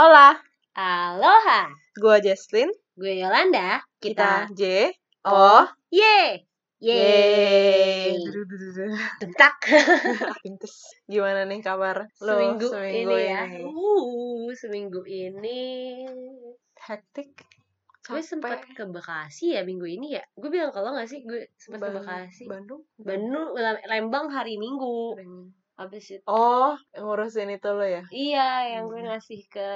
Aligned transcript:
Hola, 0.00 0.32
Aloha, 0.72 1.68
gue 1.92 2.16
Jesslyn. 2.24 2.72
gue 2.96 3.20
Yolanda. 3.20 3.84
Kita 4.00 4.48
Kita, 4.48 4.56
J 4.56 4.62
O 5.28 5.68
ye, 5.92 6.40
Yeay. 6.80 8.16
ye, 8.16 8.96
tentak. 9.20 9.60
Pintes. 10.40 10.96
Gimana 11.04 11.44
nih 11.44 11.60
kabar 11.60 12.08
lo 12.24 12.32
seminggu, 12.32 12.72
seminggu 12.72 13.12
ini 13.12 13.28
ya. 13.28 13.44
Uh, 13.60 14.48
seminggu 14.56 15.04
ini. 15.04 16.08
Hektik. 16.80 17.36
Gue 18.00 18.24
sempat 18.24 18.64
ke 18.72 18.88
Bekasi 18.88 19.52
ya 19.52 19.68
minggu 19.68 19.84
ini 19.84 20.16
ya. 20.16 20.24
Gue 20.32 20.48
bilang 20.48 20.72
kalau 20.72 20.96
nggak 20.96 21.12
sih 21.12 21.28
gue 21.28 21.52
sempat 21.60 21.92
ke 21.92 22.00
Bekasi. 22.00 22.48
Bandung. 22.48 22.88
Bandung, 22.96 23.52
Lembang 23.84 24.32
hari 24.32 24.56
Minggu. 24.56 25.20
Habis 25.80 26.04
itu 26.12 26.24
Oh, 26.28 26.76
ngurusin 26.92 27.48
itu 27.50 27.68
lo 27.72 27.80
ya? 27.86 28.04
Iya, 28.12 28.76
yang 28.76 28.84
gue 28.86 29.00
Hmm. 29.00 29.08
ngasih 29.08 29.40
ke 29.48 29.68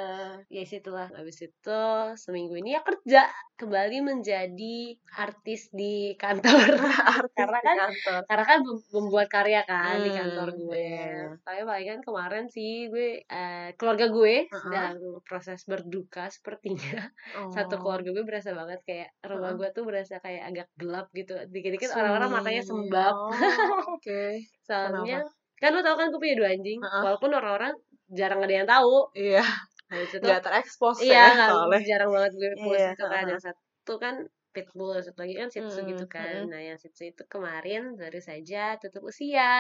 ya 0.52 0.62
situlah. 0.68 1.08
Habis 1.10 1.48
itu 1.48 1.78
seminggu 2.20 2.60
ini 2.60 2.76
ya 2.76 2.84
kerja 2.84 3.24
kembali 3.56 3.96
menjadi 4.04 4.76
artis 5.16 5.72
di 5.72 6.12
kantor. 6.20 6.44
Artis 7.24 7.32
Karena 7.40 7.56
di 7.56 7.64
kan 7.64 7.76
kantor. 7.80 8.20
karena 8.28 8.44
kan 8.44 8.58
mem- 8.60 8.88
membuat 8.92 9.28
karya 9.32 9.60
kan 9.64 9.96
di 9.96 10.10
Hmm, 10.12 10.18
kantor 10.20 10.48
gue. 10.60 10.76
iya. 10.76 11.24
Tapi 11.40 11.60
paling 11.64 11.86
kan 11.88 12.00
kemarin 12.04 12.44
sih 12.52 12.92
gue 12.92 13.08
eh, 13.24 13.68
keluarga 13.80 14.06
gue 14.12 14.34
Uh-uh. 14.44 14.60
sedang 14.60 14.94
proses 15.24 15.60
berduka 15.64 16.28
sepertinya. 16.28 17.00
Satu 17.56 17.74
Oh. 17.76 17.80
keluarga 17.80 18.12
gue 18.12 18.24
berasa 18.28 18.52
banget 18.52 18.80
kayak 18.84 19.08
rumah 19.24 19.56
Uh-uh. 19.56 19.58
gue 19.58 19.68
tuh 19.72 19.84
berasa 19.88 20.20
kayak 20.20 20.42
agak 20.52 20.68
gelap 20.76 21.06
gitu. 21.16 21.32
Dikit-dikit 21.48 21.96
orang-orang 21.96 22.28
matanya 22.28 22.62
sembab. 22.62 23.14
Oh, 23.16 23.32
Oke. 23.96 24.44
Soalnya 24.68 25.24
kan 25.64 25.72
lo 25.72 25.80
tau 25.80 25.96
kan 25.96 26.06
gue 26.12 26.20
punya 26.20 26.36
dua 26.36 26.48
anjing. 26.52 26.78
Uh-uh. 26.78 27.02
Walaupun 27.08 27.30
orang-orang 27.32 27.72
jarang 28.12 28.40
ada 28.44 28.54
yang 28.54 28.68
tahu. 28.68 29.08
Iya, 29.16 29.42
itu 29.94 30.16
nggak 30.18 30.42
terekspos 30.42 30.96
iya 31.00 31.24
ya 31.32 31.46
soalnya. 31.48 31.80
jarang 31.86 32.10
banget 32.12 32.32
gue 32.34 32.50
post 32.58 32.76
Iya, 32.76 32.90
itu 32.92 33.04
kan 33.04 33.22
uh-uh. 33.22 33.32
yang 33.32 33.42
satu 33.42 33.94
kan 33.96 34.14
pitbull 34.54 34.94
satu 35.02 35.18
lagi 35.18 35.34
kan 35.34 35.48
shih 35.50 35.66
tzu 35.66 35.82
Mm, 35.82 35.88
gitu 35.90 36.04
kan 36.06 36.46
mm. 36.46 36.50
nah 36.50 36.62
yang 36.62 36.78
shih 36.78 36.86
tzu 36.88 37.10
itu 37.10 37.22
kemarin 37.26 37.82
baru 37.98 38.22
saja 38.22 38.78
tutup 38.78 39.02
usia 39.06 39.50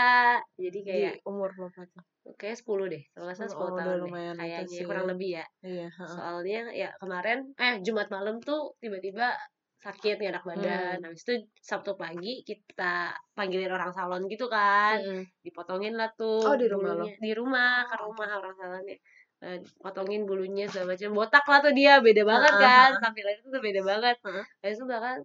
jadi 0.54 0.78
Di 0.78 0.86
kayak 0.86 1.14
umur 1.26 1.50
berapa 1.50 1.82
tuh? 1.90 2.02
kayak 2.38 2.54
10 2.56 2.94
deh 2.94 3.02
kalau 3.10 3.26
nggak 3.26 3.36
salah 3.36 3.50
10 3.50 3.58
Oh, 3.58 3.66
udah 3.68 3.84
tahun 3.84 3.98
deh 4.00 4.12
kayaknya 4.38 4.80
kurang 4.86 5.06
lebih 5.10 5.30
ya 5.34 5.44
Iya. 5.66 5.88
heeh. 5.90 6.08
soalnya 6.14 6.60
ya 6.72 6.88
kemarin 7.02 7.38
eh 7.58 7.74
Jumat 7.82 8.06
malam 8.08 8.38
tuh 8.38 8.78
tiba-tiba 8.78 9.34
sakit 9.84 10.14
nggak 10.18 10.32
enak 10.32 10.44
badan 10.50 10.96
Hmm. 10.98 11.04
habis 11.06 11.22
itu 11.26 11.34
Sabtu 11.70 11.92
pagi 12.02 12.32
kita 12.48 12.92
panggilin 13.36 13.72
orang 13.76 13.90
salon 13.96 14.22
gitu 14.32 14.46
kan 14.56 14.96
Mm-mm. 15.04 15.22
dipotongin 15.44 15.94
lah 16.00 16.08
tuh 16.18 16.40
Oh, 16.48 16.56
di 16.62 16.66
rumah 16.72 16.92
lo? 16.98 17.04
bulunya. 17.04 17.14
di 17.24 17.30
rumah 17.40 17.70
ke 17.90 17.94
rumah 18.04 18.28
orang 18.40 18.54
salonnya 18.60 18.96
Eh, 19.44 19.60
potongin 19.84 20.24
bulunya 20.24 20.64
segala 20.72 20.96
macam 20.96 21.10
botak 21.20 21.44
lah 21.50 21.58
tuh 21.60 21.72
dia 21.76 21.92
beda 22.06 22.22
banget 22.24 22.52
kan 22.64 22.88
heeh. 22.90 23.02
tampilannya 23.02 23.44
tuh 23.54 23.62
beda 23.66 23.80
banget 23.90 24.16
Heeh. 24.24 24.44
habis 24.64 24.76
itu 24.80 24.86
bahkan 24.88 25.18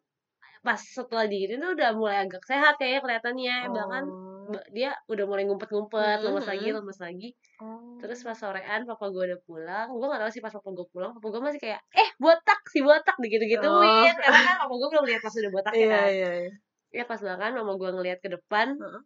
pas 0.66 0.79
setelah 0.97 1.25
digini 1.31 1.55
tuh 1.63 1.71
udah 1.77 1.89
mulai 1.99 2.17
agak 2.25 2.44
sehat 2.51 2.73
kayaknya 2.79 2.99
kelihatannya 3.03 3.55
bahkan 3.77 4.03
Oh. 4.05 4.11
ba- 4.11 4.28
dia 4.69 4.89
udah 5.05 5.25
mulai 5.25 5.44
ngumpet-ngumpet 5.44 6.17
Mm, 6.17 6.25
lemes 6.25 6.45
lagi 6.45 6.67
mm. 6.67 6.75
lemes 6.75 7.00
lagi 7.00 7.30
Oh. 7.59 7.97
terus 7.97 8.19
pas 8.22 8.33
sorean 8.33 8.81
papa 8.83 9.06
gue 9.08 9.23
udah 9.25 9.39
pulang 9.44 9.88
gue 9.89 10.08
gak 10.08 10.22
tahu 10.22 10.31
sih 10.31 10.39
pas 10.39 10.50
papa 10.50 10.69
gue 10.69 10.88
pulang 10.89 11.11
papa 11.11 11.28
gue 11.28 11.41
masih 11.41 11.59
kayak 11.59 11.81
eh 11.91 12.09
botak 12.16 12.59
si 12.67 12.80
botak 12.80 13.16
gitu 13.19 13.44
gituin 13.44 13.67
Oh. 14.09 14.16
karena 14.16 14.39
kan 14.44 14.56
papa 14.59 14.73
gue 14.73 14.89
belum 14.89 15.06
lihat 15.06 15.22
pas 15.22 15.33
udah 15.33 15.52
botak 15.52 15.73
ya 15.73 15.80
Iya, 15.80 15.89
kan 15.89 16.08
iya, 16.09 16.30
iya. 16.39 16.52
ya 16.91 17.03
pas 17.06 17.19
bahkan 17.19 17.52
mama 17.53 17.73
gue 17.75 17.89
ngelihat 17.91 18.19
ke 18.19 18.30
depan 18.30 18.67
Heeh. 18.73 19.02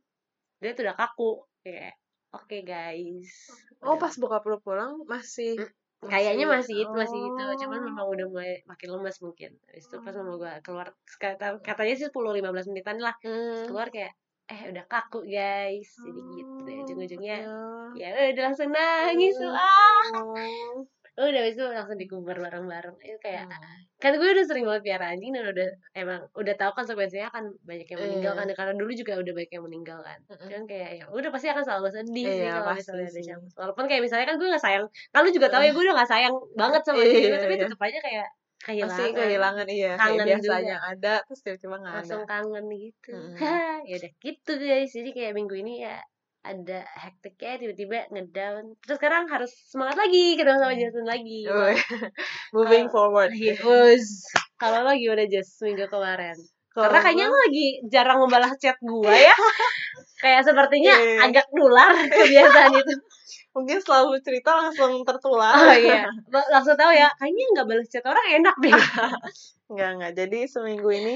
dia 0.59 0.72
tuh 0.72 0.83
udah 0.85 0.95
kaku 0.95 1.31
kayak 1.61 1.94
oke 2.31 2.57
guys 2.63 3.31
Oh, 3.80 3.95
Udah. 3.95 4.02
pas 4.02 4.13
bokap 4.16 4.44
lu 4.45 4.57
pulang 4.59 4.95
masih 5.05 5.59
Mm, 5.59 5.72
kayaknya 6.03 6.45
masih 6.45 6.75
itu 6.78 6.91
masih 6.91 7.16
itu 7.17 7.44
cuman 7.59 7.80
Oh. 7.80 7.85
memang 7.88 8.05
udah 8.05 8.28
mulai 8.28 8.59
makin 8.63 8.91
lemes 8.91 9.17
mungkin 9.19 9.55
habis 9.66 9.88
itu 9.88 9.95
pas 9.97 10.11
mama 10.13 10.30
Oh. 10.30 10.38
gue 10.38 10.52
keluar 10.59 10.88
kata 11.16 11.59
katanya 11.59 11.95
sih 11.95 12.07
10-15 12.07 12.44
menitan 12.69 13.00
lah 13.00 13.16
Hmm. 13.19 13.63
keluar 13.66 13.88
kayak 13.88 14.11
eh 14.53 14.69
udah 14.69 14.86
kaku 14.86 15.25
guys 15.25 15.90
jadi 15.97 16.22
gitu 16.31 16.52
Oh, 16.53 16.81
ujung-ujungnya 16.86 17.38
iya. 17.97 18.08
ya 18.14 18.30
udah 18.31 18.44
langsung 18.46 18.69
nangis 18.69 19.34
ah 19.41 19.58
Oh. 20.14 20.86
udah 21.16 21.46
itu 21.46 21.62
langsung 21.62 21.94
dikubur 21.96 22.34
bareng-bareng 22.36 22.97
itu 23.00 23.18
kayak 23.19 23.46
Hmm. 23.46 23.86
kan 24.02 24.18
gue 24.18 24.25
udah 24.25 24.44
sering 24.44 24.66
banget 24.66 24.84
piara 24.84 25.14
anjing 25.14 25.30
dan 25.30 25.46
udah 25.46 25.69
emang 25.94 26.25
udah 26.34 26.53
tahu 26.53 26.74
konsekuensinya 26.74 27.30
akan 27.30 27.53
banyak 27.62 27.86
yang 27.86 28.02
meninggal 28.02 28.34
Iya. 28.34 28.40
kan 28.41 28.47
karena 28.52 28.74
dulu 28.74 28.91
juga 28.91 29.14
udah 29.16 29.31
banyak 29.31 29.52
yang 29.53 29.64
meninggal 29.64 30.00
kan 30.02 30.19
kan 30.44 30.62
kayak 30.66 30.90
ya 30.97 31.03
udah 31.08 31.30
pasti 31.30 31.47
akan 31.47 31.64
selalu 31.64 31.88
sedih 31.94 32.25
sih 32.25 32.41
Iya, 32.41 32.52
kalau 32.58 32.74
misalnya 32.74 33.08
ada 33.08 33.22
yang 33.24 33.41
walaupun 33.53 33.85
kayak 33.85 34.02
misalnya 34.02 34.25
kan 34.25 34.35
gue 34.35 34.47
gak 34.50 34.64
sayang 34.66 34.84
kan 35.08 35.20
lu 35.22 35.30
juga 35.30 35.47
tahu 35.47 35.62
ya 35.62 35.72
gue 35.72 35.84
udah 35.85 35.96
gak 35.96 36.12
sayang 36.12 36.34
banget 36.53 36.81
sama 36.81 37.00
Iya, 37.00 37.14
dia 37.14 37.38
tapi 37.40 37.53
iya. 37.53 37.64
tetep 37.64 37.80
aja 37.80 38.00
kayak 38.02 38.28
kehilangan 38.63 38.96
Pasti 38.96 39.12
kehilangan 39.13 39.68
iya, 39.68 39.91
kayak 39.91 40.00
Kangen 40.00 40.25
biasanya 40.25 40.78
ada 40.81 41.13
terus 41.22 41.40
tiba-tiba 41.41 41.75
nggak 41.78 41.91
ada. 41.91 42.00
langsung 42.00 42.24
kangen 42.24 42.66
gitu 42.72 43.12
Mm-mm. 43.12 43.35
ya 43.90 43.96
udah 43.97 44.12
gitu 44.18 44.51
guys 44.56 44.90
jadi 44.90 45.09
kayak 45.12 45.34
minggu 45.34 45.56
ini 45.57 45.84
ya 45.84 46.00
ada 46.41 46.79
hektiknya 46.94 47.56
tiba-tiba 47.57 47.97
ngedown 48.09 48.75
terus 48.78 48.97
sekarang 48.97 49.28
harus 49.28 49.52
semangat 49.66 49.96
lagi 49.97 50.35
ketemu 50.35 50.57
sama 50.57 50.73
Jason 50.73 51.06
lagi 51.06 51.40
Moving 52.56 52.88
Kalau- 52.88 52.94
forward. 53.09 53.31
Iya, 53.35 53.56
us. 53.59 54.28
Kalau 54.56 54.79
lo 54.81 54.91
gimana 54.94 55.23
Jess 55.25 55.59
minggu 55.59 55.88
kemarin? 55.88 56.35
Karena 56.69 56.88
Kalau 56.90 57.00
kayaknya 57.00 57.25
lo 57.25 57.38
lagi 57.38 57.68
jarang 57.85 58.18
membalas 58.18 58.53
chat 58.57 58.75
gue 58.79 59.12
ya. 59.13 59.35
Kayak 60.18 60.41
sepertinya 60.41 60.94
Iya. 60.94 61.19
agak 61.22 61.47
nular 61.52 61.91
kebiasaan 62.07 62.72
itu. 62.73 62.94
Mungkin 63.53 63.78
selalu 63.80 64.18
cerita 64.25 64.58
langsung 64.58 65.06
tertular. 65.06 65.53
Oh 65.53 65.74
iya, 65.74 66.09
langsung 66.52 66.74
tahu 66.74 66.90
ya. 66.91 67.08
Kayaknya 67.16 67.44
nggak 67.53 67.68
balas 67.69 67.88
chat 67.90 68.03
orang 68.03 68.25
enak 68.41 68.56
deh. 68.59 68.74
Enggak, 69.72 69.90
enggak. 69.96 70.12
Jadi 70.18 70.40
seminggu 70.46 70.90
ini 70.90 71.16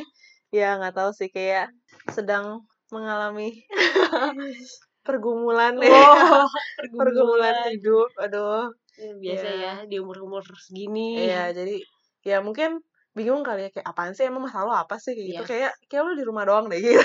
ya 0.49 0.77
nggak 0.77 0.95
tahu 0.95 1.09
sih 1.11 1.29
kayak 1.29 1.73
sedang 2.09 2.63
mengalami 2.89 3.65
pergumulan 5.05 5.75
ya. 5.79 5.91
Oh, 5.91 6.47
pergumulan 6.99 7.73
hidup. 7.73 8.09
Aduh. 8.19 8.71
Biasa 8.97 9.47
Iya. 9.47 9.61
ya 9.61 9.73
di 9.85 10.01
umur-umur 10.01 10.41
segini. 10.57 11.21
Iya, 11.29 11.53
jadi 11.53 11.77
ya 12.25 12.41
mungkin 12.41 12.81
bingung 13.13 13.41
kali 13.41 13.65
ya 13.65 13.69
kayak 13.69 13.87
apaan 13.87 14.13
sih 14.13 14.25
emang 14.25 14.45
masalah 14.45 14.65
lo 14.65 14.73
apa 14.77 14.97
sih 14.97 15.13
kayak 15.13 15.25
gitu 15.25 15.41
Iya. 15.41 15.49
kayak 15.49 15.71
kayak 15.89 16.01
lo 16.05 16.11
di 16.13 16.21
rumah 16.21 16.45
doang 16.45 16.69
deh 16.69 16.77
gitu 16.77 17.01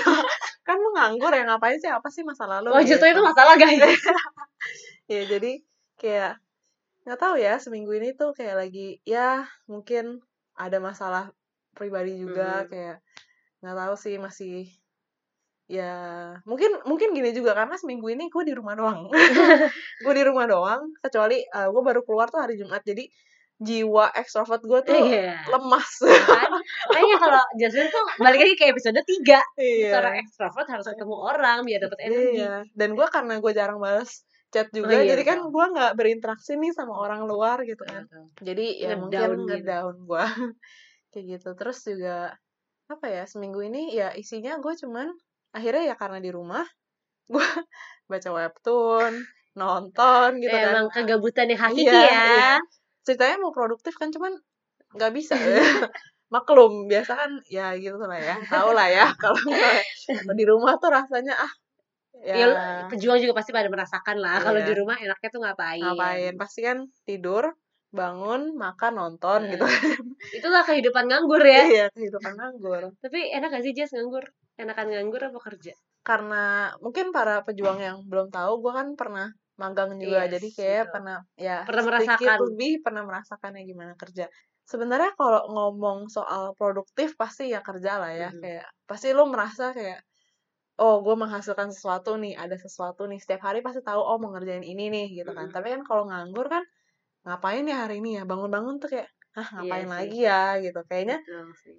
kan 0.61 0.77
lo 0.77 0.93
nganggur 0.93 1.33
ya 1.33 1.41
ngapain 1.49 1.81
sih 1.81 1.89
apa 1.89 2.05
sih 2.13 2.21
masalah 2.21 2.61
lo 2.61 2.69
Oh 2.69 2.81
justru 2.85 3.09
gitu. 3.09 3.17
itu 3.17 3.21
masalah 3.25 3.57
guys. 3.57 3.81
Ya 5.05 5.21
jadi 5.23 5.51
kayak 5.95 6.33
nggak 7.03 7.19
tahu 7.19 7.35
ya 7.35 7.59
seminggu 7.59 7.91
ini 7.93 8.15
tuh 8.15 8.31
kayak 8.31 8.55
lagi 8.57 8.99
ya 9.03 9.43
mungkin 9.67 10.23
ada 10.55 10.79
masalah 10.79 11.31
pribadi 11.75 12.15
juga 12.15 12.63
Mhm. 12.63 12.69
kayak 12.69 12.97
nggak 13.59 13.77
tahu 13.77 13.95
sih 13.97 14.15
masih 14.17 14.67
ya 15.65 15.91
mungkin 16.43 16.75
mungkin 16.83 17.15
gini 17.15 17.31
juga 17.31 17.55
karena 17.55 17.79
seminggu 17.79 18.11
ini 18.11 18.27
gue 18.27 18.43
di 18.43 18.53
rumah 18.53 18.75
doang 18.75 19.07
gue 20.03 20.13
di 20.13 20.23
rumah 20.23 20.45
doang 20.45 20.91
kecuali 20.99 21.39
gue 21.43 21.81
baru 21.81 22.03
keluar 22.03 22.27
tuh 22.27 22.43
hari 22.43 22.59
Jumat 22.59 22.83
jadi 22.83 23.07
jiwa 23.63 24.11
ekstrovert 24.13 24.59
gue 24.59 24.79
tuh 24.83 24.91
Iya. 24.91 25.39
lemas 25.47 25.87
Kan? 26.03 26.51
Kayaknya 26.89 27.17
kalau 27.17 27.43
Jasmine 27.59 27.87
tuh 27.87 28.03
balik 28.19 28.39
lagi 28.43 28.55
ke 28.59 28.65
episode 28.67 28.99
3 28.99 29.39
iya 29.55 29.91
Seorang 29.95 30.15
ekstrovert 30.19 30.67
harus 30.67 30.83
ketemu 30.83 31.15
orang 31.15 31.63
biar 31.63 31.79
dapat 31.79 31.99
energi. 32.01 32.43
Iya. 32.43 32.55
Dan 32.75 32.89
gue 32.93 33.07
karena 33.07 33.39
gue 33.39 33.51
jarang 33.55 33.79
balas 33.79 34.27
chat 34.53 34.67
juga, 34.69 34.95
Oh, 34.95 35.01
iya, 35.01 35.17
jadi 35.17 35.23
kan 35.25 35.39
gue 35.49 35.65
nggak 35.73 35.91
berinteraksi 35.97 36.51
nih 36.61 36.71
sama 36.77 36.93
orang 36.95 37.25
luar 37.25 37.57
gitu 37.65 37.81
kan. 37.83 38.05
Jadi 38.39 38.65
ya 38.85 38.93
Ngedown 38.93 39.01
mungkin 39.01 39.29
gitu. 39.33 39.45
ngedown 39.49 39.95
gue 40.05 40.23
kayak 41.11 41.25
gitu. 41.37 41.49
Terus 41.57 41.77
juga 41.83 42.17
apa 42.91 43.05
ya 43.09 43.23
seminggu 43.25 43.59
ini 43.65 43.95
ya 43.97 44.13
isinya 44.13 44.59
gue 44.61 44.73
cuman 44.77 45.09
akhirnya 45.57 45.83
ya 45.91 45.95
karena 45.97 46.19
di 46.21 46.29
rumah 46.29 46.63
gue 47.33 47.47
baca 48.11 48.29
webtoon, 48.29 49.13
nonton 49.57 50.29
gitu 50.43 50.53
Ya, 50.53 50.61
kan. 50.69 50.73
emang 50.77 50.87
kegabutan 50.93 51.47
yang 51.49 51.61
hakiki 51.65 51.89
Iya, 51.89 52.03
ya. 52.05 52.23
iya. 52.37 52.53
Ceritanya 53.03 53.35
mau 53.41 53.51
produktif 53.55 53.93
kan 53.97 54.13
cuman 54.13 54.33
nggak 54.93 55.11
bisa. 55.17 55.33
Maklum, 56.33 56.89
biasa 56.89 57.13
kan 57.13 57.31
ya 57.45 57.77
gitu 57.77 57.97
lah 58.09 58.17
ya. 58.17 58.35
Tahu 58.49 58.69
lah 58.73 58.87
ya 58.89 59.05
kalau 59.21 59.37
di 60.33 60.45
rumah 60.49 60.73
tuh 60.81 60.89
rasanya 60.89 61.37
ah 61.37 61.51
Ya, 62.23 62.47
lu- 62.47 62.57
pejuang 62.87 63.19
juga 63.19 63.35
pasti 63.35 63.51
pada 63.51 63.67
merasakan 63.67 64.15
lah 64.15 64.39
kalau 64.39 64.55
Iya. 64.57 64.67
di 64.67 64.73
rumah 64.73 64.95
enaknya 64.95 65.29
tuh 65.29 65.41
ngapain. 65.43 65.83
ngapain 65.83 66.33
pasti 66.33 66.59
kan 66.61 66.77
tidur 67.03 67.51
bangun 67.89 68.55
makan 68.55 68.93
nonton 68.95 69.39
Iya. 69.43 69.51
gitu 69.53 69.63
Itulah 70.39 70.63
kehidupan 70.63 71.05
nganggur 71.05 71.43
ya. 71.43 71.61
iya 71.65 71.85
kehidupan 71.91 72.33
nganggur 72.33 72.95
Tapi 72.97 73.19
enak 73.29 73.51
gak 73.51 73.61
sih 73.61 73.73
Jess 73.73 73.91
nganggur? 73.91 74.23
Enakan 74.55 74.87
nganggur 74.87 75.21
apa 75.23 75.39
kerja? 75.41 75.73
karena 76.01 76.43
mungkin 76.79 77.11
para 77.11 77.43
pejuang 77.43 77.79
yang 77.79 78.03
belum 78.03 78.27
tahu 78.27 78.59
gue 78.59 78.71
kan 78.73 78.87
pernah 78.93 79.27
magang 79.55 79.95
juga 79.95 80.27
Yes, 80.27 80.31
jadi 80.33 80.47
kayak 80.51 80.81
betul. 80.81 80.91
pernah 80.91 81.17
ya 81.37 81.57
Pernah 81.63 81.83
sedikit 81.85 82.07
merasakan. 82.19 82.37
lebih 82.43 82.73
pernah 82.79 83.03
merasakannya 83.03 83.61
gimana 83.63 83.93
kerja 83.95 84.25
sebenarnya 84.63 85.11
kalau 85.13 85.41
ngomong 85.45 86.07
soal 86.07 86.51
produktif 86.53 87.15
pasti 87.15 87.47
ya 87.47 87.59
kerja 87.59 87.99
lah 87.99 88.11
ya 88.11 88.29
Mhm. 88.29 88.39
kayak 88.39 88.67
pasti 88.83 89.11
lo 89.11 89.23
merasa 89.25 89.71
kayak 89.71 90.03
oh 90.81 90.95
gue 91.05 91.15
menghasilkan 91.17 91.69
sesuatu 91.69 92.17
nih 92.17 92.33
ada 92.37 92.57
sesuatu 92.57 93.05
nih 93.05 93.19
setiap 93.21 93.45
hari 93.51 93.61
pasti 93.61 93.81
tahu 93.85 94.01
oh 94.01 94.17
mau 94.17 94.33
ngerjain 94.33 94.65
ini 94.65 94.89
nih 94.89 95.07
gitu 95.23 95.31
kan. 95.37 95.47
Mhm. 95.49 95.53
tapi 95.55 95.67
kan 95.73 95.81
kalau 95.85 96.03
nganggur 96.09 96.47
kan 96.49 96.63
ngapain 97.23 97.63
ya 97.67 97.87
hari 97.87 98.01
ini 98.03 98.19
ya? 98.19 98.23
Bangun-bangun 98.27 98.81
tuh 98.83 98.89
kayak 98.91 99.07
ah 99.33 99.47
ngapain 99.57 99.87
Iya 99.87 99.93
lagi 99.95 100.19
ya? 100.27 100.41
Gitu. 100.59 100.79
Kayaknya 100.89 101.17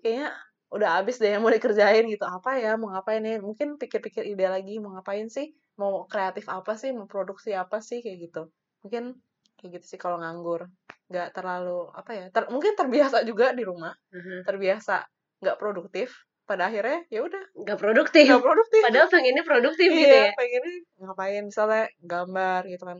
kayaknya 0.02 0.29
udah 0.75 0.88
habis 0.99 1.17
deh 1.23 1.31
yang 1.31 1.43
mau 1.44 1.52
dikerjain 1.52 2.05
gitu. 2.08 2.25
Apa 2.26 2.58
ya 2.58 2.75
mau 2.81 2.91
ngapain 2.94 3.23
ya 3.23 3.38
mungkin 3.38 3.76
pikir-pikir 3.79 4.25
ide 4.25 4.46
lagi 4.49 4.81
mau 4.82 4.97
ngapain 4.97 5.29
sih? 5.29 5.52
Mau 5.76 6.06
kreatif 6.08 6.49
apa 6.49 6.75
sih? 6.81 6.90
Mau 6.97 7.06
produksi 7.11 7.52
apa 7.55 7.79
sih? 7.85 8.00
Kayak 8.00 8.19
gitu. 8.31 8.43
Mungkin 8.82 9.20
kayak 9.61 9.70
gitu 9.81 9.87
sih 9.94 9.99
kalau 10.00 10.17
nganggur. 10.23 10.67
Nggak 11.12 11.37
terlalu 11.37 11.93
apa 11.93 12.11
ya 12.17 12.25
ter- 12.32 12.49
mungkin 12.49 12.73
terbiasa 12.75 13.23
juga 13.29 13.52
di 13.52 13.62
rumah. 13.62 13.93
Mhm. 14.14 14.49
terbiasa 14.49 15.05
nggak 15.44 15.56
produktif 15.61 16.08
pada 16.44 16.69
akhirnya 16.69 17.00
ya 17.08 17.20
udah 17.25 17.43
Nggak 17.56 17.79
produktif. 17.81 18.25
nggak 18.29 18.44
produktif 18.44 18.82
Padahal 18.85 19.08
pengennya 19.08 19.44
produktif 19.44 19.88
gitu 19.88 20.14
iya 20.14 20.29
ya. 20.29 20.32
pengennya 20.37 20.73
ngapain 21.00 21.43
misalnya 21.49 21.85
gambar 22.05 22.61
gitu 22.69 22.85
kan 22.85 22.99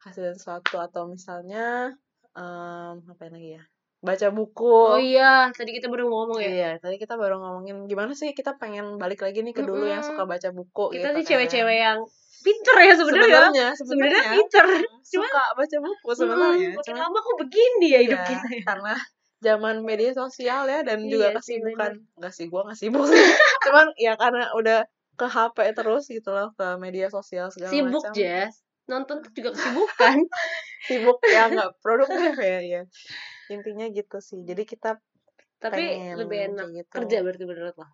hasil 0.00 0.34
sesuatu 0.34 0.76
atau 0.76 1.06
misalnya 1.06 1.94
em 2.34 2.94
ngapain 3.06 3.30
lagi 3.30 3.50
ya 3.58 3.62
baca 4.00 4.32
buku 4.32 4.64
Oh 4.64 4.96
iya, 4.96 5.52
tadi 5.52 5.76
kita 5.76 5.92
baru 5.92 6.08
ngomong 6.08 6.40
ya. 6.40 6.48
Iya, 6.48 6.70
tadi 6.80 6.96
kita 6.96 7.20
baru 7.20 7.36
ngomongin 7.36 7.84
gimana 7.84 8.16
sih 8.16 8.32
kita 8.32 8.56
pengen 8.56 8.96
balik 8.96 9.20
lagi 9.20 9.44
nih 9.44 9.52
ke 9.52 9.60
dulu 9.60 9.84
yang 9.84 10.00
Mm-mm. 10.00 10.16
suka 10.16 10.24
baca 10.24 10.48
buku 10.56 10.84
Kita 10.96 10.96
gitu 10.96 11.04
sih 11.04 11.20
kan. 11.20 11.28
cewek-cewek 11.28 11.78
yang 11.84 11.98
pinter 12.40 12.76
ya 12.80 12.94
sebenarnya. 12.96 13.66
sebenarnya 13.76 14.22
pinter. 14.32 14.64
suka 15.04 15.42
baca 15.52 15.76
buku 15.84 16.08
sebenarnya. 16.16 16.68
Hmm, 16.72 16.78
makin 16.80 16.96
lama 16.96 17.18
kok 17.20 17.36
begini 17.44 17.86
ya 17.92 18.00
hidup 18.00 18.20
ya, 18.24 18.28
kita 18.32 18.48
ya. 18.56 18.62
karena 18.64 18.94
zaman 19.40 19.80
media 19.82 20.12
sosial 20.12 20.68
ya 20.68 20.84
dan 20.84 21.04
juga 21.08 21.32
Iya 21.32 21.40
sih, 21.40 21.58
kesibukan. 21.58 21.92
Enggak 22.20 22.32
sih, 22.36 22.44
gua 22.52 22.60
nggak 22.68 22.78
sibuk 22.78 23.04
sih. 23.08 23.24
Cuman 23.64 23.86
ya 23.96 24.12
karena 24.20 24.52
udah 24.56 24.84
ke 25.16 25.26
HP 25.28 25.56
terus 25.76 26.08
gitu 26.08 26.30
loh, 26.32 26.52
ke 26.56 26.76
media 26.80 27.08
sosial 27.12 27.48
segala 27.52 27.72
Sibuk 27.72 28.04
macam. 28.04 28.12
Jess. 28.16 28.64
Nonton 28.88 29.16
tuh 29.24 29.32
juga 29.36 29.50
kesibukan. 29.56 30.16
Sibuk 30.88 31.18
ya 31.28 31.48
nggak 31.52 31.70
produktif 31.84 32.34
ya, 32.40 32.58
ya. 32.60 32.82
Intinya 33.52 33.86
gitu 33.92 34.20
sih. 34.20 34.40
Jadi 34.44 34.62
kita 34.64 34.96
Tapi 35.60 36.16
lebih 36.16 36.38
enak 36.52 36.66
gitu. 36.72 36.88
kerja 36.88 37.20
berarti 37.20 37.44
menurut 37.44 37.76
lo. 37.76 37.88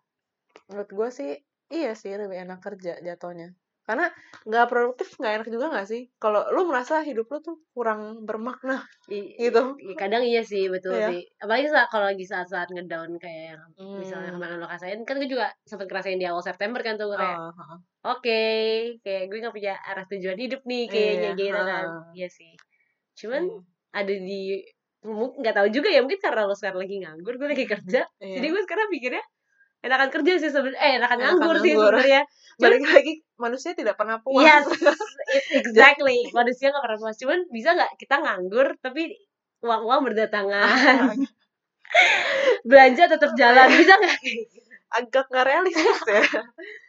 menurut 0.66 0.90
gue 0.90 1.08
sih 1.14 1.30
iya 1.70 1.94
sih 1.94 2.10
lebih 2.14 2.42
enak 2.42 2.58
kerja 2.58 2.98
jatuhnya 2.98 3.54
karena 3.86 4.10
nggak 4.42 4.66
produktif 4.66 5.14
nggak 5.14 5.32
enak 5.32 5.48
juga 5.48 5.66
nggak 5.70 5.86
sih 5.86 6.02
kalau 6.16 6.42
lu 6.50 6.66
merasa 6.66 7.00
hidup 7.00 7.26
lu 7.26 7.38
tuh 7.38 7.56
kurang 7.70 8.22
bermakna 8.22 8.82
I- 9.06 9.38
gitu 9.40 9.78
kadang 9.94 10.20
iya 10.20 10.42
sih 10.42 10.66
betul 10.66 10.92
Iya. 10.92 11.08
sih 11.08 11.22
apalagi 11.38 11.70
saat 11.70 11.88
kalau 11.88 12.06
lagi 12.06 12.24
saat-saat 12.24 12.66
ngedown 12.68 13.14
kayak 13.16 13.54
yang 13.54 13.62
misalnya 13.96 14.28
Hmm. 14.28 14.36
kemarin 14.36 14.56
lo 14.58 14.66
rasain 14.66 15.00
kan 15.02 15.16
gue 15.16 15.26
juga 15.26 15.46
sempat 15.62 15.86
ngerasain 15.86 16.18
di 16.18 16.26
awal 16.26 16.42
September 16.42 16.82
kan 16.82 16.94
tuh 16.94 17.14
kayak 17.14 17.38
heeh. 17.38 17.78
oke 18.04 18.42
kayak 19.00 19.22
gue 19.26 19.38
gak 19.38 19.54
punya 19.54 19.74
arah 19.80 20.04
tujuan 20.04 20.34
hidup 20.36 20.60
nih 20.62 20.84
kayaknya 20.86 21.30
Iya, 21.30 21.38
gitu 21.38 21.60
kan 21.62 21.84
iya 22.12 22.28
sih 22.28 22.52
cuman 23.16 23.42
Iya. 23.44 23.58
ada 23.94 24.12
di 24.12 24.42
nggak 25.06 25.54
tahu 25.54 25.68
juga 25.70 25.86
ya 25.86 26.02
mungkin 26.02 26.18
karena 26.18 26.42
lo 26.42 26.52
sekarang 26.52 26.82
lagi 26.82 26.98
nganggur 26.98 27.34
gue 27.36 27.48
lagi 27.48 27.64
kerja 27.64 28.02
Iya. 28.18 28.34
jadi 28.34 28.46
gue 28.48 28.62
sekarang 28.66 28.86
pikirnya 28.90 29.22
enakan 29.84 30.08
kerja 30.14 30.32
sih 30.40 30.50
sebenarnya 30.50 30.80
eh 30.80 30.92
enakan 30.98 31.18
Enakan 31.20 31.32
nganggur 31.36 31.56
sih 31.60 31.72
nganggur. 31.74 31.92
sebenarnya 31.94 32.22
balik 32.62 32.82
lagi 32.88 33.12
manusia 33.36 33.70
tidak 33.76 33.94
pernah 34.00 34.16
puas 34.24 34.44
Yes, 34.44 34.64
it- 35.36 35.50
exactly. 35.60 36.18
Manusia 36.32 36.72
gak 36.72 36.84
pernah 36.84 36.98
puas. 37.02 37.16
Cuman 37.20 37.38
bisa 37.52 37.76
nggak 37.76 37.90
kita 38.00 38.16
nganggur 38.24 38.66
tapi 38.80 39.12
uang-uang 39.60 40.00
berdatangan. 40.08 41.16
Belanja 42.68 43.04
tetap 43.10 43.30
jalan. 43.36 43.68
Bisa 43.72 43.94
nggak? 43.96 44.18
agak 44.86 45.26
nggak 45.28 45.46
realistis 45.50 45.98
ya 46.06 46.22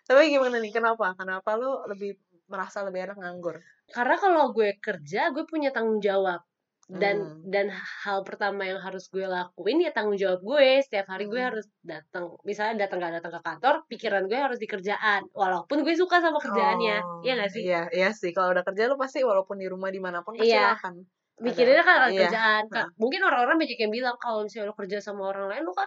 tapi 0.05 0.29
gimana 0.29 0.61
nih 0.61 0.69
kenapa 0.69 1.17
kenapa 1.17 1.57
lu 1.57 1.81
lebih 1.89 2.13
merasa 2.45 2.85
lebih 2.85 3.09
enak 3.09 3.17
nganggur 3.17 3.57
Karena 3.89 4.15
kalau 4.21 4.51
gue 4.51 4.75
kerja, 4.83 5.31
gue 5.31 5.43
punya 5.47 5.71
tanggung 5.71 6.03
jawab. 6.03 6.43
Dan 6.87 7.19
Hmm. 7.19 7.43
dan 7.45 7.67
hal 8.01 8.23
pertama 8.23 8.63
yang 8.63 8.79
harus 8.79 9.07
gue 9.07 9.21
lakuin 9.21 9.83
ya 9.83 9.91
tanggung 9.91 10.15
jawab 10.15 10.39
gue. 10.39 10.79
Setiap 10.81 11.07
hari 11.09 11.27
gue 11.27 11.35
Hmm. 11.35 11.51
harus 11.51 11.67
datang. 11.81 12.31
Misalnya 12.41 12.87
datang 12.87 12.97
gak 12.97 13.19
datang 13.19 13.33
ke 13.33 13.41
kantor, 13.43 13.75
pikiran 13.85 14.23
gue 14.25 14.39
harus 14.39 14.55
di 14.55 14.65
kerjaan. 14.65 15.27
Walaupun 15.29 15.83
gue 15.83 15.91
suka 15.93 16.17
sama 16.17 16.39
kerjaannya. 16.39 16.97
Oh, 16.97 17.19
Iya 17.21 17.33
gak 17.37 17.51
sih? 17.51 17.61
iya 17.61 17.81
iya 17.91 18.09
sih 18.09 18.31
kalau 18.31 18.51
udah 18.51 18.63
kerja 18.63 18.87
lu 18.87 18.95
pasti 18.95 19.19
walaupun 19.21 19.55
di 19.55 19.67
rumah 19.67 19.87
di 19.87 19.99
mana 19.99 20.23
pun 20.23 20.33
pasti 20.33 20.47
Iya. 20.47 20.63
lu 20.63 20.75
akan 20.75 20.95
Mikirinnya 21.37 21.85
kan 21.85 22.09
Iya. 22.09 22.25
kerjaan. 22.25 22.63
Ka- 22.65 22.89
Mungkin 22.97 23.21
orang-orang 23.21 23.61
banyak 23.61 23.77
yang 23.77 23.93
bilang 23.93 24.17
kalau 24.17 24.41
misalnya 24.41 24.71
lo 24.71 24.75
kerja 24.75 24.97
sama 24.97 25.29
orang 25.29 25.45
lain, 25.47 25.61
lo 25.61 25.71
kan 25.71 25.85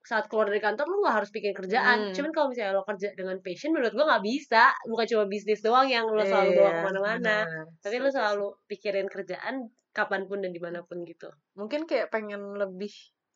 saat 0.00 0.30
keluar 0.30 0.46
dari 0.46 0.62
kantor 0.62 0.86
lo 0.86 1.02
gak 1.02 1.16
harus 1.18 1.30
pikirin 1.30 1.56
kerjaan. 1.56 1.98
Hmm. 1.98 2.14
Cuman 2.14 2.30
kalau 2.30 2.46
misalnya 2.46 2.70
lo 2.72 2.86
kerja 2.86 3.10
dengan 3.12 3.34
passion, 3.42 3.74
menurut 3.74 3.90
gue 3.90 4.04
gak 4.06 4.22
bisa. 4.22 4.70
Bukan 4.86 5.06
cuma 5.08 5.24
bisnis 5.26 5.58
doang 5.58 5.90
yang 5.90 6.06
lo 6.06 6.22
selalu 6.22 6.54
bawa 6.54 6.62
Iya, 6.62 6.70
ke 6.70 6.84
mana-mana. 6.86 7.36
benar. 7.42 7.66
Tapi 7.82 7.96
lo 7.98 8.08
selalu 8.08 8.46
pikirin 8.64 9.08
kerjaan 9.08 9.54
kapan 9.92 10.24
pun 10.28 10.40
dan 10.40 10.52
di 10.52 10.60
mana 10.60 10.80
pun 10.84 11.04
gitu. 11.04 11.28
mungkin 11.56 11.84
kayak 11.84 12.08
pengen 12.12 12.56
lebih 12.56 12.92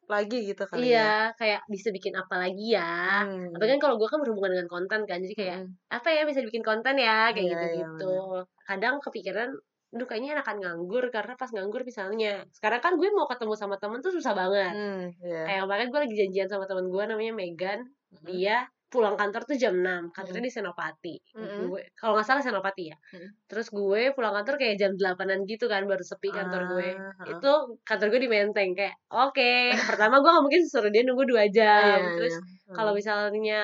lagi 0.06 0.38
gitu 0.46 0.62
kali 0.70 0.94
ya 0.94 0.94
iya, 0.94 1.10
kayak 1.34 1.60
bisa 1.66 1.90
bikin 1.90 2.14
apa 2.14 2.38
lagi 2.38 2.78
ya. 2.78 3.26
Hmm. 3.26 3.50
Tapi 3.58 3.64
kan 3.74 3.78
kalau 3.82 3.98
gue 3.98 4.06
kan 4.06 4.22
berhubungan 4.22 4.54
dengan 4.54 4.70
konten 4.70 5.00
kan, 5.02 5.18
jadi 5.18 5.34
kayak 5.34 5.58
Mm-mm. 5.66 5.90
apa 5.90 6.08
ya 6.14 6.22
bisa 6.22 6.40
bikin 6.46 6.62
konten 6.62 6.94
ya 6.94 7.34
kayak 7.34 7.42
Iya, 7.42 7.50
gitu-gitu. 7.50 8.14
Kadang 8.62 9.02
kepikiran 9.02 9.50
Duh 9.94 10.02
kayaknya 10.02 10.34
enakan 10.38 10.58
nganggur 10.58 11.08
karena 11.14 11.38
pas 11.38 11.46
nganggur 11.50 11.86
misalnya 11.86 12.42
Sekarang 12.50 12.82
kan 12.82 12.92
gue 12.98 13.06
mau 13.14 13.24
ketemu 13.30 13.54
sama 13.54 13.78
temen 13.78 14.02
tuh 14.02 14.12
susah 14.14 14.34
banget 14.34 14.74
Hmm, 14.74 15.02
iya. 15.22 15.42
Kayak 15.46 15.60
kemarin 15.66 15.86
gue 15.94 16.00
lagi 16.06 16.14
janjian 16.18 16.48
sama 16.50 16.64
temen 16.66 16.86
gue 16.90 17.02
namanya 17.06 17.32
Megan 17.32 17.80
Mm-mm. 17.86 18.26
Dia 18.26 18.66
pulang 18.96 19.14
kantor 19.20 19.44
tuh 19.44 19.56
jam 19.60 19.76
6 19.76 20.08
Kantornya 20.16 20.40
di 20.48 20.52
Senopati 20.52 21.14
Mm-mm. 21.36 21.68
gue 21.68 21.82
Kalau 21.92 22.16
gak 22.16 22.24
salah 22.24 22.40
Senopati 22.40 22.84
ya 22.88 22.96
Mm. 23.12 23.28
Terus 23.46 23.68
gue 23.68 24.02
pulang 24.16 24.32
kantor 24.32 24.56
kayak 24.56 24.76
jam 24.80 24.92
8an 24.96 25.44
gitu 25.44 25.68
kan 25.68 25.84
Baru 25.84 26.00
sepi 26.00 26.32
kantor 26.32 26.62
gue 26.72 26.88
Ah, 26.96 27.12
ah. 27.20 27.26
Itu 27.36 27.52
kantor 27.84 28.06
gue 28.16 28.20
di 28.24 28.30
Menteng 28.32 28.72
Kayak 28.72 28.96
oke 29.12 29.52
Pertama 29.92 30.24
gue 30.24 30.30
gak 30.32 30.44
mungkin 30.48 30.62
suruh 30.64 30.88
dia 30.88 31.04
nunggu 31.04 31.28
2 31.28 31.44
jam 31.52 32.00
Iya, 32.00 32.16
Terus 32.16 32.34
iya. 32.40 32.72
kalau 32.72 32.92
misalnya 32.96 33.60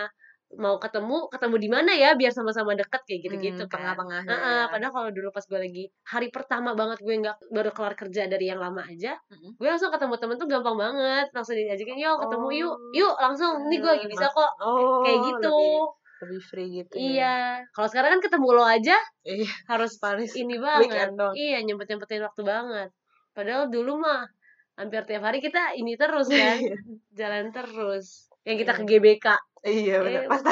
mau 0.61 0.77
ketemu 0.77 1.33
ketemu 1.33 1.57
di 1.57 1.69
mana 1.73 1.93
ya 1.97 2.13
biar 2.13 2.33
sama-sama 2.33 2.77
deket 2.77 3.01
kayak 3.09 3.21
gitu-gitu 3.25 3.63
Hmm, 3.65 3.71
kan. 3.73 3.81
tengah-tengah 3.97 4.21
Heeh, 4.29 4.63
padahal 4.69 4.93
kalau 4.93 5.11
dulu 5.13 5.29
pas 5.33 5.45
gue 5.49 5.61
lagi 5.61 5.85
hari 6.05 6.29
pertama 6.29 6.77
banget 6.77 6.99
gue 7.01 7.15
nggak 7.25 7.37
baru 7.49 7.71
kelar 7.73 7.95
kerja 7.97 8.29
dari 8.29 8.53
yang 8.53 8.61
lama 8.61 8.85
aja, 8.85 9.17
Mm-mm. 9.33 9.57
gue 9.57 9.69
langsung 9.69 9.89
ketemu 9.89 10.15
temen 10.21 10.37
tuh 10.37 10.49
gampang 10.51 10.77
banget, 10.77 11.27
langsung 11.33 11.57
diajakin 11.57 11.97
yuk 11.97 12.17
ketemu 12.21 12.47
Oh. 12.47 12.53
yuk, 12.53 12.75
yuk 12.93 13.15
langsung, 13.17 13.53
nih 13.67 13.79
gue 13.81 13.91
lagi 13.97 14.07
bisa 14.13 14.27
kok, 14.29 14.51
oh 14.61 15.01
kayak 15.03 15.19
gitu. 15.25 15.57
lebih, 15.57 15.81
lebih 16.23 16.41
free 16.45 16.69
gitu 16.79 16.95
ya. 16.95 17.03
Iya, 17.03 17.35
kalau 17.73 17.89
sekarang 17.89 18.11
kan 18.15 18.21
ketemu 18.23 18.49
lo 18.53 18.65
aja 18.65 18.97
iya 19.25 19.51
harus 19.67 19.93
Paris. 19.97 20.31
ini 20.37 20.57
banget, 20.59 21.09
iya 21.35 21.59
nyempet 21.65 21.87
nyempetin 21.89 22.23
waktu 22.23 22.43
banget. 22.45 22.89
Padahal 23.33 23.73
dulu 23.73 23.99
mah 23.99 24.29
hampir 24.77 25.05
tiap 25.05 25.25
hari 25.25 25.41
kita 25.41 25.73
ini 25.75 25.97
terus 25.97 26.29
kan, 26.29 26.57
jalan 27.19 27.49
terus. 27.51 28.29
Yang 28.43 28.57
kita 28.67 28.73
ke 28.75 28.83
GBK, 28.85 29.27
iya 29.65 29.97
benar 29.99 30.23
Eh, 30.23 30.29
pas 30.29 30.43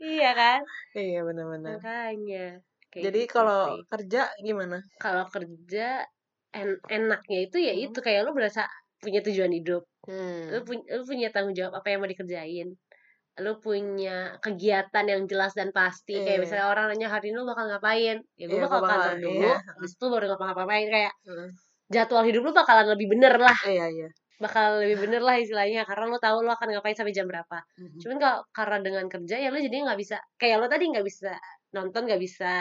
iya 0.00 0.30
kan? 0.32 0.60
iya 0.94 1.20
benar-benar 1.20 1.76
Makanya. 1.76 2.46
kayak 2.90 3.04
jadi 3.06 3.20
gitu 3.22 3.32
kalau 3.32 3.60
sih. 3.70 3.82
kerja 3.88 4.20
gimana 4.40 4.78
kalau 4.96 5.24
kerja 5.26 6.02
en- 6.50 6.82
enaknya 6.88 7.38
itu 7.46 7.56
ya 7.58 7.72
Hmm. 7.72 7.84
itu 7.86 7.98
kayak 7.98 8.20
lo 8.24 8.32
berasa 8.32 8.66
punya 8.98 9.20
tujuan 9.20 9.50
hidup 9.50 9.82
hmm. 10.04 10.50
lo 10.50 10.58
punya 10.62 10.84
lo 10.92 11.02
punya 11.04 11.28
tanggung 11.30 11.54
jawab 11.54 11.72
apa 11.76 11.86
yang 11.88 12.00
mau 12.00 12.10
dikerjain 12.10 12.68
lo 13.40 13.56
punya 13.56 14.36
kegiatan 14.38 15.04
yang 15.06 15.22
jelas 15.24 15.54
dan 15.54 15.70
pasti 15.70 16.18
kayak 16.18 16.36
Iya. 16.36 16.42
misalnya 16.42 16.66
orang 16.68 16.84
nanya 16.90 17.08
hari 17.08 17.30
ini 17.30 17.38
lo 17.38 17.46
bakal 17.46 17.70
ngapain 17.70 18.18
ya 18.34 18.44
gue 18.44 18.52
Iya, 18.52 18.64
bakal 18.66 18.80
kantor 18.82 19.14
dulu 19.16 19.46
iya. 19.46 19.56
habis 19.56 19.92
itu 19.94 20.04
baru 20.06 20.24
ngapa-ngapain 20.28 20.86
kayak 20.88 21.12
Hmm. 21.24 21.48
jadwal 21.88 22.24
hidup 22.26 22.42
lo 22.42 22.52
bakalan 22.52 22.86
lebih 22.90 23.06
bener 23.08 23.34
lah 23.36 23.56
iya 23.64 23.86
iya 23.88 24.08
bakal 24.40 24.80
lebih 24.80 25.04
bener 25.04 25.20
lah 25.20 25.36
istilahnya 25.36 25.84
karena 25.84 26.08
lo 26.08 26.18
tahu 26.18 26.40
lo 26.40 26.56
akan 26.56 26.72
ngapain 26.72 26.96
sampai 26.96 27.12
jam 27.12 27.28
berapa 27.28 27.60
Mm-mm. 27.76 28.00
cuman 28.00 28.16
kalau 28.16 28.38
karena 28.50 28.76
dengan 28.80 29.04
kerja 29.06 29.36
ya 29.36 29.52
lo 29.52 29.60
jadi 29.60 29.76
nggak 29.84 29.98
bisa 30.00 30.16
kayak 30.34 30.56
lo 30.56 30.66
tadi 30.66 30.88
nggak 30.88 31.04
bisa 31.04 31.36
nonton 31.70 32.08
nggak 32.08 32.18
bisa 32.18 32.54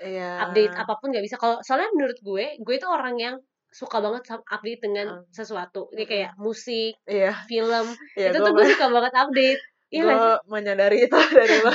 iya 0.00 0.42
update 0.42 0.72
apa 0.72 0.92
pun 0.96 1.12
nggak 1.12 1.22
bisa 1.22 1.36
kalau 1.36 1.60
soalnya 1.60 1.92
menurut 1.92 2.18
gue 2.18 2.56
gue 2.58 2.74
itu 2.74 2.88
orang 2.88 3.14
yang 3.16 3.36
suka 3.68 4.00
banget 4.00 4.24
update 4.48 4.80
dengan 4.80 5.06
Hmm. 5.20 5.24
sesuatu 5.28 5.92
ini 5.92 6.08
kayak 6.08 6.32
musik 6.40 6.96
iya 7.04 7.36
film 7.44 7.86
iya 8.16 8.32
itu 8.32 8.40
gue 8.40 8.46
tuh 8.48 8.52
gue 8.56 8.66
suka 8.72 8.86
banget 8.88 9.12
update 9.14 9.60
iya 9.94 10.02
sih? 10.08 10.36
menyadari 10.48 10.98
itu 11.04 11.16
dari 11.38 11.56
lo 11.68 11.74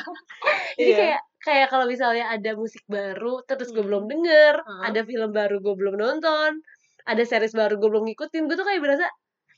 jadi 0.74 0.82
iya. 0.84 0.98
kayak 0.98 1.22
kayak 1.40 1.68
kalau 1.70 1.86
misalnya 1.86 2.26
ada 2.28 2.52
musik 2.56 2.82
baru 2.88 3.46
terus 3.46 3.70
gue 3.70 3.86
belum 3.86 4.10
denger 4.10 4.66
Hmm. 4.66 4.82
ada 4.90 5.06
film 5.06 5.30
baru 5.30 5.62
gue 5.62 5.76
belum 5.78 5.96
nonton 5.96 6.52
ada 7.04 7.24
series 7.24 7.52
baru 7.52 7.78
gue 7.78 7.90
belum 7.90 8.06
ngikutin 8.08 8.44
gue 8.48 8.56
tuh 8.56 8.64
kayak 8.64 8.82
berasa 8.82 9.06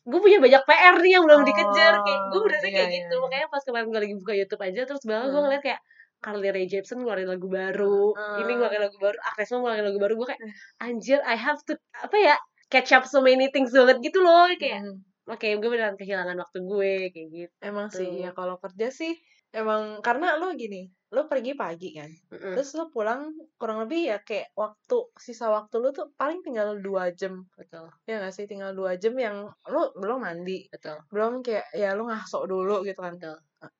gue 0.05 0.19
punya 0.21 0.37
banyak 0.37 0.63
PR 0.63 0.95
nih 1.01 1.11
yang 1.17 1.23
belum 1.25 1.41
dikejar 1.43 1.93
kayak 2.05 2.19
gue 2.29 2.37
Oh, 2.37 2.43
berasa 2.45 2.65
iya, 2.65 2.73
kayak 2.75 2.87
iya, 2.87 2.95
gitu 3.01 3.13
iya. 3.13 3.23
makanya 3.25 3.47
pas 3.49 3.61
kemarin 3.65 3.87
gue 3.89 3.99
lagi 3.99 4.15
buka 4.15 4.33
YouTube 4.37 4.61
aja 4.61 4.81
terus 4.85 5.03
banget 5.03 5.27
gue 5.27 5.33
Hmm. 5.33 5.45
ngeliat 5.45 5.63
kayak 5.65 5.81
Carly 6.15 6.49
Rae 6.49 6.65
Jepsen 6.65 6.97
ngeluarin 7.01 7.27
lagu 7.27 7.47
baru 7.49 7.99
ini 8.13 8.45
Hmm. 8.45 8.55
ngeluarin 8.55 8.81
lagu 8.81 8.97
baru 8.97 9.17
Agnes 9.19 9.49
Mo 9.49 9.57
ngeluarin 9.59 9.85
lagu 9.85 9.99
baru 9.99 10.13
gue 10.15 10.27
kayak 10.29 10.41
anjir 10.79 11.19
I 11.21 11.35
have 11.35 11.59
to 11.65 11.73
apa 11.97 12.17
ya 12.17 12.35
catch 12.67 12.91
up 12.93 13.03
so 13.05 13.19
many 13.19 13.49
things 13.49 13.69
banget 13.69 13.97
gitu 14.01 14.21
loh 14.21 14.45
kayak 14.55 14.81
Mm. 14.81 15.01
oke 15.25 15.47
gue 15.57 15.69
beneran 15.69 15.97
kehilangan 15.97 16.37
waktu 16.37 16.57
gue 16.61 16.91
kayak 17.09 17.27
gitu 17.31 17.53
emang 17.61 17.89
sih 17.89 18.21
ya 18.21 18.31
kalau 18.31 18.57
kerja 18.57 18.89
sih 18.89 19.13
emang 19.55 20.03
karena 20.03 20.35
lo 20.35 20.51
gini 20.53 20.83
lo 21.15 21.31
pergi 21.31 21.55
pagi 21.55 21.95
kan 21.95 22.11
Mm-mm. 22.33 22.59
terus 22.59 22.75
lo 22.75 22.91
pulang 22.91 23.31
kurang 23.55 23.87
lebih 23.87 24.11
ya 24.11 24.17
kayak 24.19 24.51
waktu 24.51 24.97
sisa 25.15 25.47
waktu 25.47 25.79
lo 25.79 25.95
tuh 25.95 26.11
paling 26.19 26.43
tinggal 26.43 26.75
dua 26.83 27.07
jam 27.15 27.47
betul 27.55 27.87
ya 28.03 28.19
gak 28.19 28.35
sih? 28.35 28.43
Tinggal 28.51 28.75
dua 28.75 28.99
jam 28.99 29.15
yang 29.15 29.47
lo 29.71 29.95
belum 29.95 30.27
mandi. 30.27 30.67
Betul. 30.67 30.99
Belum 31.07 31.39
kayak 31.39 31.71
ya 31.71 31.95
lo 31.95 32.09
ngasok 32.11 32.43
dulu 32.51 32.83
gitu 32.83 32.99
kan. 32.99 33.15
Betul. 33.15 33.37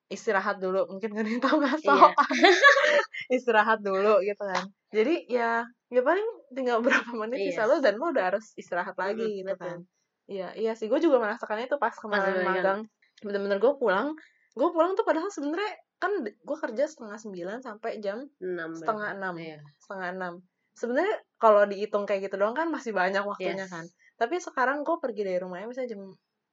Istirahat 0.08 0.64
dulu 0.64 0.88
mungkin 0.88 1.12
kan 1.12 1.26
tahu 1.44 1.58
ngasok. 1.60 2.12
Iya. 2.16 2.16
istirahat 3.36 3.80
dulu 3.84 4.22
gitu 4.24 4.44
kan. 4.46 4.64
Jadi 4.96 5.28
ya 5.28 5.68
ya 5.92 6.02
paling 6.02 6.28
tinggal 6.56 6.80
berapa 6.86 7.10
menit 7.12 7.42
Iya. 7.42 7.48
sisa 7.52 7.64
lo 7.68 7.84
dan 7.84 8.00
lo 8.00 8.16
udah 8.16 8.32
harus 8.32 8.56
istirahat 8.56 8.96
lagi 8.96 9.28
Mm-mm, 9.28 9.40
gitu 9.44 9.54
betul. 9.60 9.66
kan 9.68 9.80
iya 10.26 10.48
iya 10.56 10.72
sih. 10.74 10.88
Gue 10.88 11.04
juga 11.04 11.20
merasakannya 11.20 11.68
itu 11.68 11.78
pas 11.78 11.94
kemarin 11.94 12.42
magang. 12.42 12.48
magang. 12.48 12.80
Bener-bener 13.22 13.58
gue 13.60 13.74
pulang 13.76 14.16
gue 14.56 14.68
pulang 14.72 14.96
tuh 14.96 15.04
padahal 15.04 15.28
sebenarnya 15.28 15.72
kan 15.96 16.12
gue 16.24 16.58
kerja 16.58 16.84
setengah 16.88 17.20
sembilan 17.20 17.58
sampai 17.60 18.00
jam 18.00 18.24
enam 18.40 18.72
setengah 18.76 19.10
enam. 19.16 19.34
Iya. 19.36 19.60
setengah 19.84 20.10
enam. 20.16 20.34
Sebenarnya 20.76 21.16
kalau 21.36 21.64
dihitung 21.68 22.04
kayak 22.04 22.28
gitu 22.28 22.36
doang 22.36 22.56
kan 22.56 22.68
masih 22.68 22.92
banyak 22.92 23.24
waktunya 23.24 23.68
Yes. 23.68 23.72
kan. 23.72 23.86
Tapi 24.16 24.40
sekarang 24.40 24.84
gue 24.84 24.96
pergi 25.00 25.22
dari 25.24 25.40
rumahnya 25.40 25.68
misalnya 25.68 25.92
jam 25.96 26.02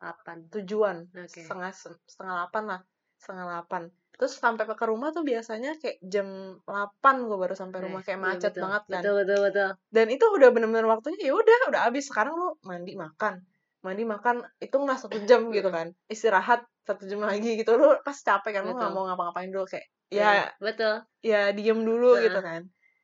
delapan. 0.02 0.38
tujuan 0.50 0.96
Oke. 1.14 1.42
setengah 1.46 1.70
setengah 2.06 2.34
delapan 2.42 2.64
lah 2.66 2.80
setengah 3.18 3.44
delapan. 3.46 3.82
Terus 4.18 4.32
sampai 4.34 4.66
ke 4.66 4.84
rumah 4.86 5.10
tuh 5.10 5.22
biasanya 5.22 5.78
kayak 5.78 5.98
jam 6.02 6.26
8 6.66 7.26
gue 7.26 7.38
baru 7.38 7.54
sampai 7.54 7.86
rumah 7.86 8.02
kayak 8.02 8.18
Iya, 8.18 8.26
macet 8.34 8.52
betul. 8.54 8.62
banget 8.66 8.82
kan. 8.86 9.00
Betul 9.02 9.14
betul 9.22 9.38
betul. 9.46 9.70
Dan 9.90 10.06
itu 10.10 10.24
udah 10.26 10.48
bener-bener 10.50 10.86
waktunya 10.86 11.18
ya 11.22 11.34
udah 11.34 11.56
udah 11.70 11.80
habis. 11.86 12.10
Sekarang 12.10 12.34
lo 12.34 12.58
mandi 12.62 12.94
makan. 12.94 13.42
Mandi 13.82 14.04
makan 14.06 14.42
itu 14.58 14.74
nggak 14.74 14.98
satu 15.00 15.16
jam 15.26 15.50
gitu 15.50 15.70
kan. 15.70 15.90
Istirahat 16.06 16.66
satu 16.82 17.02
jam 17.06 17.20
lagi 17.22 17.50
gitu 17.58 17.72
lo 17.78 17.98
pas 18.02 18.16
capek 18.16 18.50
kan 18.58 18.62
lo 18.66 18.74
nggak 18.74 18.90
Betul. 18.90 18.96
mau 18.98 19.04
ngapa-ngapain 19.08 19.50
dulu 19.50 19.66
kayak 19.66 19.86
Iya, 20.12 20.28
ya 20.28 20.46
betul 20.60 20.94
ya 21.24 21.40
diem 21.56 21.80
dulu 21.80 22.18
Heeh. 22.18 22.28
gitu 22.28 22.40
kan 22.44 22.62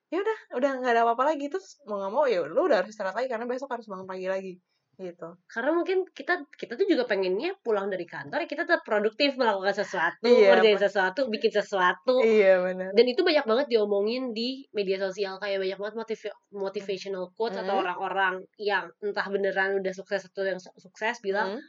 ya 0.09 0.19
udah 0.21 0.39
udah 0.61 0.71
nggak 0.81 0.93
ada 0.93 1.03
apa-apa 1.05 1.25
lagi 1.33 1.49
terus 1.49 1.81
mau 1.89 1.97
nggak 2.01 2.13
mau 2.13 2.25
ya 2.29 2.45
lo 2.45 2.61
udah 2.69 2.85
harus 2.85 2.93
istirahat 2.93 3.17
lagi 3.17 3.29
karena 3.29 3.45
besok 3.49 3.69
harus 3.73 3.87
bangun 3.89 4.05
pagi 4.05 4.29
lagi 4.29 4.55
gitu 4.99 5.31
karena 5.47 5.71
mungkin 5.73 6.03
kita 6.11 6.43
kita 6.59 6.75
tuh 6.75 6.83
juga 6.85 7.07
pengennya 7.07 7.55
pulang 7.63 7.87
dari 7.87 8.03
kantor 8.03 8.43
ya 8.43 8.49
kita 8.51 8.67
tetap 8.67 8.83
produktif 8.83 9.39
melakukan 9.39 9.71
sesuatu 9.73 10.27
Iya, 10.27 10.59
ngerjain 10.59 10.81
sesuatu 10.83 11.21
bikin 11.31 11.55
sesuatu 11.55 12.19
iya 12.21 12.59
benar 12.59 12.91
dan 12.93 13.07
itu 13.07 13.23
banyak 13.23 13.47
banget 13.47 13.67
diomongin 13.71 14.35
di 14.35 14.67
media 14.75 14.99
sosial 14.99 15.39
kayak 15.39 15.63
banyak 15.63 15.79
banget 15.79 15.95
motiv- 15.95 16.37
motivational 16.51 17.31
quotes 17.39 17.57
atau 17.57 17.79
Mhm. 17.79 17.83
orang-orang 17.87 18.35
yang 18.59 18.91
entah 18.99 19.27
beneran 19.31 19.79
udah 19.79 19.93
sukses 19.95 20.27
atau 20.27 20.43
yang 20.43 20.59
su- 20.59 20.75
sukses 20.77 21.23
bilang 21.23 21.57
Hmm. 21.57 21.63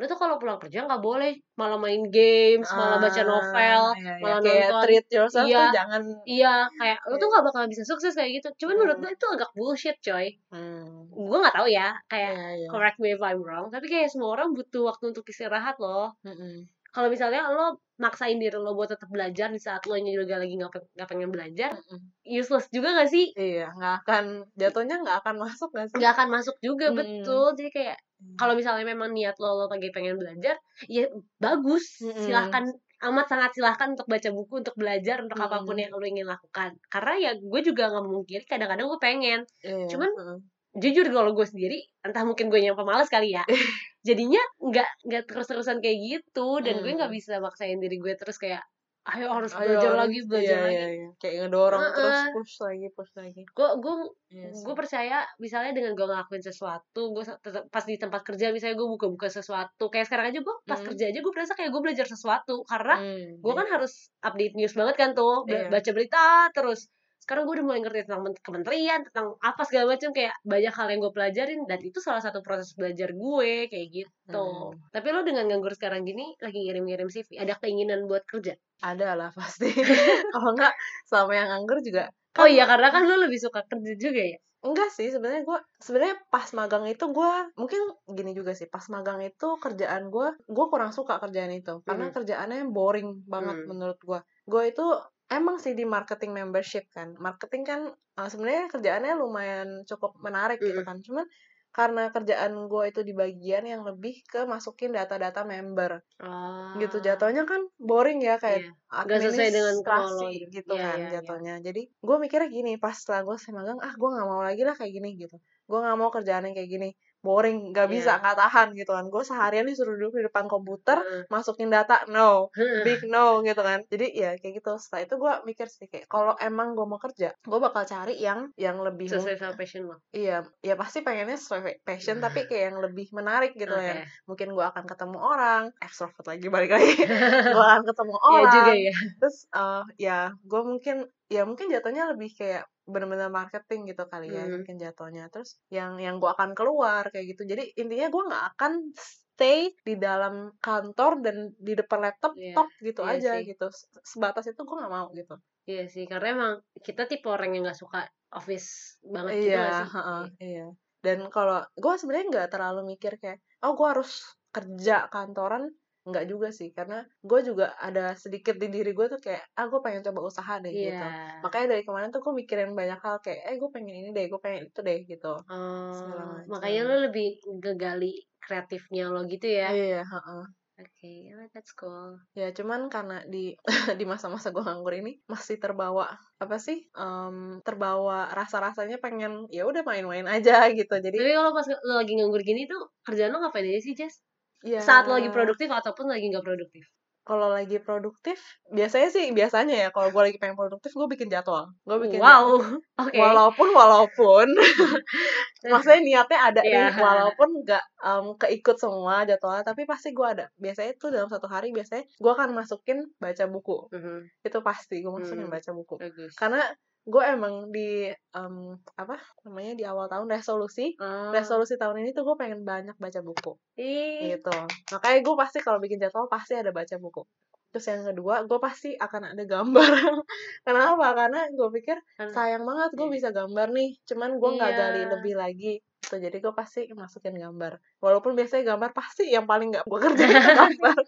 Lu 0.00 0.08
tuh 0.08 0.16
kalau 0.16 0.40
pulang 0.40 0.56
kerja 0.56 0.88
nggak 0.88 0.98
boleh 0.98 1.36
malah 1.54 1.76
main 1.76 2.00
games 2.08 2.64
malah 2.72 2.96
baca 2.98 3.20
novel 3.22 3.82
Ah, 3.84 3.92
iya, 3.94 4.12
iya. 4.16 4.22
malah 4.24 4.38
kayak 4.40 4.64
nonton. 4.66 4.82
treat 4.82 5.06
yourself 5.12 5.44
Iya. 5.44 5.60
tuh 5.60 5.68
jangan 5.76 6.02
iya 6.24 6.54
kayak 6.72 6.98
lu 7.04 7.14
tuh 7.14 7.20
Iya. 7.20 7.30
nggak 7.30 7.44
bakal 7.44 7.62
bisa 7.68 7.82
sukses 7.84 8.12
kayak 8.16 8.30
gitu 8.36 8.48
cuman 8.58 8.74
menurut 8.74 8.96
Hmm. 8.96 9.04
gue 9.04 9.12
itu 9.12 9.26
agak 9.28 9.50
bullshit 9.52 9.96
coy 10.00 10.26
hmm. 10.48 11.12
gue 11.12 11.38
nggak 11.38 11.52
tahu 11.54 11.68
ya 11.68 11.88
kayak 12.08 12.32
Iya, 12.32 12.48
iya. 12.56 12.68
correct 12.68 12.96
me 12.96 13.12
if 13.12 13.20
I'm 13.20 13.38
wrong 13.38 13.68
tapi 13.68 13.86
kayak 13.86 14.08
semua 14.08 14.32
orang 14.32 14.56
butuh 14.56 14.88
waktu 14.88 15.04
untuk 15.12 15.28
istirahat 15.28 15.76
loh 15.76 16.16
Mm-mm. 16.24 16.64
kalau 16.90 17.06
misalnya 17.06 17.44
lo 17.46 17.76
maksain 18.00 18.40
diri 18.40 18.56
lo 18.56 18.72
buat 18.72 18.88
tetap 18.88 19.06
belajar 19.06 19.52
di 19.52 19.60
saat 19.60 19.84
lo 19.84 19.94
juga 19.94 20.40
lagi 20.40 20.56
nggak 20.56 20.72
pe- 20.72 20.90
nggak 20.96 21.08
pengen 21.12 21.28
belajar 21.28 21.70
Mm-mm. 21.76 22.00
useless 22.24 22.72
juga 22.72 22.96
gak 22.96 23.12
sih 23.12 23.36
Iya, 23.36 23.68
nggak 23.70 23.94
akan 24.00 24.24
jatuhnya 24.56 24.96
nggak 24.98 25.16
akan 25.20 25.36
masuk 25.38 25.68
nggak 25.70 25.86
sih? 25.92 25.96
nggak 26.00 26.12
akan 26.16 26.28
masuk 26.32 26.56
juga 26.58 26.86
Hmm. 26.88 26.96
betul 26.96 27.46
jadi 27.52 27.70
kayak 27.70 27.98
kalau 28.36 28.52
misalnya 28.56 28.84
memang 28.84 29.10
niat 29.12 29.36
lo 29.40 29.56
lo 29.56 29.66
lagi 29.68 29.88
pengen 29.90 30.16
belajar 30.16 30.56
ya 30.86 31.08
bagus 31.38 32.00
Mm-mm. 32.00 32.16
silahkan 32.20 32.64
amat 33.00 33.26
sangat 33.32 33.50
silahkan 33.56 33.96
untuk 33.96 34.04
baca 34.06 34.28
buku 34.28 34.54
untuk 34.60 34.76
belajar 34.76 35.24
untuk 35.24 35.40
Mm-mm. 35.40 35.48
apa 35.48 35.64
pun 35.64 35.76
yang 35.76 35.88
lo 35.92 36.04
ingin 36.04 36.28
lakukan 36.28 36.76
karena 36.92 37.14
ya 37.16 37.30
gue 37.36 37.60
juga 37.64 37.88
nggak 37.88 38.04
memungkiri 38.04 38.44
kadang-kadang 38.44 38.86
gue 38.88 39.00
pengen 39.00 39.40
Iya, 39.64 39.88
cuman 39.88 40.10
mm-mm. 40.12 40.38
jujur 40.76 41.06
kalau 41.10 41.32
gue 41.32 41.46
sendiri 41.48 41.78
entah 42.04 42.22
mungkin 42.22 42.46
gue 42.52 42.60
yang 42.60 42.76
pemalas 42.76 43.08
kali 43.08 43.32
ya 43.34 43.42
jadinya 44.06 44.40
nggak 44.60 44.88
nggak 45.08 45.22
terus-terusan 45.28 45.80
kayak 45.80 45.98
gitu 46.00 46.60
dan 46.60 46.80
gue 46.84 46.92
nggak 46.92 47.08
Hmm. 47.10 47.18
bisa 47.18 47.40
maksain 47.40 47.80
diri 47.80 47.96
gue 47.98 48.12
terus 48.16 48.36
kayak 48.36 48.62
ayo 49.02 49.26
harus 49.32 49.52
Ayo, 49.52 49.64
belajar 49.74 49.92
lagi 49.96 50.18
belajar 50.22 50.44
iya, 50.52 50.60
lagi 50.60 50.76
iya, 50.76 50.88
iya. 50.92 51.08
kayak 51.16 51.34
ngedorong 51.40 51.80
Heeh. 51.80 51.94
terus 51.96 52.18
push 52.32 52.54
lagi 52.60 52.86
push 52.92 53.12
lagi. 53.14 53.42
gue 53.42 53.68
gue 53.76 53.94
Iya 54.30 54.48
sih. 54.52 54.62
gue 54.62 54.74
percaya 54.76 55.18
misalnya 55.36 55.72
dengan 55.72 55.92
gue 55.92 56.04
ngelakuin 56.04 56.40
sesuatu 56.40 57.02
gue 57.10 57.24
pas 57.66 57.82
di 57.82 57.96
tempat 57.96 58.20
kerja 58.22 58.52
misalnya 58.52 58.76
gue 58.76 58.88
buka-buka 58.90 59.26
sesuatu 59.26 59.88
kayak 59.88 60.04
sekarang 60.04 60.30
aja 60.30 60.38
gue 60.38 60.56
pas 60.62 60.76
Hmm. 60.76 60.86
kerja 60.86 61.04
aja 61.06 61.18
gue 61.18 61.32
berasa 61.32 61.52
kayak 61.54 61.70
gue 61.70 61.82
belajar 61.82 62.06
sesuatu 62.06 62.62
karena 62.62 62.94
Hmm, 62.94 63.40
gue 63.40 63.52
kan 63.54 63.66
harus 63.68 63.92
update 64.20 64.54
news 64.54 64.72
banget 64.72 64.94
kan 64.94 65.10
tuh 65.12 65.42
Iya. 65.44 65.66
baca 65.66 65.90
berita 65.90 66.22
terus 66.52 66.86
sekarang 67.20 67.44
gue 67.44 67.54
udah 67.60 67.66
mulai 67.68 67.80
ngerti 67.80 68.08
tentang 68.08 68.22
men- 68.24 68.40
kementerian 68.40 69.00
tentang 69.06 69.36
apa 69.40 69.62
segala 69.62 69.94
macam 69.94 70.10
kayak 70.10 70.34
banyak 70.42 70.72
hal 70.72 70.86
yang 70.88 71.00
gue 71.00 71.12
pelajarin 71.12 71.60
dan 71.68 71.78
itu 71.80 71.98
salah 72.00 72.18
satu 72.18 72.40
proses 72.40 72.72
belajar 72.72 73.12
gue 73.12 73.52
kayak 73.68 73.86
gitu 73.92 74.08
Hmm. 74.30 74.78
tapi 74.90 75.10
lo 75.10 75.20
dengan 75.20 75.44
nganggur 75.46 75.74
sekarang 75.74 76.06
gini 76.06 76.38
lagi 76.38 76.58
ngirim-ngirim 76.62 77.06
CV 77.06 77.36
ada 77.36 77.54
keinginan 77.58 78.06
buat 78.06 78.22
kerja 78.24 78.54
ada 78.80 79.12
lah 79.12 79.30
pasti. 79.38 79.68
Kalau 80.32 80.50
enggak 80.56 80.72
selama 81.04 81.32
yang 81.34 81.50
anggur 81.52 81.78
juga 81.80 82.08
oh 82.38 82.46
iya 82.46 82.64
karena 82.64 82.88
kan 82.88 83.02
lo 83.04 83.20
lebih 83.20 83.36
suka 83.36 83.66
kerja 83.66 83.92
juga 83.98 84.22
ya 84.22 84.38
enggak 84.60 84.92
sih 84.92 85.08
sebenarnya 85.08 85.42
gue 85.42 85.58
sebenarnya 85.80 86.16
pas 86.28 86.44
magang 86.52 86.84
itu 86.84 87.04
gue 87.08 87.32
mungkin 87.56 87.80
gini 88.06 88.36
juga 88.36 88.52
sih 88.52 88.68
pas 88.68 88.84
magang 88.86 89.18
itu 89.24 89.56
kerjaan 89.56 90.12
gue 90.12 90.28
gue 90.36 90.66
kurang 90.68 90.92
suka 90.92 91.16
kerjaan 91.16 91.48
itu 91.50 91.80
karena 91.82 92.08
Hmm. 92.08 92.14
kerjaannya 92.14 92.68
boring 92.68 93.24
banget 93.24 93.56
Hmm. 93.64 93.68
menurut 93.72 93.96
gue 93.98 94.20
gue 94.46 94.62
itu 94.68 94.84
emang 95.30 95.56
sih 95.62 95.72
di 95.78 95.86
marketing 95.86 96.34
membership 96.34 96.84
kan 96.90 97.14
marketing 97.22 97.62
kan 97.62 97.80
uh, 98.18 98.28
sebenarnya 98.28 98.66
kerjaannya 98.68 99.14
lumayan 99.14 99.68
cukup 99.86 100.18
menarik 100.18 100.58
gitu 100.58 100.82
kan 100.82 100.98
cuman 101.00 101.24
karena 101.70 102.10
kerjaan 102.10 102.66
gue 102.66 102.84
itu 102.90 103.00
di 103.06 103.14
bagian 103.14 103.62
yang 103.62 103.86
lebih 103.86 104.26
ke 104.26 104.42
masukin 104.42 104.90
data-data 104.90 105.46
member 105.46 106.02
oh. 106.18 106.74
gitu 106.82 106.98
jatuhnya 106.98 107.46
kan 107.46 107.62
boring 107.78 108.18
ya 108.26 108.42
kayak 108.42 108.66
Iya. 108.66 109.06
Nggak 109.06 109.18
sesuai 109.22 109.50
dengan 109.54 109.76
lo. 109.78 110.26
gitu 110.50 110.72
Iya, 110.74 110.82
kan 110.82 110.98
iya, 110.98 111.06
iya. 111.06 111.10
jatuhnya 111.22 111.54
jadi 111.62 111.82
gue 111.86 112.16
mikirnya 112.18 112.50
gini 112.50 112.72
pas 112.74 112.98
setelah 112.98 113.22
gue 113.22 113.36
selesai 113.38 113.54
magang 113.54 113.78
ah 113.86 113.94
gue 113.94 114.08
nggak 114.10 114.26
mau 114.26 114.42
lagi 114.42 114.62
lah 114.66 114.74
kayak 114.74 114.92
gini 114.98 115.08
gitu 115.14 115.36
gue 115.70 115.78
nggak 115.78 115.94
mau 115.94 116.10
kerjaan 116.10 116.42
yang 116.50 116.54
kayak 116.58 116.70
gini 116.74 116.88
boring 117.20 117.72
nggak 117.72 117.88
bisa 117.88 118.16
Iya. 118.16 118.20
nggak 118.22 118.36
tahan 118.40 118.68
gitu 118.74 118.90
kan. 118.92 119.04
Gue 119.08 119.22
seharian 119.22 119.66
disuruh 119.68 119.94
duduk 119.94 120.18
di 120.18 120.24
depan 120.26 120.46
komputer 120.46 120.98
masukin 121.28 121.68
data 121.68 122.04
no. 122.08 122.48
Big 122.82 123.04
no 123.06 123.40
gitu 123.40 123.60
kan. 123.60 123.84
Jadi 123.86 124.06
ya 124.12 124.30
kayak 124.36 124.60
gitu. 124.60 124.72
Setelah 124.76 125.02
itu 125.04 125.14
gue 125.16 125.32
mikir 125.44 125.66
sih 125.68 125.86
kayak 125.86 126.06
kalau 126.08 126.34
emang 126.38 126.72
gue 126.72 126.86
mau 126.86 126.96
kerja 126.96 127.32
gue 127.36 127.58
bakal 127.60 127.84
cari 127.84 128.16
yang 128.18 128.48
yang 128.56 128.80
lebih 128.80 129.06
sesuai 129.06 129.36
sama 129.36 129.54
passion 129.54 129.86
lo. 129.86 129.96
Iya 130.10 130.44
ya 130.60 130.74
pasti 130.74 131.00
pengennya 131.00 131.36
sesuai 131.36 131.84
passion 131.84 132.18
tapi 132.18 132.44
kayak 132.44 132.72
yang 132.72 132.78
lebih 132.80 133.06
menarik 133.12 133.52
gitu 133.54 133.70
Oke. 133.70 133.84
ya. 133.84 134.04
Mungkin 134.24 134.48
gue 134.52 134.64
akan 134.64 134.84
ketemu 134.84 135.18
orang 135.18 135.62
extrovert 135.78 136.26
lagi 136.26 136.46
balik 136.48 136.72
lagi. 136.72 136.92
Gue 137.56 137.64
akan 137.64 137.84
ketemu 137.84 138.14
Iya 138.14 138.24
orang. 138.40 138.52
juga 138.54 138.72
ya. 138.74 138.94
Terus 139.20 139.36
eh, 139.50 139.82
ya 139.98 140.18
gue 140.40 140.62
mungkin 140.62 140.96
ya 141.30 141.42
mungkin 141.46 141.70
jatuhnya 141.70 142.10
lebih 142.10 142.30
kayak 142.34 142.64
benar-benar 142.92 143.30
marketing 143.40 143.80
gitu 143.90 144.02
kali 144.12 144.26
ya 144.38 144.42
Hmm. 144.42 144.54
mungkin 144.54 144.74
jatuhnya. 144.84 145.22
Terus 145.32 145.50
yang 145.76 145.92
yang 146.04 146.14
gue 146.22 146.30
akan 146.36 146.50
keluar 146.58 147.02
kayak 147.12 147.26
gitu. 147.36 147.42
Jadi 147.52 147.62
intinya 147.80 148.06
gue 148.14 148.22
nggak 148.28 148.44
akan 148.56 148.72
stay 148.96 149.60
di 149.88 149.94
dalam 150.06 150.34
kantor 150.66 151.12
dan 151.24 151.36
di 151.66 151.72
depan 151.80 152.00
laptop 152.06 152.32
tok 152.54 152.68
gitu 152.86 153.02
iya 153.02 153.12
aja 153.12 153.30
sih. 153.30 153.44
gitu. 153.48 153.64
Sebatas 154.12 154.44
itu 154.50 154.60
gue 154.68 154.76
nggak 154.80 154.92
mau 154.96 155.08
gitu. 155.18 155.34
Iya 155.70 155.82
sih, 155.94 156.04
karena 156.10 156.26
emang 156.36 156.54
kita 156.86 157.02
tipe 157.10 157.26
orang 157.34 157.50
yang 157.54 157.62
gak 157.70 157.80
suka 157.82 157.98
office 158.38 158.68
banget 159.14 159.34
gitu 159.44 159.56
iya 159.56 159.58
gak 159.66 159.76
sih? 159.80 159.90
heeh, 159.92 160.22
iya. 160.44 160.64
dan 161.06 161.18
kalau 161.34 161.58
gue 161.82 161.94
sebenarnya 162.00 162.26
nggak 162.32 162.50
terlalu 162.54 162.80
mikir 162.92 163.12
kayak 163.22 163.38
oh 163.64 163.72
gue 163.78 163.86
harus 163.92 164.10
kerja 164.56 164.96
kantoran 165.14 165.64
nggak 166.08 166.24
juga 166.32 166.48
sih 166.58 166.68
karena 166.76 167.04
gue 167.20 167.40
juga 167.48 167.66
ada 167.76 168.16
sedikit 168.16 168.56
di 168.62 168.66
diri 168.72 168.90
gue 168.96 169.06
tuh 169.12 169.20
kayak 169.20 169.42
ah 169.58 169.66
gue 169.68 169.80
pengen 169.84 170.02
coba 170.06 170.20
usaha 170.30 170.54
deh 170.64 170.72
Iya. 170.72 170.92
gitu 170.96 171.06
makanya 171.44 171.66
dari 171.76 171.82
kemarin 171.86 172.08
tuh 172.14 172.20
gue 172.24 172.32
mikirin 172.40 172.70
banyak 172.80 172.98
hal 173.04 173.16
kayak 173.24 173.40
eh 173.48 173.56
gue 173.60 173.70
pengen 173.74 173.94
ini 174.00 174.08
deh 174.16 174.24
gue 174.32 174.40
pengen 174.40 174.62
itu 174.72 174.80
deh 174.88 174.98
gitu 175.10 175.32
Oh, 175.50 176.38
makanya 176.52 176.80
lo 176.88 176.94
lebih 177.10 177.28
ngegali 177.60 178.12
kreatifnya 178.44 179.04
lo 179.12 179.20
gitu 179.28 179.46
ya? 179.60 179.68
iya 179.76 180.00
heeh. 180.12 180.42
Oke, 180.80 181.12
oh, 181.36 181.44
that's 181.52 181.76
cool. 181.76 182.16
ya 182.32 182.48
cuman 182.56 182.88
karena 182.88 183.20
di 183.28 183.52
di 184.00 184.04
masa-masa 184.08 184.48
gue 184.48 184.62
nganggur 184.64 184.94
ini 184.96 185.12
masih 185.28 185.60
terbawa 185.60 186.08
apa 186.40 186.56
sih 186.56 186.78
Em, 186.96 187.60
terbawa 187.66 188.32
rasa-rasanya 188.32 188.96
pengen 189.04 189.44
ya 189.52 189.68
udah 189.68 189.82
main-main 189.84 190.24
aja 190.24 190.72
gitu 190.72 190.94
jadi 191.04 191.12
Tapi 191.20 191.32
kalau 191.36 191.52
pas 191.52 191.66
lo 191.68 191.92
lagi 192.00 192.12
nganggur 192.16 192.40
gini 192.40 192.64
tuh 192.64 192.80
kerjaan 193.04 193.28
lo 193.34 193.38
ngapain 193.44 193.68
aja 193.68 193.80
sih, 193.84 193.92
Jess? 193.92 194.24
Ya. 194.64 194.80
Saat 194.80 195.08
lo 195.08 195.16
lagi 195.18 195.30
produktif 195.32 195.68
ataupun 195.70 196.06
lagi 196.10 196.26
nggak 196.30 196.46
produktif? 196.46 196.84
kalau 197.20 197.52
lagi 197.52 197.78
produktif 197.78 198.40
biasanya 198.74 199.06
sih 199.12 199.30
biasanya 199.30 199.76
ya 199.86 199.88
kalau 199.94 200.10
gue 200.10 200.22
lagi 200.32 200.38
pengen 200.40 200.56
produktif 200.58 200.90
gue 200.98 201.06
bikin 201.14 201.28
jadwal. 201.30 201.70
Gue 201.86 201.96
bikin 202.08 202.18
wow 202.18 202.58
oke. 202.98 203.12
Walaupun 203.14 203.68
walaupun. 203.70 204.46
Maksudnya 205.72 206.00
niatnya 206.00 206.38
ada 206.40 206.60
Iya. 206.64 206.90
nih 206.90 206.96
walaupun 206.98 207.48
nggak 207.62 207.84
em, 208.02 208.26
keikut 208.40 208.76
semua 208.80 209.22
jadwalnya 209.28 209.62
tapi 209.62 209.84
pasti 209.86 210.10
gue 210.16 210.26
ada. 210.26 210.46
Biasanya 210.56 210.92
tuh 210.96 211.12
dalam 211.14 211.28
satu 211.30 211.46
hari 211.46 211.70
biasanya 211.70 212.02
gue 212.08 212.32
akan 212.32 212.50
masukin 212.56 212.98
baca 213.20 213.44
buku. 213.46 213.76
Mhm, 213.94 214.16
itu 214.42 214.58
pasti 214.64 214.94
gue 215.04 215.12
masukin 215.12 215.46
Hmm. 215.46 215.54
baca 215.54 215.70
buku. 215.76 215.94
bagus. 216.00 216.32
Karena 216.34 216.64
gue 217.06 217.22
emang 217.24 217.72
di 217.72 218.06
em, 218.12 218.54
apa 218.94 219.16
namanya 219.48 219.72
di 219.74 219.84
awal 219.88 220.06
tahun 220.06 220.28
resolusi. 220.28 220.94
Oh. 221.00 221.32
resolusi 221.32 221.74
tahun 221.80 222.04
ini 222.04 222.10
tuh 222.12 222.22
gue 222.28 222.36
pengen 222.36 222.62
banyak 222.62 222.94
baca 223.00 223.20
buku. 223.24 223.56
Ih, 223.80 224.36
gitu. 224.36 224.52
Makanya 224.92 225.18
gue 225.24 225.34
pasti 225.38 225.58
kalau 225.64 225.80
bikin 225.80 225.96
jadwal 225.98 226.28
pasti 226.28 226.54
ada 226.54 226.70
baca 226.70 226.96
buku. 227.00 227.24
Terus 227.70 227.86
yang 227.86 228.02
kedua 228.02 228.42
gue 228.44 228.58
pasti 228.58 228.98
akan 228.98 229.32
ada 229.32 229.44
gambar. 229.46 229.90
Kenapa? 230.66 231.06
Karena 231.14 231.46
gue 231.48 231.68
pikir 231.70 231.96
sayang 232.34 232.66
banget 232.66 232.90
gue 232.98 233.08
bisa 233.08 233.30
gambar 233.30 233.70
nih. 233.70 233.90
Cuman 234.04 234.30
gue 234.42 234.50
nggak 234.58 234.70
Iya. 234.74 234.78
gali 234.78 235.02
lebih 235.06 235.34
lagi. 235.38 235.72
Tuh 236.02 236.18
jadi 236.18 236.36
gue 236.42 236.52
pasti 236.52 236.90
masukin 236.92 237.38
gambar. 237.38 237.78
Walaupun 238.02 238.34
biasanya 238.34 238.74
gambar 238.74 238.90
pasti 238.90 239.30
yang 239.30 239.46
paling 239.46 239.70
nggak 239.70 239.86
gue 239.86 239.98
kerjain 240.02 240.34
gambar. 240.60 240.98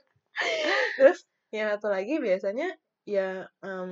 Terus 0.99 1.19
yang 1.53 1.69
satu 1.77 1.93
lagi 1.93 2.17
biasanya 2.23 2.73
ya 3.07 3.47
em, 3.65 3.91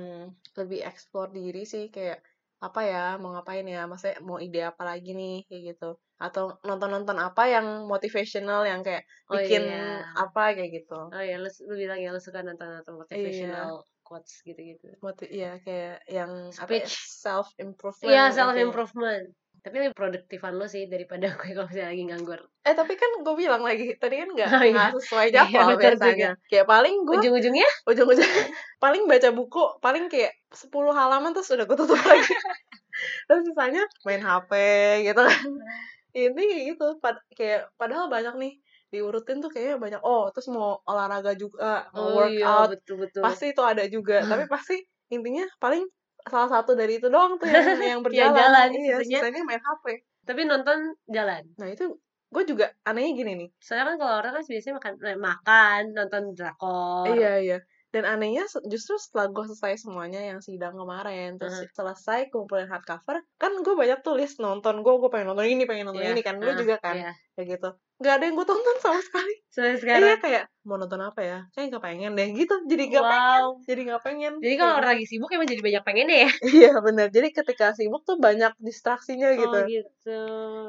lebih 0.59 0.79
explore 0.89 1.29
diri 1.35 1.63
sih 1.67 1.83
kayak 1.95 2.19
apa 2.61 2.79
ya 2.85 3.03
mau 3.21 3.33
ngapain 3.33 3.65
ya? 3.65 3.89
Maksudnya 3.89 4.17
mau 4.21 4.37
ide 4.37 4.61
apa 4.71 4.83
lagi 4.85 5.11
nih? 5.17 5.35
Kayak 5.49 5.61
gitu. 5.73 5.89
Atau 6.21 6.43
nonton-nonton 6.67 7.17
apa 7.17 7.43
yang 7.49 7.65
motivational 7.89 8.61
yang 8.69 8.81
kayak 8.85 9.03
Oh, 9.31 9.39
bikin 9.39 9.63
iya. 9.65 10.05
apa 10.13 10.53
kayak 10.55 10.71
gitu. 10.77 10.93
Oh 11.09 11.23
ya 11.23 11.35
lu, 11.41 11.49
lu 11.69 11.73
bilang 11.81 11.99
ya 12.03 12.09
lu 12.13 12.19
suka 12.21 12.39
nonton-nonton 12.45 12.93
motivational 13.01 13.71
quotes 14.05 14.43
gitu-gitu. 14.45 14.91
Moti 15.01 15.25
iya 15.33 15.57
kayak 15.65 16.03
yang 16.05 16.31
apa 16.61 16.73
ya, 16.77 16.85
Speech. 16.85 16.93
self 17.23 17.47
improvement 17.57 18.11
Iya 18.11 18.23
self 18.37 18.53
improvement 18.59 19.25
tapi 19.61 19.77
lebih 19.77 19.93
produktifan 19.93 20.57
lo 20.57 20.65
sih 20.65 20.89
daripada 20.89 21.29
gue 21.37 21.53
kalau 21.53 21.69
misalnya 21.69 21.89
lagi 21.93 22.03
nganggur. 22.09 22.39
Eh 22.61 22.73
tapi 22.73 22.93
kan 22.97 23.09
gue 23.21 23.35
bilang 23.37 23.61
lagi 23.61 23.93
tadi 23.95 24.15
kan 24.21 24.29
nggak 24.33 24.49
Oh, 24.57 24.65
iya. 24.65 24.85
sesuai 24.91 25.27
Iya, 25.29 25.33
jadwal 25.45 25.67
betul 25.77 25.79
biasanya. 25.81 26.29
kayak 26.49 26.65
paling 26.65 26.95
gue 27.05 27.15
ujung-ujungnya? 27.21 27.69
Ujung-ujung 27.85 28.25
paling 28.83 29.03
baca 29.05 29.29
buku 29.29 29.63
paling 29.79 30.09
kayak 30.09 30.33
10 30.49 30.91
halaman 30.91 31.31
terus 31.31 31.49
udah 31.49 31.65
gue 31.65 31.77
tutup 31.77 32.01
lagi. 32.01 32.33
Terus 33.29 33.41
sisanya 33.47 33.83
main 34.03 34.21
HP 34.21 34.51
gitu 35.05 35.21
kan. 35.21 35.41
Ini 36.11 36.33
kayak 36.35 36.63
gitu 36.75 36.85
Pad- 36.99 37.23
kayak 37.33 37.71
padahal 37.79 38.11
banyak 38.11 38.35
nih 38.35 38.53
diurutin 38.91 39.39
tuh 39.39 39.47
kayaknya 39.47 39.77
banyak. 39.79 40.01
Oh 40.03 40.27
terus 40.33 40.51
mau 40.51 40.81
olahraga 40.83 41.31
juga 41.37 41.87
mau 41.95 42.11
oh 42.19 42.27
iya 42.27 42.43
workout 42.43 42.69
betul 42.75 42.95
betul. 42.99 43.21
pasti 43.23 43.53
itu 43.53 43.61
ada 43.63 43.85
juga. 43.87 44.19
Tapi 44.25 44.43
pasti 44.53 44.75
intinya 45.13 45.45
paling 45.59 45.85
salah 46.25 46.49
satu 46.51 46.73
dari 46.73 46.97
itu 46.97 47.07
doang 47.07 47.35
tuh 47.35 47.47
yang 47.47 47.65
yang 47.97 48.01
berjalan. 48.01 48.35
jalan, 48.35 48.67
iya 48.73 48.97
sisanya- 48.99 49.21
sisanya 49.23 49.41
main 49.43 49.59
HP 49.59 49.85
tapi 50.21 50.41
nonton 50.45 50.77
jalan. 51.07 51.41
Nah 51.57 51.67
itu 51.67 51.97
gue 52.31 52.43
juga 52.45 52.69
anehnya 52.83 53.11
gini 53.13 53.31
nih. 53.35 53.49
Soalnya 53.57 53.85
kan 53.89 53.95
kalau 53.97 54.15
orang 54.19 54.31
kan 54.37 54.43
biasanya 54.45 54.75
makan 54.77 54.93
eh, 55.01 55.17
makan 55.19 55.81
nonton 55.91 56.23
drakor. 56.31 57.05
Iya 57.09 57.33
iya. 57.41 57.57
Dan 57.91 58.07
anehnya 58.07 58.47
justru 58.63 58.95
setelah 58.95 59.27
gue 59.27 59.43
selesai 59.51 59.83
semuanya 59.83 60.23
yang 60.23 60.39
sidang 60.39 60.79
kemarin, 60.79 61.35
terus 61.35 61.59
Uh-huh. 61.59 61.75
selesai 61.75 62.31
kumpulin 62.31 62.71
hardcover, 62.71 63.19
kan 63.35 63.51
gue 63.59 63.75
banyak 63.75 63.99
tulis 63.99 64.39
nonton 64.39 64.79
gue, 64.79 64.93
gue 64.95 65.09
pengen 65.11 65.27
nonton 65.35 65.43
ini, 65.43 65.67
pengen 65.67 65.91
nonton 65.91 65.99
Iya, 65.99 66.15
ini 66.15 66.23
kan, 66.23 66.39
lu 66.39 66.47
ah, 66.47 66.55
juga 66.55 66.79
kan, 66.79 66.95
iya. 66.95 67.11
kayak 67.35 67.59
gitu. 67.59 67.69
Gak 68.01 68.13
ada 68.17 68.23
yang 68.25 68.33
gue 68.33 68.47
tonton 68.49 68.77
sama 68.81 68.97
sekali. 68.97 69.33
sampai 69.51 69.69
Iya 69.69 69.77
sekarang 69.77 70.17
kayak 70.19 70.43
mau 70.65 70.77
nonton 70.77 71.01
apa 71.01 71.21
ya? 71.21 71.37
Kayak 71.53 71.77
gak 71.77 71.83
pengen 71.85 72.11
deh 72.17 72.27
gitu. 72.33 72.55
Jadi 72.65 72.83
gak 72.89 73.03
pengen. 73.05 73.21
wow 73.37 73.47
Jadi 73.67 73.81
gak 73.85 74.01
pengen. 74.01 74.33
jadi 74.41 74.55
kalau 74.57 74.73
orang 74.81 74.89
lagi 74.97 75.05
sibuk 75.05 75.29
emang 75.29 75.45
jadi 75.45 75.61
banyak 75.61 75.83
pengennya 75.85 76.17
ya 76.25 76.29
Iya 76.57 76.71
bener. 76.81 77.07
Jadi 77.13 77.27
ketika 77.29 77.65
sibuk 77.77 78.01
tuh 78.01 78.17
banyak 78.17 78.53
distraksinya 78.57 79.29
gitu. 79.37 79.53
oh 79.53 79.63
gitu 79.69 80.17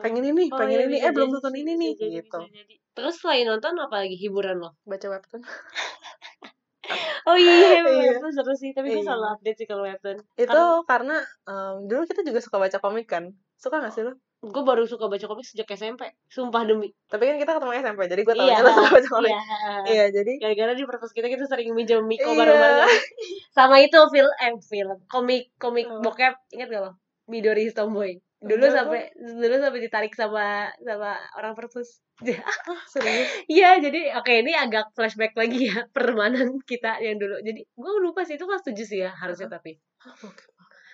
Pengen 0.04 0.24
ini, 0.28 0.52
Oh, 0.52 0.58
pengen 0.60 0.76
iya, 0.76 0.86
ini, 0.90 0.96
eh 1.00 1.12
belum 1.14 1.30
jadi 1.30 1.34
nonton 1.40 1.52
sih, 1.54 1.62
ini 1.64 1.72
nih, 1.78 1.92
jadi, 1.96 2.10
gitu. 2.20 2.38
jadi. 2.52 2.74
terus 2.92 3.14
selain 3.22 3.46
nonton 3.48 3.72
apa 3.80 3.96
lagi 4.04 4.16
hiburan 4.20 4.60
lo 4.60 4.76
Baca 4.84 5.06
webtoon. 5.08 5.40
oh 7.30 7.36
iya, 7.38 7.80
Iya. 7.86 8.18
webtoon 8.18 8.32
seru 8.34 8.52
sih 8.58 8.70
tapi 8.76 8.92
gue 8.92 9.00
Iya. 9.00 9.06
selalu 9.08 9.26
update 9.38 9.56
sih 9.62 9.66
kalau 9.70 9.82
webtoon 9.86 10.18
Itu 10.36 10.60
karena 10.84 11.16
em, 11.48 11.74
dulu 11.88 12.02
kita 12.04 12.20
juga 12.26 12.40
suka 12.42 12.56
baca 12.60 12.78
komik 12.82 13.06
kan. 13.08 13.24
Suka 13.56 13.78
gak 13.80 13.94
sih 13.94 14.02
lu? 14.04 14.12
Gue 14.42 14.62
baru 14.62 14.82
suka 14.82 15.06
baca 15.06 15.22
komik 15.22 15.46
sejak 15.46 15.70
SMP 15.70 16.02
sumpah 16.26 16.66
demi 16.66 16.90
Tapi 17.06 17.22
kan 17.24 17.36
kita 17.38 17.52
ketemu 17.54 17.72
SMP, 17.78 18.00
jadi 18.04 18.22
gue 18.22 18.34
tau 18.34 18.42
Iya, 18.42 18.56
suka 18.58 18.90
baca 18.90 19.08
komik. 19.14 19.30
iya 19.30 19.42
Iya, 19.86 20.04
jadi 20.10 20.32
gara-gara 20.36 20.72
di 20.74 20.82
perpus 20.82 21.12
kita 21.12 21.26
kita 21.26 21.46
sering 21.46 21.70
minjem 21.70 22.02
Miko 22.02 22.26
Iya. 22.26 22.38
bareng-bareng 22.38 22.90
sama 23.56 23.78
itu 23.78 23.98
film 24.10 24.32
eh 24.36 24.52
film 24.60 24.98
komik 25.06 25.54
komik 25.56 25.86
Oh. 25.86 26.02
bokep 26.02 26.34
ingat 26.50 26.68
gak 26.68 26.82
lo 26.82 26.92
Midori 27.24 27.70
Tomboy 27.70 28.18
dulu 28.42 28.66
Enggak, 28.66 28.74
sampai 28.74 29.00
dulu 29.14 29.54
sampai 29.56 29.80
ditarik 29.80 30.12
sama 30.12 30.46
sama 30.76 31.14
orang 31.38 31.54
perpus 31.54 32.02
serius. 32.92 33.30
Iya, 33.46 33.78
jadi 33.78 34.14
oke 34.14 34.42
ini 34.42 34.50
agak 34.52 34.90
flashback 34.92 35.34
lagi 35.34 35.70
ya 35.70 35.86
pertemanan 35.90 36.58
kita 36.62 36.98
yang 36.98 37.18
dulu. 37.18 37.38
Jadi 37.38 37.62
gue 37.62 37.92
lupa 37.98 38.22
sih 38.22 38.34
itu 38.34 38.42
kelas 38.42 38.62
7 38.62 38.74
sih 38.82 38.98
ya 38.98 39.14
harusnya 39.14 39.46
tapi. 39.46 39.78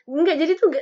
Enggak, 0.08 0.40
jadi 0.40 0.52
tuh 0.56 0.72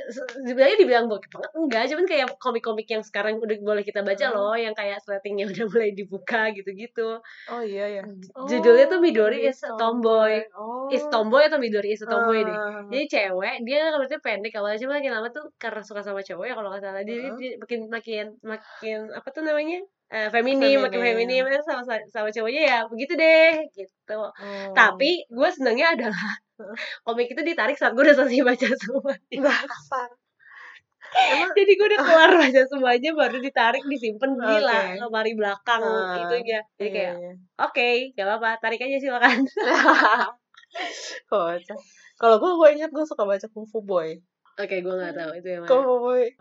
sebenarnya 0.47 0.77
dibilang 0.79 1.11
bokep 1.11 1.27
banget 1.35 1.51
enggak, 1.51 1.83
cuman 1.91 2.05
kayak 2.07 2.25
komik-komik 2.39 2.87
yang 2.87 3.03
sekarang 3.03 3.43
udah 3.43 3.59
boleh 3.59 3.83
kita 3.83 3.99
baca 3.99 4.31
Hmm. 4.31 4.35
loh, 4.39 4.55
yang 4.55 4.71
kayak 4.71 5.03
slatingnya 5.03 5.45
udah 5.51 5.65
mulai 5.67 5.91
dibuka 5.91 6.47
gitu-gitu. 6.55 7.19
Oh 7.51 7.61
iya 7.61 7.85
ya. 7.99 8.03
Judulnya 8.47 8.87
tuh 8.87 9.03
Midori 9.03 9.43
is 9.43 9.59
a 9.67 9.75
Tomboy. 9.75 10.47
Oh. 10.55 10.87
Is 10.87 11.03
tomboy 11.11 11.43
atau 11.51 11.59
Midori 11.59 11.91
is 11.91 11.99
a 11.99 12.07
tomboy 12.07 12.47
deh. 12.47 12.55
Ah. 12.55 12.87
Jadi 12.87 13.03
cewek, 13.11 13.55
dia 13.67 13.91
rambutnya 13.91 14.19
pendek 14.23 14.55
awalnya 14.55 14.79
cuma 14.79 14.95
makin 15.03 15.11
lama 15.11 15.27
tuh 15.35 15.45
karena 15.59 15.83
suka 15.83 15.99
sama 16.07 16.23
cowok 16.23 16.45
ya 16.47 16.53
kalau 16.55 16.69
nggak 16.71 16.83
salah 16.87 17.03
dia, 17.03 17.19
Heeh. 17.19 17.35
dia 17.35 17.51
makin 17.59 17.79
makin 17.91 18.25
makin 18.47 18.99
apa 19.11 19.27
tuh 19.35 19.43
namanya 19.43 19.83
Eh, 20.07 20.31
feminim, 20.31 20.79
makin 20.87 21.03
Feminim. 21.03 21.43
feminim 21.43 21.63
sama 21.67 21.83
sama 22.07 22.29
cowoknya 22.31 22.61
ya 22.63 22.79
begitu 22.87 23.19
deh 23.19 23.59
gitu. 23.75 24.15
Oh. 24.15 24.71
Tapi 24.71 25.27
gue 25.27 25.49
senangnya 25.51 25.91
adalah 25.99 26.31
komik 27.05 27.27
itu 27.35 27.41
ditarik 27.43 27.75
saat 27.75 27.91
gue 27.91 28.07
udah 28.07 28.15
selesai 28.15 28.39
baca 28.47 28.67
semua. 28.79 29.13
Emang 31.07 31.51
Jadi 31.55 31.71
gue 31.75 31.87
udah 31.91 31.99
keluar 32.03 32.29
baca 32.43 32.61
semuanya 32.67 33.11
baru 33.15 33.37
ditarik 33.39 33.83
disimpan 33.87 34.31
di 34.35 34.47
Oke. 34.47 34.63
lah 34.63 34.83
lemari 34.95 35.31
belakang 35.35 35.81
Ah, 35.83 36.19
itu 36.23 36.33
aja. 36.39 36.59
Jadi 36.79 36.87
iya, 36.87 36.95
kayak 36.95 37.13
iya. 37.19 37.31
oke, 37.59 37.89
gak 38.15 38.25
apa-apa, 38.27 38.49
tarik 38.63 38.79
aja 38.83 38.97
silakan. 38.99 39.39
Kocak. 41.31 41.79
Kalau 42.17 42.35
gue, 42.41 42.51
gue 42.59 42.69
ingat 42.79 42.89
gue 42.91 43.05
suka 43.07 43.23
baca 43.23 43.45
Kung 43.51 43.67
Fu 43.69 43.79
Boy. 43.83 44.19
Oke, 44.57 44.81
gue 44.81 44.89
nggak 44.89 45.13
tahu 45.13 45.31
itu 45.37 45.47
yang 45.47 45.61
mana. 45.63 45.71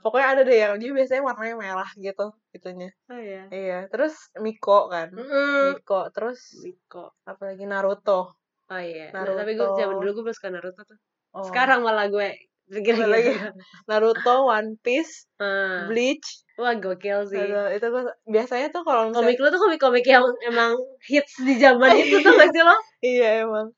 Pokoknya 0.00 0.26
ada 0.32 0.42
deh 0.42 0.56
yang 0.56 0.74
dia 0.76 0.90
biasanya 0.90 1.22
warnanya 1.22 1.56
merah 1.56 1.90
gitu, 1.94 2.26
itunya. 2.50 2.88
Oh 3.06 3.20
iya. 3.20 3.44
Iya. 3.48 3.78
Terus 3.92 4.32
Miko 4.40 4.88
kan. 4.88 5.12
Mm-mm. 5.12 5.76
Miko. 5.76 6.08
Terus 6.08 6.40
Miko. 6.60 7.12
apalagi 7.22 7.68
Naruto. 7.68 8.32
Oh 8.66 8.80
iya. 8.80 9.12
Nah, 9.12 9.20
Naruto. 9.22 9.38
tapi 9.38 9.52
gue 9.52 9.68
zaman 9.68 9.94
dulu 10.00 10.10
gue 10.10 10.24
belum 10.24 10.34
suka 10.34 10.48
Naruto 10.48 10.80
tuh. 10.82 10.98
Oh. 11.36 11.44
Sekarang 11.44 11.84
malah 11.84 12.08
gue 12.08 12.32
pikir 12.66 12.96
Ada 12.96 13.06
lagi. 13.06 13.30
gitu. 13.30 13.50
Naruto, 13.92 14.34
One 14.48 14.80
Piece, 14.80 15.28
Ah. 15.36 15.84
Bleach. 15.84 16.40
Wah 16.56 16.72
gokil 16.72 17.28
sih. 17.28 17.36
Aduh, 17.36 17.68
itu 17.68 17.84
gue 17.84 18.02
biasanya 18.26 18.72
tuh 18.72 18.80
kalau 18.80 19.12
Komik 19.12 19.36
misalnya 19.36 19.44
lu 19.44 19.52
tuh 19.52 19.60
komik-komik 19.60 20.06
yang 20.08 20.24
emang 20.42 20.72
hits 21.04 21.36
di 21.38 21.60
zaman 21.60 21.92
itu 22.00 22.24
tuh 22.24 22.32
gak 22.32 22.48
sih 22.48 22.64
lo? 22.64 22.72
iya 23.04 23.44
emang 23.44 23.68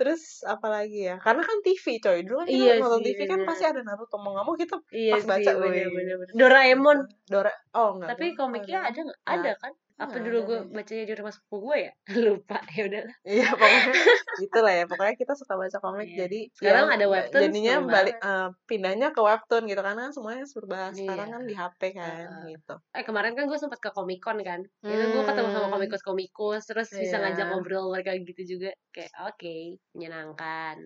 terus 0.00 0.40
apalagi 0.48 1.12
ya? 1.12 1.20
Karena 1.20 1.44
kan 1.44 1.60
TV 1.60 2.00
coy. 2.00 2.24
Dulu 2.24 2.36
kan 2.40 2.46
kita 2.48 2.56
Iya 2.56 2.72
nonton 2.80 3.04
TV 3.04 3.20
kan 3.28 3.40
pasti 3.44 3.64
ada 3.68 3.84
Naruto. 3.84 4.16
Mau 4.16 4.32
nggak 4.32 4.46
mau 4.48 4.56
kita 4.56 4.80
Iya 4.88 5.20
Pas 5.20 5.20
sih, 5.20 5.28
baca, 5.28 5.50
bener, 5.60 5.86
bener, 5.92 6.14
bener. 6.16 6.32
Doraemon. 6.32 6.98
Dora 7.28 7.52
oh 7.76 8.00
enggak 8.00 8.16
Tapi 8.16 8.26
komiknya 8.32 8.88
ada 8.88 8.96
nggak? 8.96 9.18
Nggak 9.20 9.36
Ada. 9.44 9.52
kan? 9.60 9.72
Apa 10.00 10.16
Nggak 10.16 10.24
dulu 10.24 10.38
gue 10.48 10.58
bacanya 10.72 11.04
di 11.04 11.14
rumah 11.14 11.32
sepupu 11.36 11.56
gue 11.68 11.78
ya? 11.84 11.92
Lupa, 12.24 12.56
ya 12.72 12.82
udah. 12.88 13.02
iya 13.28 13.48
pokoknya 13.52 13.92
gitu 14.40 14.58
lah 14.64 14.72
ya 14.72 14.84
pokoknya 14.88 15.14
kita 15.20 15.32
suka 15.36 15.54
baca 15.60 15.78
komik 15.84 16.08
Iya. 16.08 16.16
jadi 16.24 16.40
Sekarang 16.56 16.86
ya, 16.88 16.92
ada 16.96 17.06
webtoon, 17.12 17.40
jadinya 17.44 17.74
balik 17.84 18.16
eh, 18.16 18.48
pindahnya 18.64 19.08
ke 19.12 19.20
webtoon 19.20 19.62
gitu 19.68 19.80
karena 19.84 20.08
kan 20.08 20.12
semuanya 20.16 20.44
serba 20.48 20.88
sekarang 20.96 21.28
Iya. 21.28 21.34
kan 21.36 21.42
di 21.44 21.54
HP 21.54 21.80
kan 21.92 22.16
Heeh. 22.16 22.44
gitu 22.56 22.74
Eh 22.96 23.04
kemarin 23.04 23.32
kan 23.36 23.44
gue 23.44 23.58
sempat 23.60 23.78
ke 23.78 23.90
Comic 23.92 24.24
Con 24.24 24.40
kan. 24.40 24.60
Itu 24.82 25.04
gue 25.12 25.22
ketemu 25.28 25.48
sama 25.52 25.66
Hmm. 25.68 25.74
komikus-komikus, 25.76 26.62
terus 26.64 26.88
bisa 26.90 27.16
Iya. 27.20 27.22
ngajak 27.28 27.46
ngobrol 27.52 27.84
mereka 27.92 28.16
gitu 28.16 28.42
juga. 28.56 28.70
Kayak 28.96 29.12
oke, 29.28 29.56
menyenangkan. 29.92 30.76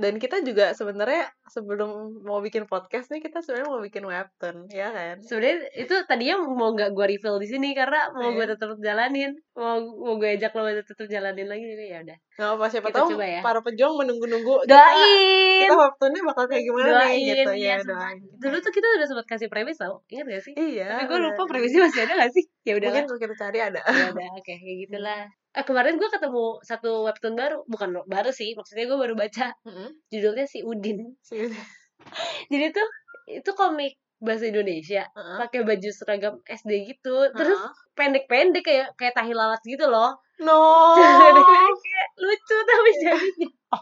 Dan 0.00 0.16
kita 0.16 0.40
juga 0.40 0.72
sebenarnya 0.72 1.28
sebelum 1.46 2.24
mau 2.24 2.40
bikin 2.40 2.64
podcast 2.64 3.12
nih 3.12 3.20
kita 3.20 3.44
sebenarnya 3.44 3.68
mau 3.68 3.82
bikin 3.84 4.04
webtoon 4.04 4.66
ya 4.72 4.88
kan 4.90 5.20
Sebenarnya 5.20 5.68
itu 5.76 5.94
tadinya 6.08 6.40
mau 6.40 6.72
nggak 6.72 6.90
gue 6.96 7.06
reveal 7.12 7.36
di 7.36 7.48
sini 7.48 7.76
karena 7.76 8.08
mau 8.10 8.32
Iya. 8.32 8.36
gue 8.36 8.46
tetap 8.56 8.68
jalanin, 8.80 9.30
mau 9.60 9.76
mau 9.76 10.16
gue 10.16 10.34
ajak 10.34 10.56
lo 10.56 10.64
tetap 10.72 11.04
jalanin 11.04 11.44
lagi 11.44 11.60
jadi 11.62 11.84
ya 11.86 11.98
udah. 12.00 12.18
nggak 12.34 12.50
apa 12.56 12.64
siapa 12.66 12.88
Kita 12.88 12.96
tahu 12.96 13.08
coba 13.12 13.26
ya. 13.28 13.40
para 13.44 13.60
pejuang 13.60 13.94
menunggu-nunggu 13.94 14.54
kita 14.64 14.72
Doain. 14.72 15.60
kita 15.60 15.74
webtoonnya 15.76 16.22
bakal 16.24 16.44
kayak 16.48 16.64
gimana 16.64 16.88
nih 16.88 16.96
Doain, 16.96 17.20
gitu 17.20 17.50
iya, 17.52 17.68
ya 17.68 17.76
sumpah. 17.78 17.96
doain 18.00 18.18
Dulu 18.40 18.56
tuh 18.58 18.72
kita 18.72 18.86
udah 18.90 19.06
sempat 19.06 19.26
kasih 19.28 19.48
premis 19.52 19.76
tau, 19.76 20.00
ingat 20.08 20.26
gak 20.26 20.42
sih? 20.42 20.52
iya 20.56 20.88
Tapi 20.90 21.04
gue 21.06 21.18
lupa 21.20 21.42
premisnya 21.44 21.80
masih 21.84 22.00
ada 22.02 22.14
gak 22.18 22.32
sih? 22.32 22.44
ya 22.64 22.72
udah 22.74 22.88
Mungkin 22.88 23.04
kalau 23.06 23.20
kita 23.20 23.34
cari 23.36 23.58
ada. 23.60 23.80
ya 23.84 24.06
udah 24.10 24.28
oke 24.32 24.42
kayak 24.48 24.76
gitulah 24.80 25.20
eh, 25.28 25.64
kemarin 25.66 25.94
gue 25.94 26.08
ketemu 26.08 26.44
satu 26.62 26.90
webtoon 27.04 27.34
baru 27.36 27.56
bukan 27.66 27.88
baru 28.06 28.30
sih 28.30 28.56
maksudnya 28.56 28.88
gue 28.88 28.96
baru 28.96 29.12
baca 29.12 29.52
Mm-mm. 29.68 29.88
judulnya 30.08 30.48
si 30.48 30.64
Udin 30.64 31.12
Sih. 31.20 31.44
jadi 32.50 32.72
tuh 32.72 32.88
itu 33.28 33.50
komik 33.52 33.94
bahasa 34.20 34.44
Indonesia 34.46 35.02
Heeh. 35.08 35.36
pakai 35.40 35.60
baju 35.64 35.88
seragam 35.90 36.34
SD 36.44 36.72
gitu 36.86 37.16
terus 37.32 37.56
pendek-pendek 37.92 38.62
kayak 38.62 38.88
kayak 38.94 39.16
tahi 39.16 39.32
lalat 39.32 39.60
gitu 39.64 39.88
loh 39.88 40.20
no. 40.40 40.96
Kayak 41.84 42.08
lucu 42.16 42.56
tapi 42.62 42.90
jadinya 42.96 43.48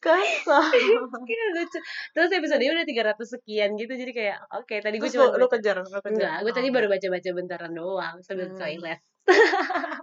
Kasar. 0.00 0.64
kayak 1.28 1.46
lucu 1.52 1.78
terus 2.16 2.30
episode 2.32 2.62
udah 2.62 2.86
300 2.88 3.20
sekian 3.20 3.70
gitu 3.76 3.92
jadi 3.92 4.12
kayak 4.16 4.36
oke 4.54 4.74
tadi 4.80 4.96
gue 4.96 5.10
cuma 5.10 5.28
lu, 5.28 5.44
lu 5.44 5.46
kejar, 5.48 5.76
lu 5.80 6.00
kejar. 6.00 6.08
enggak 6.08 6.36
gue 6.40 6.52
tadi 6.54 6.68
Oh. 6.68 6.74
baru 6.74 6.86
baca-baca 6.88 7.30
bentaran 7.36 7.72
doang 7.72 8.16
sambil 8.24 8.48
Hmm. 8.48 8.56
toilet 8.56 9.00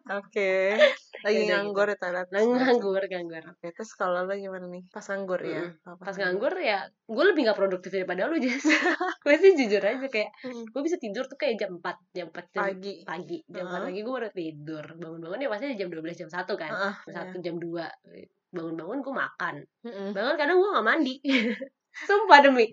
Oke. 0.05 0.77
Lagi 1.21 1.33
Ya 1.35 1.41
udah 1.41 1.57
nganggur 1.57 1.87
ya 1.89 1.97
toilet. 1.97 2.27
Nah, 2.29 2.41
nganggur 2.45 3.01
nganggur 3.01 3.43
Oke, 3.49 3.67
terus 3.73 3.91
kalau 3.93 4.23
lu 4.23 4.33
gimana 4.35 4.69
nih? 4.69 4.85
Pas 4.87 5.01
nganggur 5.01 5.41
ya? 5.41 5.65
Mm-mm. 5.65 5.87
Oh, 5.89 5.95
pas 5.97 6.13
nganggur 6.13 6.53
ya 6.55 6.79
gue 7.05 7.23
lebih 7.23 7.41
nggak 7.45 7.57
produktif 7.57 7.89
daripada 7.91 8.25
lu 8.25 8.37
Jess 8.37 8.65
gue 9.25 9.35
sih 9.35 9.53
jujur 9.53 9.77
aja 9.79 10.01
kayak 10.05 10.29
Mm. 10.41 10.65
gue 10.69 10.81
bisa 10.81 10.97
tidur 10.97 11.25
tuh 11.25 11.37
kayak 11.37 11.57
jam 11.57 11.77
4 11.77 11.97
jam 12.11 12.27
4 12.29 12.45
jam 12.49 12.61
Pagi. 12.65 12.93
pagi 13.01 13.37
jam 13.45 13.65
4 13.65 13.73
Heeh. 13.73 13.85
pagi 13.87 13.99
gue 14.01 14.13
baru 14.13 14.29
tidur 14.31 14.85
bangun-bangun 14.95 15.39
ya 15.39 15.49
pasti 15.49 15.65
jam 15.73 15.89
12 15.89 16.13
jam 16.15 16.29
1 16.29 16.53
kan 16.53 16.71
Heeh, 16.71 16.93
jam 17.07 17.25
1 17.29 17.41
jam 17.41 17.55
2 17.57 17.85
bangun-bangun 18.51 18.97
gue 19.01 19.13
makan 19.15 19.55
Mm-mm. 19.83 20.09
bangun 20.13 20.35
kadang 20.35 20.57
gue 20.57 20.69
nggak 20.69 20.85
mandi 20.85 21.15
sumpah 22.03 22.39
demi 22.41 22.67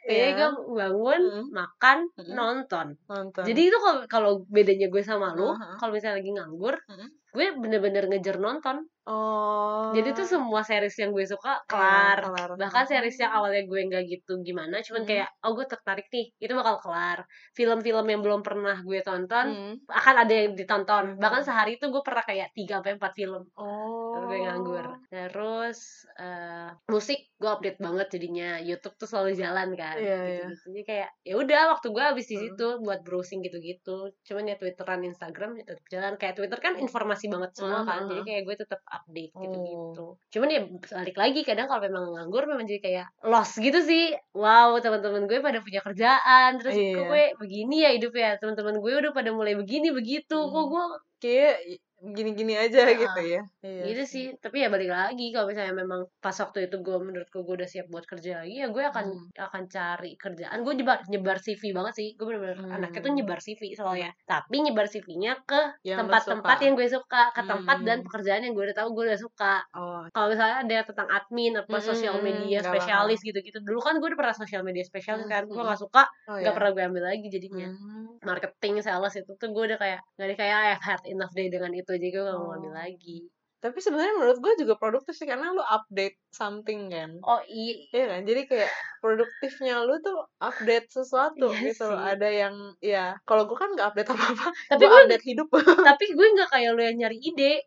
kayaknya 0.00 0.46
Iya. 0.48 0.48
gue 0.56 0.74
bangun 0.74 1.20
Mm. 1.20 1.44
makan 1.50 1.98
Mm-mm. 2.14 2.32
nonton 2.32 2.86
Nonton. 3.04 3.44
jadi 3.44 3.60
itu 3.68 3.78
kalau 3.78 4.00
kalau 4.06 4.32
bedanya 4.46 4.88
gue 4.88 5.00
sama 5.00 5.32
lu 5.32 5.52
Heeh. 5.52 5.76
kalau 5.76 5.92
misalnya 5.92 6.20
lagi 6.20 6.30
nganggur 6.32 6.74
Mm-mm. 6.86 7.08
Gue 7.30 7.46
bener-bener 7.54 8.04
ngejar 8.06 8.36
nonton 8.36 8.82
oh. 9.04 9.90
jadi 9.90 10.12
tuh 10.12 10.24
semua 10.24 10.60
series 10.60 10.96
yang 10.96 11.10
gue 11.10 11.24
suka 11.24 11.58
Iya, 11.58 11.66
kelar 11.66 12.18
kelar. 12.24 12.50
bahkan 12.56 12.84
series 12.84 13.16
yang 13.16 13.32
awalnya 13.32 13.62
gue 13.62 13.80
nggak 13.84 14.04
gitu 14.06 14.40
gimana 14.40 14.80
cuman 14.80 15.02
Hmm. 15.02 15.08
kayak 15.08 15.28
oh 15.42 15.52
gue 15.52 15.66
tertarik 15.66 16.06
nih 16.08 16.26
itu 16.36 16.52
bakal 16.52 16.76
kelar 16.78 17.18
film-film 17.52 18.06
yang 18.06 18.20
belum 18.20 18.40
pernah 18.40 18.76
gue 18.78 19.00
tonton 19.00 19.46
Mm. 19.48 19.74
akan 19.86 20.14
ada 20.18 20.34
yang 20.34 20.52
ditonton 20.52 21.04
Hmm. 21.10 21.18
bahkan 21.18 21.42
sehari 21.42 21.76
itu 21.76 21.86
gue 21.86 22.02
pernah 22.02 22.22
kayak 22.22 22.48
3 22.52 22.78
sampai 22.78 22.92
4 22.94 23.12
film 23.12 23.42
Oh. 23.54 24.12
Terus 24.14 24.24
gue 24.26 24.38
nganggur 24.40 24.86
terus 25.08 25.78
eh, 26.16 26.68
musik 26.86 27.20
gue 27.34 27.46
update 27.48 27.78
banget 27.78 28.06
jadinya 28.10 28.58
YouTube 28.58 28.96
tuh 28.96 29.06
selalu 29.06 29.34
jalan 29.34 29.72
kan 29.74 29.96
Iya, 29.96 30.48
gitu, 30.48 30.68
jadi 30.68 30.82
kayak 30.84 31.10
ya 31.22 31.34
udah 31.36 31.60
waktu 31.72 31.86
gue 31.88 32.04
habis 32.04 32.26
di 32.26 32.34
Hmm. 32.34 32.44
situ 32.46 32.66
buat 32.80 33.00
browsing 33.02 33.40
gitu-gitu 33.40 33.96
cuman 34.22 34.44
ya 34.46 34.56
Twitteran 34.56 35.02
Instagram 35.02 35.50
tetap 35.58 35.80
jalan 35.88 36.14
kayak 36.14 36.34
Twitter 36.34 36.58
kan 36.58 36.74
informasi 36.76 37.17
banget 37.26 37.50
semua 37.52 37.82
kan 37.82 38.06
jadi 38.06 38.22
kayak 38.22 38.42
gue 38.46 38.56
tetap 38.56 38.80
update 38.86 39.32
Oh. 39.34 39.42
gitu-gitu 39.42 40.06
cuman 40.30 40.48
ya 40.48 40.60
balik 40.94 41.16
lagi 41.18 41.40
kadang 41.42 41.66
kalau 41.66 41.82
memang 41.82 42.04
nganggur 42.14 42.46
memang 42.46 42.64
jadi 42.64 42.78
kayak 42.78 43.06
lost 43.26 43.58
gitu 43.58 43.82
sih 43.82 44.14
wow 44.30 44.78
teman-teman 44.78 45.26
gue 45.26 45.42
pada 45.42 45.58
punya 45.58 45.82
kerjaan 45.82 46.50
terus 46.56 46.78
Iya. 46.78 46.94
kok 46.94 47.04
gue 47.08 47.24
begini 47.42 47.76
ya 47.82 47.90
hidupnya 47.90 48.38
teman-teman 48.38 48.78
gue 48.78 48.92
udah 48.94 49.10
pada 49.10 49.34
mulai 49.34 49.58
begini 49.58 49.90
begitu 49.90 50.38
kok 50.38 50.54
Hmm. 50.54 50.70
gue 50.70 50.84
Kayak 51.18 51.58
gini-gini 51.98 52.54
aja 52.54 52.86
Ah, 52.86 52.94
gitu 52.94 53.20
ya. 53.26 53.42
Iya. 53.58 53.82
gitu 53.90 54.02
sih 54.06 54.26
tapi 54.38 54.62
ya 54.62 54.70
balik 54.70 54.86
lagi 54.88 55.34
kalau 55.34 55.50
misalnya 55.50 55.74
memang 55.74 56.06
pas 56.22 56.32
waktu 56.32 56.70
itu 56.70 56.78
gue 56.78 56.94
menurutku 56.96 57.42
gue 57.42 57.54
udah 57.58 57.66
siap 57.66 57.90
buat 57.90 58.06
kerja 58.06 58.38
lagi 58.40 58.54
ya 58.54 58.70
gue 58.70 58.80
akan 58.80 59.06
akan 59.34 59.62
cari 59.66 60.14
kerjaan 60.14 60.62
gue 60.62 60.74
nyebar 60.78 61.02
nyebar 61.06 61.42
CV 61.42 61.74
banget 61.74 61.94
sih 61.98 62.08
gue 62.14 62.22
bener-bener 62.22 62.54
Hmm. 62.58 62.70
anaknya 62.72 63.00
tuh 63.02 63.12
nyebar 63.12 63.38
CV 63.38 63.62
soalnya 63.74 64.10
tapi 64.24 64.56
nyebar 64.62 64.86
CV-nya 64.86 65.42
ke 65.42 65.60
tempat-tempat 65.82 66.56
yang 66.60 66.74
gue 66.74 66.86
suka 66.88 67.22
ke 67.34 67.42
tempat 67.42 67.76
Hmm. 67.78 67.86
dan 67.86 67.98
pekerjaan 68.06 68.42
yang 68.46 68.54
gue 68.54 68.64
udah 68.70 68.76
tahu 68.78 68.88
gue 68.94 69.04
udah 69.10 69.18
suka 69.18 69.54
Oh. 69.74 70.06
kalau 70.10 70.26
misalnya 70.30 70.56
ada 70.62 70.72
yang 70.72 70.86
tentang 70.86 71.08
admin 71.10 71.52
apa 71.56 71.66
Mm-mm, 71.68 71.82
sosial 71.84 72.14
media 72.20 72.58
spesialis 72.62 73.20
gitu-gitu 73.20 73.58
dulu 73.60 73.78
kan 73.78 73.98
gue 73.98 74.06
udah 74.06 74.18
pernah 74.18 74.36
sosial 74.36 74.62
media 74.62 74.86
spesialis 74.86 75.26
Mm, 75.26 75.30
kan 75.30 75.42
gue 75.44 75.58
nggak 75.58 75.80
suka 75.80 76.02
Oh, 76.30 76.38
nggak 76.38 76.46
ya. 76.46 76.56
pernah 76.56 76.70
gue 76.70 76.84
ambil 76.86 77.04
lagi 77.10 77.26
jadinya 77.26 77.68
Hmm. 77.68 78.06
marketing 78.22 78.82
sales 78.82 79.14
itu 79.14 79.32
tuh 79.34 79.48
gue 79.50 79.64
udah 79.66 79.78
kayak 79.78 80.00
nggak 80.14 80.26
ada 80.26 80.34
kayak 80.36 80.56
I've 80.70 80.84
had 80.84 81.02
enough 81.06 81.32
day 81.32 81.46
dengan 81.48 81.70
itu 81.72 81.87
jadi 81.90 82.06
gue 82.10 82.22
gak 82.22 82.36
mau 82.36 82.50
Oh. 82.50 82.56
ambil 82.56 82.74
lagi 82.74 83.28
Tapi 83.58 83.74
sebenarnya 83.82 84.14
menurut 84.14 84.38
gue 84.38 84.52
juga 84.62 84.78
produktif 84.78 85.18
sih 85.18 85.26
karena 85.26 85.50
lu 85.50 85.58
update 85.58 86.14
something 86.30 86.94
kan. 86.94 87.10
oh 87.20 87.42
iya 87.44 87.74
Iya 87.90 88.04
kan? 88.06 88.20
Jadi 88.22 88.40
kayak 88.46 88.70
produktifnya 89.02 89.82
lu 89.82 89.98
tuh 89.98 90.14
update 90.38 90.86
sesuatu 90.88 91.50
Iya 91.50 91.74
gitu. 91.74 91.90
sih. 91.90 91.98
Ada 91.98 92.28
yang 92.30 92.54
ya 92.78 93.18
kalau 93.26 93.50
gue 93.50 93.58
kan 93.58 93.74
nggak 93.74 93.88
update 93.90 94.10
apa-apa. 94.14 94.46
tapi 94.70 94.84
gue 94.86 94.98
update 95.02 95.26
hidup. 95.26 95.48
tapi 95.90 96.04
gue 96.06 96.26
nggak 96.38 96.50
kayak 96.54 96.70
lo 96.70 96.82
yang 96.82 96.96
nyari 97.02 97.18
ide 97.18 97.66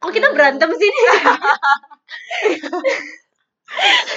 kok 0.00 0.16
kita 0.16 0.28
Hmm. 0.30 0.36
berantem 0.38 0.70
sih 0.72 0.92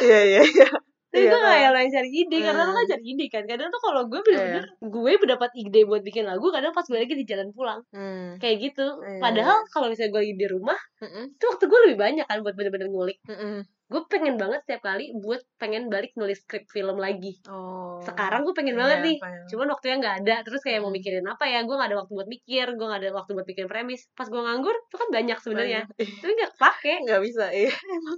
Iya 0.02 0.20
iya 0.24 0.42
iya. 0.48 0.68
Tapi 1.12 1.22
Iya, 1.22 1.32
gue 1.34 1.40
lo 1.68 1.78
yang 1.78 1.92
cari 1.92 2.10
ide 2.10 2.38
karena 2.40 2.62
lo 2.62 2.72
Hmm. 2.72 2.78
kan 2.78 2.86
cari 2.88 3.04
ide 3.06 3.26
kan 3.28 3.44
kadang 3.44 3.68
tuh 3.68 3.82
kalau 3.84 4.02
gue 4.08 4.20
bener-bener 4.22 4.66
gue 4.80 5.12
mendapat 5.20 5.52
ide 5.54 5.82
buat 5.84 6.02
bikin 6.02 6.24
lagu 6.24 6.48
kadang 6.50 6.72
pas 6.72 6.84
gue 6.84 6.96
lagi 6.96 7.14
di 7.14 7.28
jalan 7.28 7.52
pulang 7.52 7.84
Hmm. 7.92 8.40
kayak 8.40 8.58
gitu 8.64 8.88
Iya. 8.98 9.20
padahal 9.20 9.58
kalau 9.68 9.92
misalnya 9.92 10.12
gue 10.12 10.22
lagi 10.24 10.36
di 10.36 10.48
rumah 10.48 10.80
Mm-mm. 10.98 11.36
itu 11.36 11.46
waktu 11.46 11.66
gue 11.68 11.80
lebih 11.86 11.98
banyak 12.00 12.26
kan 12.26 12.40
buat 12.40 12.56
bener-bener 12.56 12.88
ngulik 12.88 13.20
Mm-mm. 13.28 13.68
Gue 13.92 14.02
pengen 14.08 14.36
banget 14.36 14.64
setiap 14.64 14.88
kali 14.88 15.12
buat 15.14 15.44
pengen 15.56 15.86
balik 15.86 16.16
nulis 16.16 16.40
skrip 16.40 16.64
film 16.66 16.96
lagi. 16.96 17.36
Oh. 17.46 18.00
sekarang 18.02 18.42
gue 18.42 18.56
pengen 18.56 18.74
banget 18.74 19.04
nih. 19.04 19.18
pengen. 19.20 19.44
cuman 19.46 19.68
waktunya 19.70 19.96
nggak 20.00 20.16
ada. 20.22 20.36
Terus 20.42 20.62
kayak 20.62 20.80
mau 20.80 20.88
Hmm. 20.88 20.96
mikirin 20.96 21.28
apa 21.28 21.44
ya? 21.44 21.60
Gue 21.62 21.76
nggak 21.76 21.90
ada 21.92 22.00
waktu 22.00 22.14
buat 22.14 22.26
mikir 22.26 22.66
gue 22.72 22.88
nggak 22.88 23.02
ada 23.02 23.12
waktu 23.12 23.32
buat 23.32 23.44
bikin 23.46 23.68
premis. 23.68 24.08
Pas 24.10 24.26
gue 24.26 24.40
nganggur 24.40 24.72
itu 24.74 24.96
kan 24.96 25.10
banyak 25.12 25.38
sebenarnya. 25.38 25.82
Tapi 25.92 26.32
nggak 26.32 26.52
kepake. 26.56 26.94
Nggak 27.04 27.22
bisa 27.22 27.46
iya. 27.52 27.70
Emang 27.92 28.18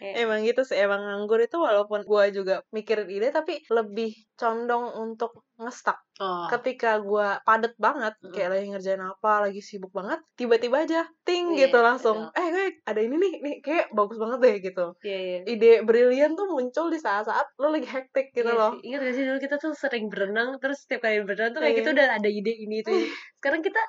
Kayak- 0.00 0.16
emang 0.18 0.38
gitu 0.42 0.62
sih. 0.64 0.74
Emang 0.74 1.00
nganggur 1.00 1.38
itu 1.38 1.54
walaupun 1.54 2.02
gua 2.02 2.26
juga 2.28 2.64
mikirin 2.70 3.06
ide 3.06 3.30
tapi 3.30 3.62
lebih 3.68 4.10
condong 4.34 4.90
untuk 4.96 5.44
ngestak 5.62 5.98
oh. 6.18 6.46
ketika 6.48 6.98
gua 6.98 7.38
padet 7.42 7.72
banget 7.76 8.14
Mm. 8.18 8.30
kayak 8.30 8.50
lagi 8.50 8.66
ngerjain 8.68 9.00
apa 9.00 9.32
lagi 9.40 9.58
sibuk 9.58 9.90
banget 9.90 10.18
tiba-tiba 10.34 10.82
aja 10.82 11.00
ting 11.22 11.52
Iya, 11.52 11.66
gitu 11.66 11.78
langsung 11.78 12.28
betul. 12.28 12.38
eh 12.38 12.46
gue 12.48 12.64
ada 12.82 13.00
ini 13.00 13.16
nih 13.16 13.32
nih 13.40 13.54
kayak 13.60 13.86
bagus 13.90 14.16
banget 14.16 14.38
deh 14.38 14.56
gitu 14.60 14.86
Iya, 15.00 15.18
iya. 15.18 15.38
ide 15.46 15.72
brilian 15.82 16.32
tuh 16.32 16.46
muncul 16.46 16.86
di 16.86 16.98
saat-saat 16.98 17.46
lo 17.56 17.70
lagi 17.70 17.86
hektik 17.86 18.30
gitu 18.30 18.46
Iya 18.46 18.58
loh. 18.58 18.72
Ingat 18.78 19.00
gak 19.00 19.14
sih 19.14 19.24
dulu 19.24 19.38
kita 19.38 19.56
tuh 19.56 19.72
sering 19.72 20.06
berenang 20.06 20.58
terus 20.58 20.82
setiap 20.82 21.02
kali 21.02 21.22
berenang 21.22 21.50
tuh 21.50 21.60
kayak 21.60 21.72
Iya. 21.72 21.78
kita 21.78 21.88
udah 21.92 22.06
ada 22.12 22.28
ide 22.28 22.52
ini 22.52 22.76
itu. 22.80 22.90
ini. 22.90 23.06
Sekarang 23.38 23.60
kita 23.60 23.80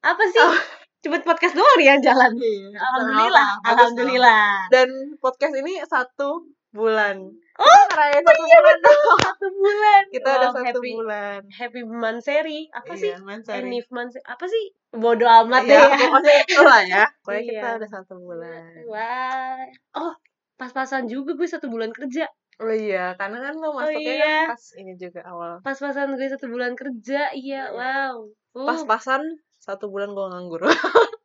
apa 0.00 0.22
sih? 0.26 0.40
Oh. 0.40 0.56
Cuma 0.98 1.14
podcast 1.20 1.54
doang 1.54 1.78
yang 1.78 1.98
jalan. 1.98 2.34
Iya, 2.34 2.74
Alhamdulillah, 2.74 3.48
dong. 3.54 3.70
alhamdulillah. 3.70 4.46
dan 4.68 4.88
podcast 5.16 5.54
ini 5.54 5.78
satu 5.84 6.42
bulan 6.70 7.16
Oh, 7.58 7.82
ngerayain 7.90 8.22
satu 8.22 8.44
bulan 8.46 8.78
Satu 9.26 9.46
bulan. 9.50 10.02
kita 10.14 10.28
ada 10.30 10.46
Wow, 10.46 10.54
satu 10.54 10.78
happy, 10.78 10.90
bulan 10.94 11.40
Happy 11.50 11.80
Manseri. 11.82 12.60
Apa 12.70 12.92
sih? 12.94 13.10
Iya, 13.10 13.18
Mansari. 13.18 13.66
Enif 13.66 13.90
Manseri. 13.90 14.22
Apa 14.22 14.46
sih? 14.46 14.64
Bodoh 14.94 15.26
amat 15.26 15.66
Iya, 15.66 15.82
deh. 15.82 16.06
pokoknya 16.06 16.34
itu 16.46 16.62
lah 16.62 16.82
ya. 16.86 17.04
Pokoknya 17.18 17.42
Iya. 17.42 17.50
kita 17.50 17.68
ada 17.82 17.86
satu 17.90 18.14
bulan. 18.22 18.62
Wah. 18.86 19.58
Oh, 19.98 20.14
pas-pasan 20.54 21.10
juga 21.10 21.34
gue 21.34 21.48
satu 21.50 21.66
bulan 21.66 21.90
kerja. 21.90 22.30
Oh 22.58 22.70
iya, 22.70 23.14
karena 23.14 23.38
kan 23.38 23.54
lo 23.54 23.70
masuknya 23.70 24.14
iya. 24.14 24.38
kan 24.46 24.54
pas 24.54 24.64
ini 24.74 24.92
juga 24.94 25.20
awal. 25.26 25.52
Pas-pasan 25.62 26.14
gue 26.14 26.26
satu 26.30 26.46
bulan 26.46 26.74
kerja. 26.74 27.34
Iya, 27.34 27.70
Iya. 27.70 27.74
wow. 27.74 28.14
Uh, 28.54 28.66
Pas-pasan 28.66 29.22
satu 29.58 29.90
bulan 29.90 30.14
gue 30.14 30.26
nganggur. 30.30 30.62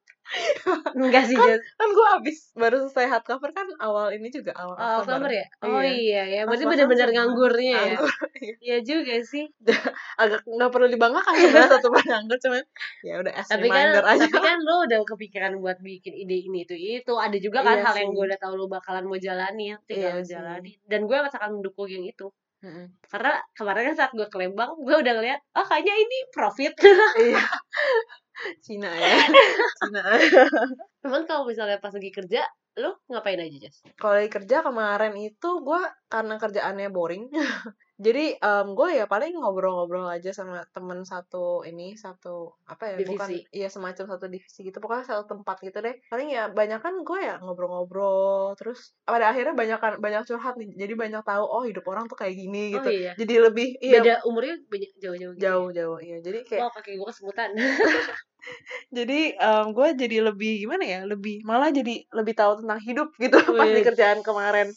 enggak 0.95 1.23
sih, 1.27 1.35
Jas. 1.35 1.61
kan 1.75 1.87
gue 1.89 2.07
abis 2.17 2.37
baru 2.53 2.75
selesai 2.81 3.05
hardcover 3.07 3.51
kan 3.51 3.67
awal 3.77 4.09
ini 4.09 4.27
juga 4.27 4.55
awal 4.55 4.75
Oh, 4.75 5.03
Oktober 5.03 5.29
ya? 5.29 5.45
Oh 5.61 5.79
Iya. 5.79 5.91
iya 5.93 6.23
ya, 6.25 6.41
berarti 6.47 6.63
sama. 6.65 7.11
nganggurnya 7.11 7.73
ya. 7.73 7.81
Nganggur. 7.93 8.11
Iya 8.59 8.77
juga 8.81 9.13
sih. 9.21 9.45
Agak 10.21 10.41
nggak 10.43 10.69
perlu 10.69 10.87
dibanggakan 10.87 11.33
sebenarnya 11.33 11.69
satu 11.69 11.87
bulan 11.89 12.07
nganggur 12.09 12.37
cuman 12.39 12.63
ya 13.01 13.13
udah 13.19 13.33
as 13.33 13.47
Tapi 13.47 13.67
kan, 13.67 13.87
aja. 13.93 14.01
tapi 14.03 14.37
kan 14.39 14.57
lo 14.59 14.75
udah 14.83 14.99
kepikiran 15.05 15.53
buat 15.59 15.77
bikin 15.79 16.13
ide 16.13 16.37
ini 16.41 16.59
itu 16.63 16.75
itu. 16.75 17.13
Ada 17.13 17.37
juga 17.37 17.61
kan 17.61 17.77
Iya 17.77 17.85
hal 17.85 17.95
yang 17.97 18.09
sih. 18.09 18.17
gue 18.17 18.25
udah 18.31 18.39
tahu 18.39 18.53
lo 18.55 18.65
bakalan 18.67 19.03
mau 19.05 19.17
jalani, 19.17 19.75
tinggal 19.85 20.17
Iya 20.17 20.23
sih. 20.23 20.33
jalani. 20.33 20.71
Dan 20.83 21.05
gue 21.05 21.17
akan 21.19 21.59
mendukung 21.59 21.87
yang 21.87 22.03
itu. 22.03 22.31
Mm-mm. 22.63 22.95
Karena 23.05 23.43
kemarin 23.51 23.91
kan 23.91 23.95
saat 23.99 24.11
gue 24.15 24.23
ke 24.23 24.37
Lembang, 24.39 24.71
gue 24.79 24.95
udah 24.95 25.13
ngeliat, 25.13 25.39
oh 25.53 25.65
kayaknya 25.67 25.99
ini 25.99 26.17
profit. 26.31 26.71
Iya. 27.19 27.43
Cina 28.65 28.89
ya. 28.89 29.15
Cina. 29.81 30.03
Cuman 31.03 31.23
kalau 31.29 31.43
misalnya 31.45 31.77
pas 31.77 31.93
lagi 31.93 32.09
kerja, 32.09 32.41
lu 32.79 32.91
ngapain 33.11 33.37
aja 33.37 33.57
Jas? 33.69 33.83
Kalau 33.99 34.17
lagi 34.17 34.31
kerja 34.31 34.65
kemarin 34.65 35.13
itu 35.19 35.49
gue 35.61 35.81
karena 36.09 36.35
kerjaannya 36.41 36.89
boring. 36.89 37.29
Jadi 37.93 38.41
em, 38.41 38.67
gue 38.73 38.89
ya 38.97 39.05
paling 39.05 39.37
ngobrol-ngobrol 39.37 40.09
aja 40.09 40.33
sama 40.33 40.65
temen 40.73 41.05
satu 41.05 41.61
ini 41.61 41.93
satu 41.93 42.57
apa 42.65 42.89
ya 42.89 42.95
bukan 43.05 43.29
Divisi. 43.29 43.45
iya 43.53 43.67
semacam 43.69 44.05
satu 44.17 44.25
divisi 44.25 44.59
gitu 44.65 44.81
pokoknya 44.81 45.05
satu 45.05 45.23
tempat 45.29 45.61
gitu 45.61 45.77
deh 45.77 45.93
paling 46.09 46.33
ya 46.33 46.49
banyak 46.49 46.81
kan 46.81 47.05
gue 47.05 47.19
ya 47.21 47.37
ngobrol-ngobrol 47.37 48.57
terus 48.57 48.97
pada 49.05 49.29
akhirnya 49.29 49.53
banyak 49.53 49.77
banyak 50.01 50.21
curhat 50.25 50.57
nih 50.57 50.73
jadi 50.73 50.93
banyak 50.97 51.21
tahu 51.21 51.45
oh 51.45 51.63
hidup 51.69 51.85
orang 51.85 52.09
tuh 52.09 52.17
kayak 52.17 52.33
gini 52.33 52.73
gitu 52.73 52.89
Oh 52.89 52.93
iya. 52.93 53.13
jadi 53.13 53.35
lebih 53.45 53.67
iya 53.77 54.01
Beda 54.01 54.15
umurnya 54.25 54.55
banyak 54.65 54.91
jauh-jauh 54.97 55.33
gitu. 55.37 55.43
jauh-jauh 55.45 55.99
iya 56.01 56.17
jadi 56.25 56.39
kayak 56.49 56.61
Wah, 56.65 56.71
kaki 56.73 56.91
gue 56.97 57.07
kesemutan. 57.13 57.49
jadi 58.97 59.19
em, 59.37 59.65
gue 59.71 59.87
jadi 59.95 60.17
lebih 60.33 60.53
gimana 60.65 60.83
ya 60.83 60.99
lebih 61.07 61.41
malah 61.47 61.69
jadi 61.69 62.03
lebih 62.11 62.33
tahu 62.35 62.59
tentang 62.65 62.79
hidup 62.81 63.09
gitu 63.17 63.37
pas 63.59 63.69
di 63.69 63.79
Wih. 63.79 63.85
kerjaan 63.85 64.19
kemarin 64.25 64.67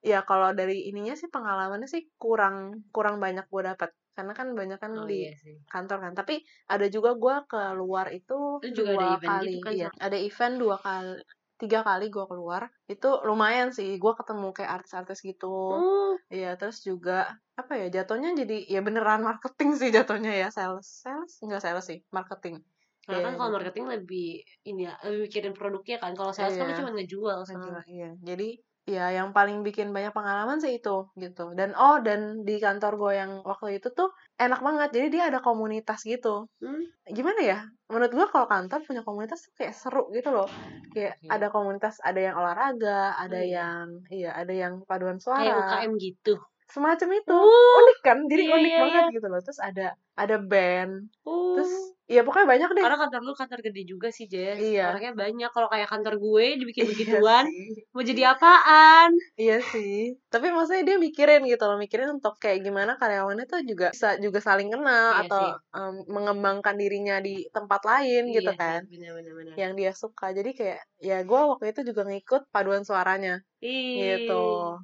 ya 0.00 0.18
kalau 0.28 0.50
dari 0.56 0.88
ininya 0.88 1.14
sih 1.20 1.28
pengalamannya 1.34 1.88
sih 1.94 2.02
kurang 2.22 2.56
kurang 2.94 3.16
banyak 3.24 3.44
gue 3.52 3.62
dapat 3.70 3.90
karena 4.16 4.32
kan 4.38 4.48
banyak 4.58 4.78
kan 4.84 4.92
Oh 4.96 5.06
di 5.08 5.14
iya 5.18 5.32
sih. 5.42 5.56
kantor 5.72 5.98
kan. 6.04 6.12
Tapi 6.18 6.34
ada 6.72 6.86
juga 6.94 7.10
gue 7.22 7.34
keluar 7.50 8.06
itu 8.16 8.34
Lu 8.62 8.68
juga 8.78 8.90
ada 8.96 9.04
dua 9.04 9.14
event 9.14 9.34
kali. 9.36 9.50
gitu 9.52 9.58
kan, 9.64 9.72
iya 9.76 9.88
ada 10.06 10.16
event 10.28 10.54
dua 10.62 10.76
kali 10.86 11.12
tiga 11.60 11.80
kali 11.88 12.04
gue 12.14 12.24
keluar. 12.30 12.62
Itu 12.92 13.08
lumayan 13.28 13.68
sih. 13.76 13.88
Gue 14.02 14.12
ketemu 14.18 14.46
kayak 14.56 14.70
artis-artis 14.80 15.18
gitu. 15.28 15.46
Oh, 15.70 16.18
Iya, 16.32 16.48
terus 16.60 16.78
juga 16.88 17.12
apa 17.60 17.72
ya 17.80 17.86
jatuhnya 17.96 18.30
jadi 18.40 18.54
ya 18.74 18.80
beneran 18.86 19.20
marketing 19.28 19.70
sih 19.80 19.90
jatuhnya 19.96 20.32
ya. 20.42 20.46
Sales 20.56 20.86
sales? 21.04 21.32
Enggak 21.44 21.60
sales 21.64 21.84
sih 21.90 21.98
marketing. 22.16 22.56
Karena 23.04 23.20
kan 23.26 23.32
Iya, 23.32 23.38
kalau 23.38 23.50
marketing 23.56 23.86
lebih 23.94 24.26
ini 24.68 24.80
ya, 24.88 24.92
lebih 25.04 25.18
mikirin 25.26 25.54
produknya 25.58 25.96
kan. 26.02 26.12
Kalau 26.18 26.32
sales 26.36 26.54
kan 26.58 26.64
lu 26.68 26.72
Iya. 26.72 26.78
cuma 26.78 26.90
ngejual 26.94 27.38
Kan 27.48 27.56
juga, 27.66 27.80
iya. 27.90 28.08
Jadi 28.28 28.48
ya 28.90 29.14
yang 29.14 29.30
paling 29.30 29.62
bikin 29.62 29.94
banyak 29.94 30.10
pengalaman 30.10 30.58
sih 30.58 30.76
itu 30.76 31.06
gitu 31.14 31.54
dan 31.54 31.70
oh 31.78 32.02
dan 32.02 32.42
di 32.42 32.58
kantor 32.58 32.98
gue 32.98 33.12
yang 33.16 33.30
waktu 33.42 33.78
itu 33.78 33.88
tuh 33.90 34.10
enak 34.36 34.58
banget 34.60 34.88
jadi 34.90 35.06
dia 35.08 35.22
ada 35.30 35.38
komunitas 35.38 36.02
gitu 36.02 36.50
Hmm? 36.58 36.82
gimana 37.06 37.40
ya 37.40 37.58
menurut 37.86 38.10
gue 38.10 38.26
kalau 38.28 38.46
kantor 38.46 38.82
punya 38.82 39.02
komunitas 39.02 39.38
tuh 39.46 39.52
kayak 39.54 39.74
seru 39.74 40.10
gitu 40.10 40.30
loh 40.30 40.50
kayak 40.90 41.14
Iya. 41.22 41.30
ada 41.30 41.46
komunitas 41.48 42.02
ada 42.02 42.20
yang 42.20 42.34
olahraga 42.34 43.14
ada 43.16 43.38
iya. 43.38 43.54
yang 43.62 43.86
iya 44.10 44.30
ada 44.34 44.52
yang 44.52 44.82
paduan 44.84 45.16
Kayak 45.16 45.24
suara 45.24 45.58
UKM 45.86 45.92
gitu. 45.96 46.34
semacam 46.66 47.08
itu 47.18 47.34
Uh, 47.34 47.78
unik 47.82 47.98
kan 48.00 48.18
jadi 48.30 48.42
iya, 48.46 48.54
unik 48.54 48.70
iya, 48.70 48.80
banget 48.82 49.02
iya. 49.06 49.14
gitu 49.18 49.26
loh 49.26 49.40
terus 49.42 49.60
ada 49.60 49.86
ada 50.16 50.36
band 50.38 51.10
uh. 51.24 51.54
terus 51.58 51.72
ya 52.10 52.26
pokoknya 52.26 52.48
banyak 52.50 52.68
deh 52.74 52.82
Karena 52.82 52.98
kantor 52.98 53.20
lu 53.22 53.34
kantor 53.38 53.58
gede 53.62 53.82
juga 53.86 54.10
sih, 54.10 54.26
Jess. 54.26 54.58
Iya. 54.58 54.90
Orangnya 54.90 55.14
banyak. 55.14 55.46
Kalau 55.54 55.70
kayak 55.70 55.86
kantor 55.86 56.18
gue 56.18 56.58
dibikin 56.58 56.82
Iya 56.82 56.90
begituan, 56.90 57.44
sih. 57.46 57.86
mau 57.94 58.02
jadi 58.02 58.22
apaan? 58.34 59.10
Iya 59.38 59.62
sih. 59.62 60.18
Tapi 60.26 60.50
maksudnya 60.50 60.82
dia 60.82 60.96
mikirin 60.98 61.46
gitu 61.46 61.62
loh, 61.70 61.78
mikirin 61.78 62.10
untuk 62.18 62.34
kayak 62.42 62.66
gimana 62.66 62.98
karyawannya 62.98 63.46
tuh 63.46 63.62
juga 63.62 63.94
bisa 63.94 64.18
juga 64.18 64.42
saling 64.42 64.74
kenal 64.74 65.14
Iya 65.14 65.20
atau 65.22 65.42
sih. 65.54 65.54
em, 65.78 65.94
mengembangkan 66.10 66.74
dirinya 66.74 67.22
di 67.22 67.46
tempat 67.54 67.78
lain 67.86 68.22
gitu 68.34 68.50
Iya 68.50 68.58
kan. 68.58 68.80
sih, 68.90 68.98
bener-bener. 68.98 69.54
Yang 69.54 69.72
dia 69.78 69.92
suka. 69.94 70.26
Jadi 70.34 70.50
kayak 70.58 70.80
ya 70.98 71.22
gue 71.22 71.40
waktu 71.46 71.70
itu 71.70 71.94
juga 71.94 72.02
ngikut 72.10 72.50
paduan 72.50 72.82
suaranya 72.82 73.38
Ih, 73.62 74.26
gitu. 74.26 74.82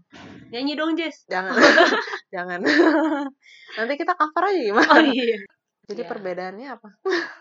Nyanyi 0.55 0.79
dong, 0.79 0.95
Jess. 0.95 1.27
Jangan 1.27 1.59
jangan. 2.35 2.61
Nanti 3.79 3.93
kita 4.01 4.13
cover 4.19 4.43
aja 4.51 4.61
gimana. 4.61 4.91
Oh 4.93 5.03
iya. 5.03 5.39
Jadi 5.87 6.03
Ya. 6.03 6.09
perbedaannya 6.11 6.67
apa? 6.75 6.89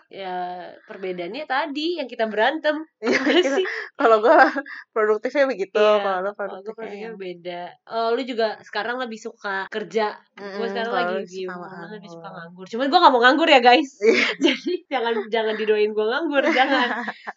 Ya, 0.08 0.36
perbedaannya 0.84 1.44
tadi 1.44 1.98
yang 1.98 2.06
kita 2.06 2.26
berantem. 2.26 2.78
Iya, 3.02 3.18
kita- 3.18 3.56
sih? 3.58 3.66
kalau 3.94 4.18
gue 4.18 4.34
produktifnya 4.90 5.46
begitu, 5.46 5.76
Iya, 5.76 5.98
kalau 5.98 6.18
lo 6.20 6.30
Kalau 6.32 6.58
gue 6.60 6.72
produktifnya 6.72 7.10
yang- 7.10 7.18
beda. 7.18 7.62
Oh, 7.86 8.08
lu 8.10 8.22
juga 8.22 8.58
sekarang 8.62 8.96
lebih 8.96 9.16
suka 9.16 9.66
kerja. 9.66 10.14
Gue 10.32 10.46
Mm-mm, 10.46 10.68
sekarang 10.68 10.92
kalau 10.92 11.10
lagi 11.16 11.26
gimana 11.26 11.86
lebih 11.90 12.06
suka 12.08 12.28
nganggur. 12.28 12.66
Cuman 12.66 12.86
gue 12.86 12.98
gak 12.98 13.12
mau 13.12 13.20
nganggur 13.20 13.48
ya 13.48 13.60
guys. 13.60 13.90
Iya. 13.98 14.26
Jadi 14.46 14.72
jangan 14.86 15.14
jangan 15.26 15.54
didoain 15.54 15.90
gue 15.90 16.06
nganggur, 16.06 16.44
jangan. 16.58 16.88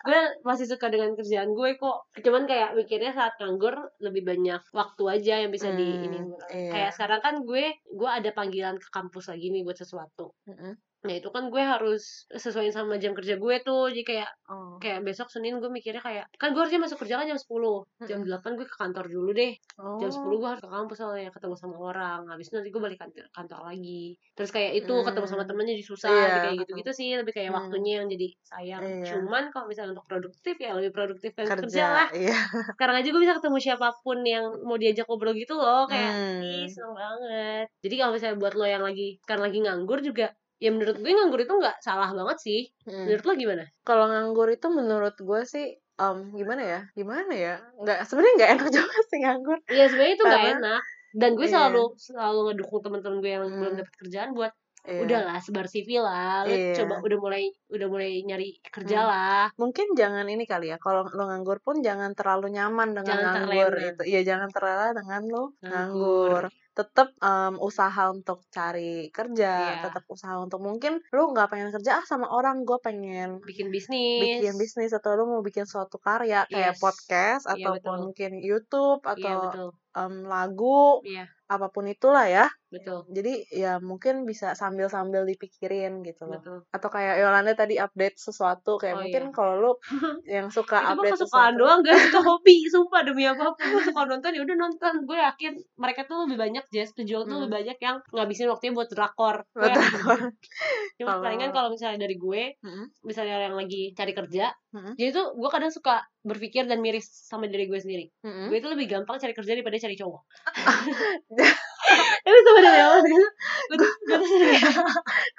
gue 0.01 0.19
masih 0.43 0.65
suka 0.65 0.87
dengan 0.87 1.13
kerjaan 1.13 1.51
gue 1.51 1.69
kok. 1.75 1.97
Cuman 2.15 2.45
kayak 2.45 2.75
mikirnya 2.75 3.11
saat 3.11 3.33
nganggur 3.37 3.73
lebih 3.99 4.23
banyak 4.23 4.61
waktu 4.71 5.03
aja 5.07 5.33
yang 5.39 5.49
bisa 5.49 5.69
di 5.71 5.85
Hmm, 5.85 6.05
ini. 6.05 6.19
iya. 6.49 6.71
Kayak 6.71 6.91
sekarang 6.93 7.21
kan 7.21 7.35
gue 7.41 7.65
gue 7.89 8.09
ada 8.09 8.29
panggilan 8.29 8.77
ke 8.77 8.89
kampus 8.89 9.27
lagi 9.27 9.49
nih 9.49 9.61
buat 9.61 9.75
sesuatu. 9.75 10.31
Mm-mm. 10.45 10.77
Nah 10.99 11.15
itu 11.15 11.31
kan 11.31 11.47
gue 11.47 11.63
harus 11.63 12.27
sesuaiin 12.59 12.75
sama 12.75 12.99
jam 12.99 13.15
kerja 13.15 13.39
gue 13.39 13.55
tuh. 13.63 13.87
Jadi 13.87 14.03
kayak 14.03 14.29
Oh. 14.49 14.75
kayak 14.81 15.05
besok 15.05 15.29
Senin 15.29 15.61
gue 15.61 15.69
mikirnya 15.69 16.01
kayak 16.01 16.25
kan 16.35 16.49
gue 16.51 16.57
harusnya 16.57 16.81
masuk 16.81 16.97
kerja 16.99 17.21
kan 17.21 17.29
jam 17.29 17.37
10 17.37 17.85
jam 18.01 18.19
8 18.19 18.57
gue 18.57 18.65
ke 18.65 18.73
kantor 18.73 19.05
dulu 19.05 19.29
deh 19.31 19.53
jam 20.01 20.09
10 20.09 20.25
Oh. 20.25 20.39
gue 20.41 20.49
harus 20.49 20.59
ke 20.59 20.67
kampus 20.67 20.97
soalnya 20.97 21.29
ketemu 21.29 21.53
sama 21.53 21.77
orang 21.77 22.25
habis 22.25 22.49
itu 22.49 22.57
nanti 22.57 22.73
gue 22.73 22.81
balik 22.81 22.97
kantor, 22.97 23.29
kantor 23.29 23.59
lagi 23.61 24.17
terus 24.33 24.49
kayak 24.49 24.71
itu 24.75 24.89
Hmm. 24.89 25.05
ketemu 25.05 25.25
sama 25.29 25.43
temennya 25.45 25.77
jadi 25.77 25.85
susah 25.85 26.09
Iya, 26.09 26.33
kayak 26.41 26.55
gitu-gitu 26.65 26.91
sih 26.91 27.09
lebih 27.13 27.29
kayak 27.31 27.51
Hmm. 27.53 27.59
waktunya 27.61 27.91
yang 28.01 28.07
jadi 28.09 28.27
sayang 28.41 28.81
Iya. 28.81 29.05
cuman 29.05 29.43
kalau 29.53 29.65
misalnya 29.69 29.91
untuk 29.93 30.07
produktif 30.09 30.55
ya 30.57 30.71
lebih 30.73 30.91
produktif 30.91 31.31
kan 31.37 31.45
kerja, 31.45 31.61
kerja 31.61 31.83
lah 31.85 32.07
iya 32.09 32.33
sekarang 32.75 32.95
aja 32.97 33.07
gue 33.07 33.21
bisa 33.21 33.35
ketemu 33.37 33.57
siapa 33.61 33.87
pun 34.01 34.17
yang 34.25 34.45
mau 34.65 34.81
diajak 34.81 35.05
ngobrol 35.05 35.37
gitu 35.37 35.53
loh 35.53 35.85
kayak 35.85 36.09
Hmm. 36.09 36.41
ih 36.41 36.65
seneng 36.65 36.97
banget 36.97 37.65
jadi 37.79 37.95
kalau 38.01 38.11
misalnya 38.17 38.37
buat 38.41 38.53
lo 38.57 38.65
yang 38.65 38.81
lagi 38.81 39.21
kan 39.21 39.37
lagi 39.37 39.61
nganggur 39.61 40.01
juga 40.01 40.33
ya 40.59 40.69
menurut 40.69 40.95
gue 40.95 41.07
nganggur 41.09 41.39
itu 41.39 41.53
nggak 41.53 41.79
salah 41.79 42.11
banget 42.11 42.37
sih 42.39 42.61
Hmm. 42.83 43.05
menurut 43.05 43.23
lo 43.23 43.33
gimana 43.33 43.63
kalau 43.81 44.05
nganggur 44.05 44.47
itu 44.47 44.67
menurut 44.67 45.15
gue 45.15 45.41
sih 45.43 45.65
em, 45.95 46.17
gimana 46.31 46.61
ya 46.61 46.79
gimana 46.93 47.31
ya 47.31 47.55
nggak 47.77 48.03
sebenarnya 48.03 48.33
nggak 48.35 48.51
enak 48.53 48.67
juga 48.77 48.97
sih 49.05 49.19
nganggur 49.19 49.57
Iya 49.65 49.85
sebenarnya 49.87 50.13
itu 50.13 50.23
nggak 50.23 50.47
enak 50.53 50.81
dan 51.11 51.29
gue 51.33 51.43
Iya. 51.43 51.53
selalu 51.55 51.83
selalu 51.97 52.39
ngedukung 52.45 52.81
teman-teman 52.81 53.17
gue 53.17 53.31
yang 53.31 53.43
belum 53.45 53.71
Hmm. 53.71 53.79
dapat 53.79 53.95
kerjaan 53.97 54.31
buat 54.31 54.53
Iya. 54.81 54.99
udahlah 55.03 55.37
sebar 55.37 55.65
CV 55.65 55.99
lah 55.99 56.43
lu 56.43 56.55
Iya. 56.55 56.71
coba 56.77 56.95
udah 56.99 57.17
mulai 57.19 57.43
udah 57.67 57.87
mulai 57.87 58.11
nyari 58.21 58.49
kerja 58.63 58.97
Hmm. 58.97 59.07
lah 59.07 59.45
mungkin 59.55 59.91
jangan 59.91 60.23
ini 60.25 60.43
kali 60.43 60.69
ya 60.69 60.77
kalau 60.77 61.03
lo 61.05 61.23
nganggur 61.25 61.59
pun 61.59 61.79
jangan 61.79 62.11
terlalu 62.13 62.47
nyaman 62.49 62.93
dengan 62.93 63.11
Jangan 63.13 63.33
nganggur 63.43 63.71
terlena. 63.75 63.91
itu 63.91 64.03
iya 64.05 64.21
jangan 64.23 64.49
terlena 64.49 64.87
dengan 64.93 65.21
lo 65.25 65.43
Nganggur. 65.59 65.67
nganggur 65.67 66.43
tetap 66.79 67.07
em, 67.27 67.53
usaha 67.69 68.01
untuk 68.15 68.37
cari 68.55 69.11
kerja 69.17 69.51
Iya. 69.75 69.83
tetap 69.85 70.03
usaha 70.15 70.35
untuk 70.45 70.59
mungkin 70.67 70.93
lo 71.15 71.21
nggak 71.33 71.47
pengen 71.51 71.69
kerja 71.75 71.91
ah 71.99 72.05
sama 72.11 72.27
orang 72.37 72.55
gue 72.67 72.79
pengen 72.87 73.27
bikin 73.47 73.67
bisnis 73.75 74.21
bikin 74.23 74.53
bisnis 74.61 74.91
atau 74.97 75.11
lo 75.17 75.23
mau 75.31 75.41
bikin 75.47 75.65
suatu 75.73 75.97
karya 76.07 76.39
kayak 76.53 76.73
Yes. 76.73 76.81
podcast 76.83 77.43
Iya, 77.45 77.55
ataupun 77.55 77.75
betul. 77.83 77.97
mungkin 78.05 78.31
YouTube 78.49 79.01
iya 79.03 79.13
atau 79.15 79.37
betul 79.43 79.67
em, 79.99 80.13
lagu 80.33 80.79
iya 81.09 81.23
apa 81.53 81.67
pun 81.73 81.85
itulah 81.93 82.25
ya 82.35 82.45
betul 82.69 83.01
jadi 83.09 83.33
ya 83.49 83.71
mungkin 83.77 84.23
bisa 84.23 84.53
sambil-sambil 84.53 85.25
dipikirin 85.25 86.05
gitu 86.05 86.29
loh 86.29 86.37
betul 86.37 86.57
atau 86.69 86.89
kayak 86.89 87.17
Yolanda 87.17 87.53
tadi 87.53 87.75
update 87.75 88.15
sesuatu 88.15 88.77
kayak 88.77 88.93
Oh, 88.93 89.01
mungkin 89.01 89.23
iya. 89.25 89.33
kalau 89.33 89.53
lu 89.57 89.71
yang 90.37 90.47
suka 90.47 90.77
itu 90.77 90.89
update 90.93 91.13
kesukaan 91.17 91.53
sesuatu 91.53 91.61
doang 91.61 91.81
guys 91.81 92.03
itu 92.05 92.19
hobi 92.29 92.55
sumpah 92.65 93.01
demi 93.01 93.25
apa 93.25 93.57
pun 93.57 93.65
gue 93.65 93.81
suka 93.83 94.01
nonton 94.05 94.31
ya 94.37 94.41
udah 94.45 94.55
nonton 94.55 94.93
gue 95.03 95.17
yakin 95.17 95.53
mereka 95.75 96.05
tuh 96.05 96.29
lebih 96.29 96.37
banyak 96.37 96.63
Jess 96.69 96.93
pejuang 96.93 97.25
tuh 97.25 97.35
Hmm. 97.35 97.43
lebih 97.43 97.55
banyak 97.65 97.77
yang 97.79 97.97
ngabisin 98.11 98.47
waktunya 98.47 98.73
buat 98.73 98.89
drakor 98.89 99.41
Betul. 99.51 99.73
yakin. 99.73 100.29
cuma 101.01 101.13
palingan 101.19 101.49
kalau 101.49 101.69
misalnya 101.69 101.99
dari 101.99 102.15
gue 102.15 102.53
Mm-mm. 102.59 102.85
misalnya 103.01 103.39
yang 103.41 103.55
lagi 103.55 103.91
cari 103.93 104.13
kerja 104.13 104.51
Mm-mm. 104.69 104.93
jadi 104.93 105.09
tuh 105.09 105.33
gue 105.33 105.49
kadang 105.49 105.71
suka 105.71 106.03
berpikir 106.21 106.67
dan 106.67 106.77
miris 106.79 107.07
sama 107.07 107.47
diri 107.47 107.65
gue 107.65 107.79
sendiri 107.79 108.05
Mm-mm. 108.21 108.51
gue 108.51 108.57
itu 108.59 108.67
lebih 108.67 108.85
gampang 108.85 109.17
cari 109.17 109.31
kerja 109.31 109.55
daripada 109.55 109.79
cari 109.79 109.95
cowok 109.95 110.21
itu 112.25 112.39
sebenarnya 112.45 112.87
gue 113.79 113.91
tuh 114.07 114.23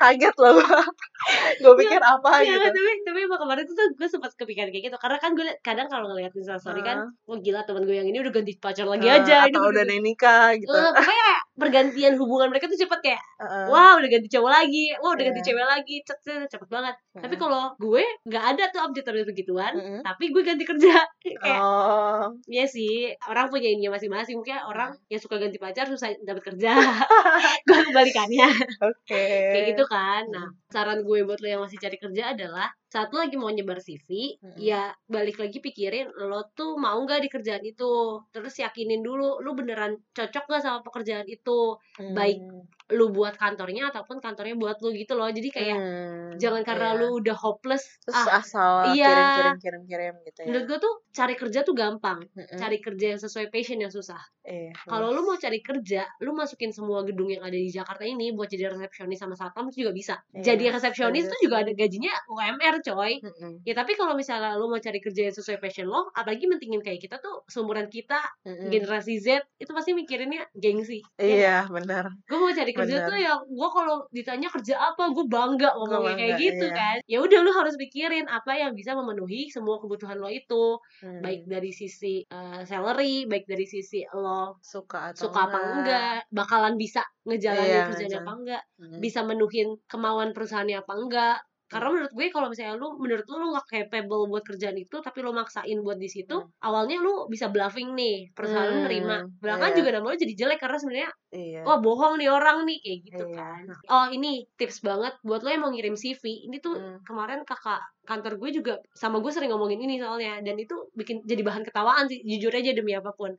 kaget 0.01 0.35
loh 0.39 0.53
gue 0.59 0.83
pikir 1.81 2.01
apa 2.01 2.31
Iya, 2.41 2.57
gitu 2.57 2.67
tapi 2.67 2.81
tapi 3.03 3.19
emang 3.23 3.41
kemarin 3.41 3.65
tuh 3.65 3.75
gue 3.93 4.09
sempat 4.09 4.33
kepikiran 4.35 4.69
kayak 4.69 4.85
gitu 4.87 4.97
karena 4.97 5.19
kan 5.19 5.31
gue 5.33 5.47
kadang 5.61 5.87
kalau 5.87 6.07
ngeliat 6.09 6.33
instastory 6.33 6.81
kan 6.81 7.09
wah 7.25 7.39
gila 7.39 7.61
teman 7.63 7.85
gue 7.85 7.95
yang 7.95 8.05
ini 8.05 8.19
udah 8.19 8.33
ganti 8.33 8.53
pacar 8.57 8.85
lagi 8.85 9.07
Ah, 9.07 9.21
aja 9.21 9.35
ini 9.45 9.53
atau 9.53 9.63
udah 9.67 9.83
ada 9.83 9.93
yang 9.93 10.05
nikah 10.05 10.45
gitu 10.55 10.71
Eh, 10.71 10.81
pokoknya 10.91 11.05
kayak 11.07 11.39
pergantian 11.55 12.15
hubungan 12.17 12.49
mereka 12.49 12.67
tuh 12.67 12.79
cepet 12.79 13.01
kayak 13.03 13.23
Heeh. 13.39 13.65
wah 13.69 13.93
udah 13.95 14.09
ganti 14.09 14.29
cowok 14.29 14.51
lagi 14.51 14.85
wah 14.97 15.13
udah 15.13 15.25
ganti 15.25 15.41
Iya. 15.41 15.47
cewek 15.47 15.67
lagi 15.67 15.97
cepet 16.03 16.47
cepet, 16.49 16.69
banget 16.69 16.95
tapi 17.13 17.35
Heeh. 17.35 17.41
kalau 17.41 17.63
gue 17.77 18.03
nggak 18.25 18.45
ada 18.47 18.65
tuh 18.69 18.81
update 18.81 19.07
update 19.07 19.29
begituan 19.29 19.73
Mm-mm. 19.75 20.01
tapi 20.03 20.25
gue 20.29 20.43
ganti 20.43 20.65
kerja 20.65 20.95
kayak 21.23 21.59
oh 21.59 22.33
Iya 22.47 22.65
sih, 22.65 23.11
orang 23.25 23.47
punya 23.49 23.69
ininya 23.69 23.95
masing-masing. 23.95 24.37
Mungkin 24.37 24.59
orang 24.63 24.91
yang 25.07 25.19
suka 25.19 25.37
ganti 25.37 25.57
pacar 25.57 25.87
susah 25.87 26.11
dapat 26.21 26.43
kerja. 26.45 26.73
gue 27.67 27.79
kebalikannya. 27.83 28.49
oke 28.81 29.23
Kayak 29.51 29.65
gitu 29.75 29.85
kan. 29.87 30.23
Nah, 30.29 30.47
saran 30.69 31.01
gue 31.01 31.10
buat 31.27 31.39
lo 31.43 31.49
yang 31.51 31.63
masih 31.67 31.79
cari 31.83 31.97
kerja 31.99 32.35
adalah 32.35 32.69
saat 32.87 33.11
lo 33.11 33.19
lagi 33.23 33.35
mau 33.35 33.51
nyebar 33.51 33.79
CV 33.83 34.39
Mm-mm. 34.39 34.59
ya 34.59 34.95
balik 35.07 35.43
lagi 35.43 35.59
pikirin 35.59 36.07
lo 36.15 36.47
tuh 36.55 36.79
mau 36.79 36.99
nggak 37.03 37.27
di 37.27 37.29
kerjaan 37.31 37.65
itu 37.67 38.23
terus 38.31 38.55
yakinin 38.59 39.03
dulu 39.03 39.43
lu 39.43 39.51
beneran 39.59 39.99
cocok 40.15 40.45
gak 40.47 40.63
sama 40.63 40.79
pekerjaan 40.87 41.27
itu 41.27 41.75
baik 42.15 42.39
Hmm. 42.41 42.63
Lu 42.91 43.11
buat 43.11 43.35
kantornya 43.35 43.91
ataupun 43.91 44.19
kantornya 44.19 44.55
buat 44.55 44.79
lu 44.83 44.91
gitu 44.93 45.15
loh 45.15 45.31
jadi 45.31 45.49
kayak 45.51 45.77
Hmm, 45.81 46.37
jangan 46.37 46.63
karena 46.67 46.95
iya. 46.95 47.01
lu 47.01 47.09
udah 47.23 47.37
hopeless 47.39 47.87
terus 48.03 48.19
ah 48.19 48.43
asal 48.43 48.73
iya. 48.93 49.07
kirim-kirim 49.09 49.55
kirim-kirim 49.63 50.15
gitu 50.27 50.39
ya 50.43 50.47
menurut 50.51 50.65
gue 50.67 50.79
tuh 50.83 50.95
cari 51.11 51.35
kerja 51.35 51.61
tuh 51.63 51.75
gampang 51.75 52.19
Mm-mm. 52.35 52.59
cari 52.59 52.79
kerja 52.79 53.07
yang 53.17 53.21
sesuai 53.21 53.47
passion 53.49 53.79
yang 53.79 53.93
susah 53.93 54.19
Iya, 54.41 54.73
kalau 54.83 55.15
lu 55.15 55.23
mau 55.23 55.37
cari 55.39 55.63
kerja 55.63 56.09
lu 56.25 56.35
masukin 56.35 56.75
semua 56.75 57.07
gedung 57.07 57.31
yang 57.31 57.45
ada 57.45 57.55
di 57.55 57.71
Jakarta 57.71 58.03
ini 58.03 58.35
buat 58.35 58.51
jadi 58.51 58.73
resepsionis 58.73 59.21
sama 59.21 59.39
satpam 59.39 59.71
juga 59.71 59.95
bisa 59.95 60.19
Iya, 60.35 60.55
jadi 60.55 60.75
resepsionis 60.75 61.29
tuh 61.29 61.39
juga 61.45 61.63
ada 61.63 61.71
gajinya 61.71 62.11
UMR 62.27 62.83
coy 62.83 63.21
Mm-mm. 63.23 63.63
ya 63.63 63.75
tapi 63.77 63.95
kalau 63.95 64.19
misalnya 64.19 64.59
lu 64.59 64.67
mau 64.67 64.81
cari 64.81 64.99
kerja 64.99 65.31
yang 65.31 65.37
sesuai 65.37 65.59
passion 65.61 65.87
lo 65.87 66.11
apalagi 66.13 66.51
mentingin 66.51 66.83
kayak 66.83 66.99
kita 66.99 67.23
tuh 67.23 67.47
seumuran 67.47 67.87
kita 67.87 68.19
Mm-mm. 68.43 68.69
generasi 68.73 69.23
Z 69.23 69.45
itu 69.61 69.71
pasti 69.71 69.95
mikirinnya 69.95 70.49
gengsi 70.57 70.99
iya 71.21 71.69
benar 71.69 72.11
gue 72.27 72.39
mau 72.41 72.51
cari 72.51 72.73
kerja 72.81 72.97
Bener. 73.01 73.09
tuh 73.13 73.19
yang 73.21 73.41
gue 73.45 73.69
kalau 73.71 73.97
ditanya 74.11 74.49
kerja 74.49 74.75
apa 74.81 75.03
gue 75.13 75.27
bangga 75.29 75.71
ngomongnya 75.77 76.15
kayak 76.17 76.35
bangga, 76.35 76.45
gitu 76.45 76.67
iya. 76.67 76.77
kan 76.77 76.97
ya 77.05 77.19
udah 77.21 77.39
lu 77.45 77.53
harus 77.53 77.75
pikirin 77.77 78.27
apa 78.27 78.53
yang 78.57 78.73
bisa 78.73 78.97
memenuhi 78.97 79.49
semua 79.49 79.77
kebutuhan 79.79 80.17
lo 80.17 80.29
itu 80.29 80.81
Hmm. 81.01 81.21
baik 81.25 81.49
dari 81.49 81.71
sisi 81.73 82.25
uh, 82.29 82.61
salary 82.65 83.25
baik 83.25 83.45
dari 83.45 83.65
sisi 83.65 84.05
lo 84.13 84.61
suka 84.61 85.13
atau 85.13 85.29
suka 85.29 85.41
apa 85.49 85.59
enggak 85.59 86.17
bakalan 86.29 86.75
bisa 86.77 87.01
ngejalanin 87.25 87.89
Iya, 87.93 88.21
apa 88.21 88.33
enggak 88.35 88.63
Mm. 88.81 88.97
bisa 88.99 89.21
menuhin 89.23 89.77
kemauan 89.85 90.33
perusahaannya 90.33 90.81
apa 90.81 90.93
enggak 90.97 91.37
karena 91.71 91.89
menurut 91.89 92.11
gue 92.11 92.27
kalau 92.29 92.47
misalnya 92.47 92.75
lu 92.75 92.89
menurut 92.97 93.23
lu 93.25 93.37
lu 93.39 93.49
gak 93.53 93.67
capable 93.67 94.27
buat 94.27 94.43
kerjaan 94.43 94.75
itu 94.75 94.97
tapi 94.99 95.19
lu 95.19 95.31
maksain 95.31 95.79
buat 95.79 95.97
di 95.97 96.07
situ 96.07 96.35
Hmm. 96.35 96.51
awalnya 96.61 96.99
lu 96.99 97.27
bisa 97.27 97.47
bluffing 97.47 97.93
nih 97.93 98.31
perusahaan 98.31 98.67
lu 98.67 98.77
Hmm, 98.77 98.85
nerima 98.85 99.17
belakangan 99.37 99.71
iya. 99.71 99.79
juga 99.79 99.91
nama 99.93 100.07
lu 100.07 100.17
jadi 100.17 100.35
jelek 100.37 100.59
karena 100.59 100.77
sebenarnya 100.77 101.11
iya 101.31 101.63
wah 101.63 101.79
bohong 101.79 102.15
nih 102.17 102.29
orang 102.29 102.65
nih 102.65 102.79
kayak 102.81 102.99
gitu 103.05 103.25
Iya. 103.25 103.37
kan 103.37 103.63
oh 103.87 104.07
ini 104.09 104.31
tips 104.53 104.79
banget 104.81 105.15
buat 105.21 105.41
lo 105.41 105.49
yang 105.49 105.63
mau 105.63 105.71
ngirim 105.71 105.95
CV 105.95 106.21
ini 106.45 106.59
tuh 106.59 106.75
Hmm. 106.75 106.99
kemarin 107.01 107.43
kakak 107.43 107.79
kantor 108.03 108.37
gue 108.37 108.51
juga 108.53 108.75
sama 108.91 109.19
gue 109.19 109.31
sering 109.31 109.49
ngomongin 109.49 109.79
ini 109.79 109.97
soalnya 109.97 110.41
dan 110.41 110.57
itu 110.57 110.75
bikin 110.93 111.23
jadi 111.23 111.41
bahan 111.41 111.63
ketawaan 111.63 112.05
sih 112.05 112.19
jujur 112.21 112.51
aja 112.51 112.73
demi 112.73 112.91
apa 112.93 113.13
pun 113.13 113.31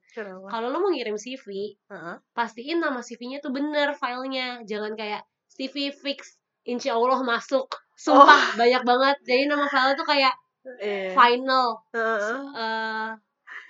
kalau 0.47 0.67
lo 0.67 0.79
mau 0.79 0.89
ngirim 0.89 1.15
CV 1.15 1.75
Heeh. 1.85 2.15
pastiin 2.31 2.79
nama 2.79 3.01
CV-nya 3.01 3.39
tuh 3.39 3.51
bener 3.51 3.91
filenya 3.93 4.63
jangan 4.63 4.95
kayak 4.95 5.27
CV 5.49 5.91
fix 5.91 6.39
insya 6.63 6.93
Allah 6.93 7.19
masuk 7.19 7.67
sumpah 8.03 8.43
banyak 8.59 8.81
banget 8.89 9.15
jadi 9.29 9.43
nama 9.51 9.65
file 9.73 9.93
tuh 9.99 10.07
kayak 10.11 10.33
Iya. 10.81 11.13
final 11.17 11.67
Heeh. 11.93 12.37
eh 12.61 13.09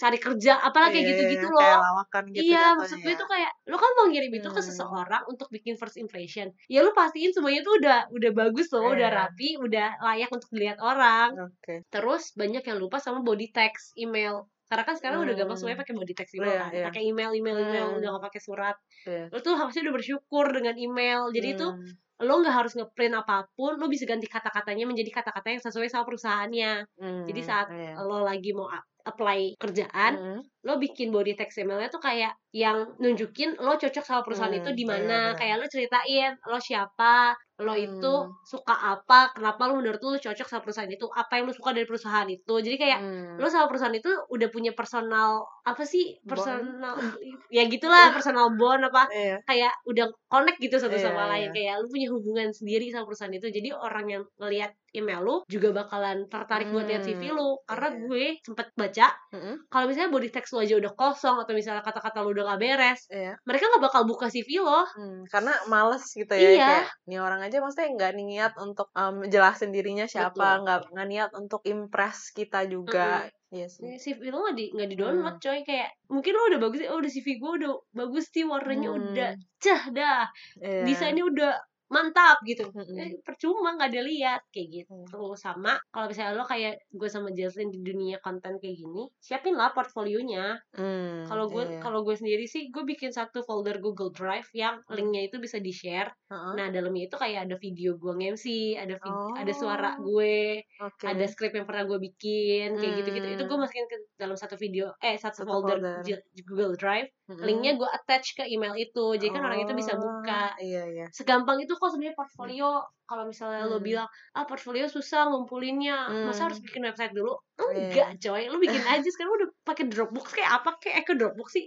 cari 0.01 0.17
kerja 0.17 0.51
apalah 0.65 0.89
kayak 0.89 1.05
Iya, 1.05 1.11
gitu-gitu 1.13 1.45
loh 1.53 1.61
kayak 1.61 1.79
lawakan 1.85 2.23
gitu 2.33 2.41
iya 2.43 2.63
maksud 2.73 2.97
gue 3.05 3.13
ya. 3.13 3.19
tuh 3.21 3.27
kayak 3.29 3.51
lo 3.69 3.77
kan 3.77 3.91
mau 3.97 4.05
ngirim 4.09 4.33
itu 4.33 4.49
ke 4.49 4.61
Hmm. 4.61 4.67
seseorang 4.69 5.23
untuk 5.29 5.47
bikin 5.53 5.75
first 5.77 5.97
impression 6.01 6.47
ya 6.73 6.81
lo 6.81 6.91
pastiin 6.97 7.31
semuanya 7.35 7.61
tuh 7.61 7.77
udah 7.79 7.99
udah 8.09 8.31
bagus 8.33 8.67
loh 8.73 8.83
udah 8.97 9.09
Iya. 9.13 9.17
rapi 9.19 9.49
udah 9.61 9.87
layak 10.01 10.29
untuk 10.33 10.49
dilihat 10.55 10.79
orang 10.81 11.29
oke 11.37 11.75
terus 11.93 12.23
banyak 12.33 12.63
yang 12.65 12.77
lupa 12.81 12.97
sama 12.97 13.21
body 13.21 13.53
text 13.53 13.93
email 13.95 14.49
karena 14.71 14.83
kan 14.87 14.95
sekarang 14.95 15.19
udah 15.19 15.35
gampang 15.35 15.51
Hmm. 15.51 15.59
semuanya 15.59 15.79
pakai 15.83 15.93
body 15.93 16.13
text 16.15 16.33
email 16.33 16.47
Iya, 16.49 16.61
kan 16.63 16.71
iya. 16.71 16.85
pakai 16.87 17.01
email 17.03 17.31
email 17.35 17.57
email 17.59 17.87
Hmm. 17.91 17.97
udah 17.99 18.09
gak 18.15 18.25
pakai 18.31 18.41
surat 18.41 18.75
Iya. 19.03 19.27
lo 19.27 19.37
tuh 19.37 19.53
harusnya 19.53 19.81
udah 19.83 19.95
bersyukur 19.99 20.45
dengan 20.49 20.75
email 20.79 21.27
jadi 21.29 21.47
itu 21.53 21.67
Hmm. 21.67 21.91
lo 22.21 22.33
nggak 22.37 22.55
harus 22.55 22.73
ngeprint 22.73 23.17
apa 23.17 23.49
pun 23.51 23.75
lo 23.75 23.85
bisa 23.85 24.05
ganti 24.05 24.25
kata-katanya 24.25 24.85
menjadi 24.85 25.11
kata-kata 25.11 25.47
yang 25.49 25.59
sesuai 25.59 25.89
sama 25.89 26.05
perusahaannya 26.05 26.71
Hmm, 26.95 27.25
jadi 27.25 27.41
saat 27.41 27.67
iya. 27.69 27.99
lo 27.99 28.21
lagi 28.21 28.53
mau 28.53 28.69
apply 29.01 29.57
kerjaan 29.57 30.13
Mm. 30.13 30.39
lo 30.61 30.77
bikin 30.77 31.09
body 31.09 31.33
text 31.33 31.57
emailnya 31.57 31.89
tuh 31.89 31.97
kayak 31.97 32.37
yang 32.53 32.93
nunjukin 32.95 33.57
lo 33.57 33.73
cocok 33.73 34.05
sama 34.05 34.21
perusahaan 34.21 34.53
Hmm, 34.53 34.61
itu 34.61 34.69
di 34.71 34.85
iya, 34.85 34.91
mana 34.93 35.01
benar. 35.33 35.39
kayak 35.41 35.55
lo 35.57 35.65
ceritain 35.65 36.31
lo 36.45 36.61
siapa 36.61 37.33
lo 37.61 37.73
itu 37.73 38.13
Hmm. 38.21 38.33
suka 38.43 38.73
apa 38.73 39.31
kenapa 39.31 39.61
lo 39.65 39.77
menurut 39.77 39.99
lo 39.99 40.15
cocok 40.15 40.43
sama 40.45 40.61
perusahaan 40.61 40.87
itu 40.87 41.05
apa 41.07 41.31
yang 41.33 41.45
lo 41.45 41.53
suka 41.53 41.71
dari 41.71 41.83
perusahaan 41.83 42.27
itu 42.27 42.53
jadi 42.57 42.75
kayak 42.75 42.99
Hmm. 42.99 43.35
lo 43.35 43.47
sama 43.47 43.65
perusahaan 43.65 43.93
itu 43.93 44.09
udah 44.27 44.47
punya 44.47 44.71
personal 44.71 45.41
apa 45.61 45.83
sih 45.83 46.17
Bond. 46.19 46.29
personal 46.31 46.95
ya 47.49 47.63
gitulah 47.65 48.09
personal 48.11 48.49
bond 48.51 48.81
apa 48.83 49.05
Iya. 49.07 49.37
kayak 49.43 49.73
udah 49.85 50.05
connect 50.25 50.57
gitu 50.59 50.75
satu 50.75 50.93
Iya, 50.93 51.05
sama 51.05 51.29
lain 51.29 51.47
iya. 51.47 51.53
kayak 51.53 51.75
lu 51.77 51.87
punya 51.87 52.07
hubungan 52.09 52.47
sendiri 52.49 52.89
sama 52.89 53.05
perusahaan 53.05 53.31
itu 53.31 53.47
jadi 53.47 53.69
orang 53.71 54.05
yang 54.07 54.23
ngelihat 54.37 54.71
email 54.91 55.21
lu 55.21 55.35
juga 55.47 55.71
bakalan 55.71 56.27
tertarik 56.27 56.67
buat 56.67 56.83
lihat 56.83 57.01
CV 57.01 57.29
lu 57.29 57.55
karena 57.63 57.87
iya. 57.87 57.99
gue 58.01 58.25
sempet 58.41 58.67
baca 58.73 59.07
Mm-mm. 59.31 59.55
kalau 59.67 59.85
misalnya 59.85 60.09
body 60.09 60.29
text 60.29 60.51
lu 60.51 60.59
aja 60.59 60.75
udah 60.75 60.93
kosong 60.93 61.37
atau 61.37 61.53
misalnya 61.53 61.79
kata-kata 61.79 62.19
lu 62.19 62.33
udah 62.33 62.45
gak 62.47 62.59
beres 62.59 63.01
Iya. 63.07 63.33
mereka 63.41 63.67
nggak 63.67 63.83
bakal 63.83 64.01
buka 64.03 64.27
CV 64.27 64.59
lo 64.59 64.83
Hmm, 64.91 65.23
karena 65.25 65.51
males 65.65 66.03
gitu 66.09 66.29
ya 66.29 66.49
Iya. 66.49 66.59
kayak 66.61 66.85
nih 67.05 67.19
orang 67.19 67.41
aja 67.41 67.50
maksudnya 67.59 67.89
nggak 67.97 68.13
niat 68.15 68.53
untuk 68.55 68.87
um, 68.95 69.27
jelasin 69.27 69.75
dirinya 69.75 70.07
siapa 70.07 70.63
nggak 70.63 70.93
nggak 70.95 71.07
niat 71.11 71.29
untuk 71.35 71.65
impress 71.67 72.31
kita 72.31 72.63
juga. 72.69 73.27
Iya 73.51 73.67
sih. 73.67 73.99
CV 73.99 74.31
lu 74.31 74.47
nggak 74.47 74.55
di 74.55 74.65
nggak 74.71 74.89
di 74.93 74.95
download 74.95 75.37
coy. 75.43 75.59
Kayak 75.67 75.91
mungkin 76.07 76.31
lo 76.31 76.41
udah 76.55 76.59
bagus 76.63 76.79
oh 76.87 76.97
udah 77.03 77.11
CV 77.11 77.27
gue 77.35 77.51
udah 77.59 77.71
bagus 77.91 78.25
sih 78.31 78.47
warnanya 78.47 78.89
Hmm. 78.95 78.99
udah 79.11 79.29
cah 79.59 79.83
dah. 79.91 80.23
Iya. 80.63 80.87
desainnya 80.87 81.27
udah 81.27 81.51
mantap 81.91 82.39
gitu 82.41 82.71
Mm-mm. 82.71 82.95
eh, 82.95 83.19
percuma 83.19 83.75
nggak 83.75 83.89
ada 83.91 84.01
lihat 84.01 84.41
kayak 84.49 84.67
gitu 84.87 85.03
sama 85.35 85.75
kalau 85.91 86.07
misalnya 86.07 86.33
lo 86.33 86.43
kayak 86.43 86.87
gue 86.87 87.05
sama 87.05 87.29
Jaslyn 87.29 87.67
di 87.67 87.79
dunia 87.79 88.17
konten 88.17 88.57
kayak 88.57 88.77
gini 88.77 89.11
siapin 89.19 89.53
lah 89.53 89.69
portfolionya 89.71 90.55
Hmm, 90.71 91.27
kalau 91.27 91.45
gue 91.45 91.67
iya. 91.67 91.79
kalau 91.79 92.01
gue 92.01 92.15
sendiri 92.15 92.47
sih 92.47 92.71
gue 92.71 92.83
bikin 92.83 93.11
satu 93.11 93.43
folder 93.43 93.77
Google 93.77 94.09
Drive 94.09 94.47
yang 94.53 94.79
linknya 94.87 95.27
itu 95.27 95.35
bisa 95.37 95.59
di 95.59 95.69
share 95.69 96.07
Heeh. 96.27 96.53
nah 96.55 96.67
dalamnya 96.67 97.05
itu 97.05 97.15
kayak 97.15 97.45
ada 97.45 97.55
video 97.57 97.99
gue 97.99 98.13
nge-MC 98.13 98.45
ada 98.77 98.95
vid- 98.95 99.35
ada 99.35 99.51
Oh. 99.51 99.57
suara 99.57 99.89
gue 99.99 100.63
Oke. 100.79 101.05
ada 101.05 101.25
skrip 101.27 101.51
yang 101.51 101.67
pernah 101.67 101.83
gue 101.83 101.99
bikin 101.99 102.79
kayak 102.79 102.93
gitu 102.97 103.09
gitu 103.11 103.27
itu 103.29 103.43
gue 103.43 103.57
masukin 103.59 103.85
ke 103.85 103.97
dalam 104.15 104.33
satu 104.33 104.55
video 104.55 104.95
eh 104.97 105.19
satu, 105.19 105.43
Satu 105.43 105.49
folder, 105.49 105.77
folder. 105.77 106.19
Google 106.47 106.73
Drive 106.73 107.11
Mm-mm. 107.27 107.43
linknya 107.43 107.75
gue 107.75 107.89
attach 107.89 108.31
ke 108.33 108.43
email 108.45 108.71
itu 108.75 109.05
jadi 109.13 109.27
kan 109.29 109.43
orang 109.43 109.59
itu 109.59 109.73
bisa 109.73 109.91
Oh, 109.91 109.99
buka 109.99 110.55
iya 110.57 110.87
iya 110.87 111.05
segampang 111.11 111.59
itu 111.59 111.75
kok 111.81 111.89
sebenarnya 111.89 112.13
portfolio 112.13 112.69
kalau 113.09 113.25
misalnya 113.25 113.65
lo 113.65 113.81
Hmm. 113.81 113.83
bilang 113.83 114.07
ah 114.31 114.45
portfolio 114.45 114.85
susah 114.85 115.25
ngumpulinnya 115.27 116.13
masa 116.29 116.45
Hmm. 116.45 116.53
harus 116.53 116.59
bikin 116.61 116.85
website 116.85 117.11
dulu 117.11 117.33
Iya. 117.57 117.73
enggak 117.73 118.09
coy 118.21 118.43
lo 118.45 118.57
bikin 118.61 118.83
aja 118.85 119.09
sekarang 119.09 119.33
udah 119.41 119.49
pakai 119.65 119.89
Dropbox 119.89 120.27
kayak 120.31 120.51
apa 120.61 120.77
kayak 120.77 120.95
Echo 121.01 121.17
Dropbox 121.17 121.49
sih 121.51 121.65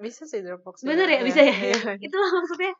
bisa 0.00 0.24
sih 0.24 0.40
Dropbox 0.40 0.80
bener 0.82 1.04
ya 1.04 1.20
juga. 1.20 1.28
bisa 1.28 1.40
ya 1.44 1.52
Iya. 1.52 1.80
itulah 2.08 2.30
maksudnya 2.32 2.72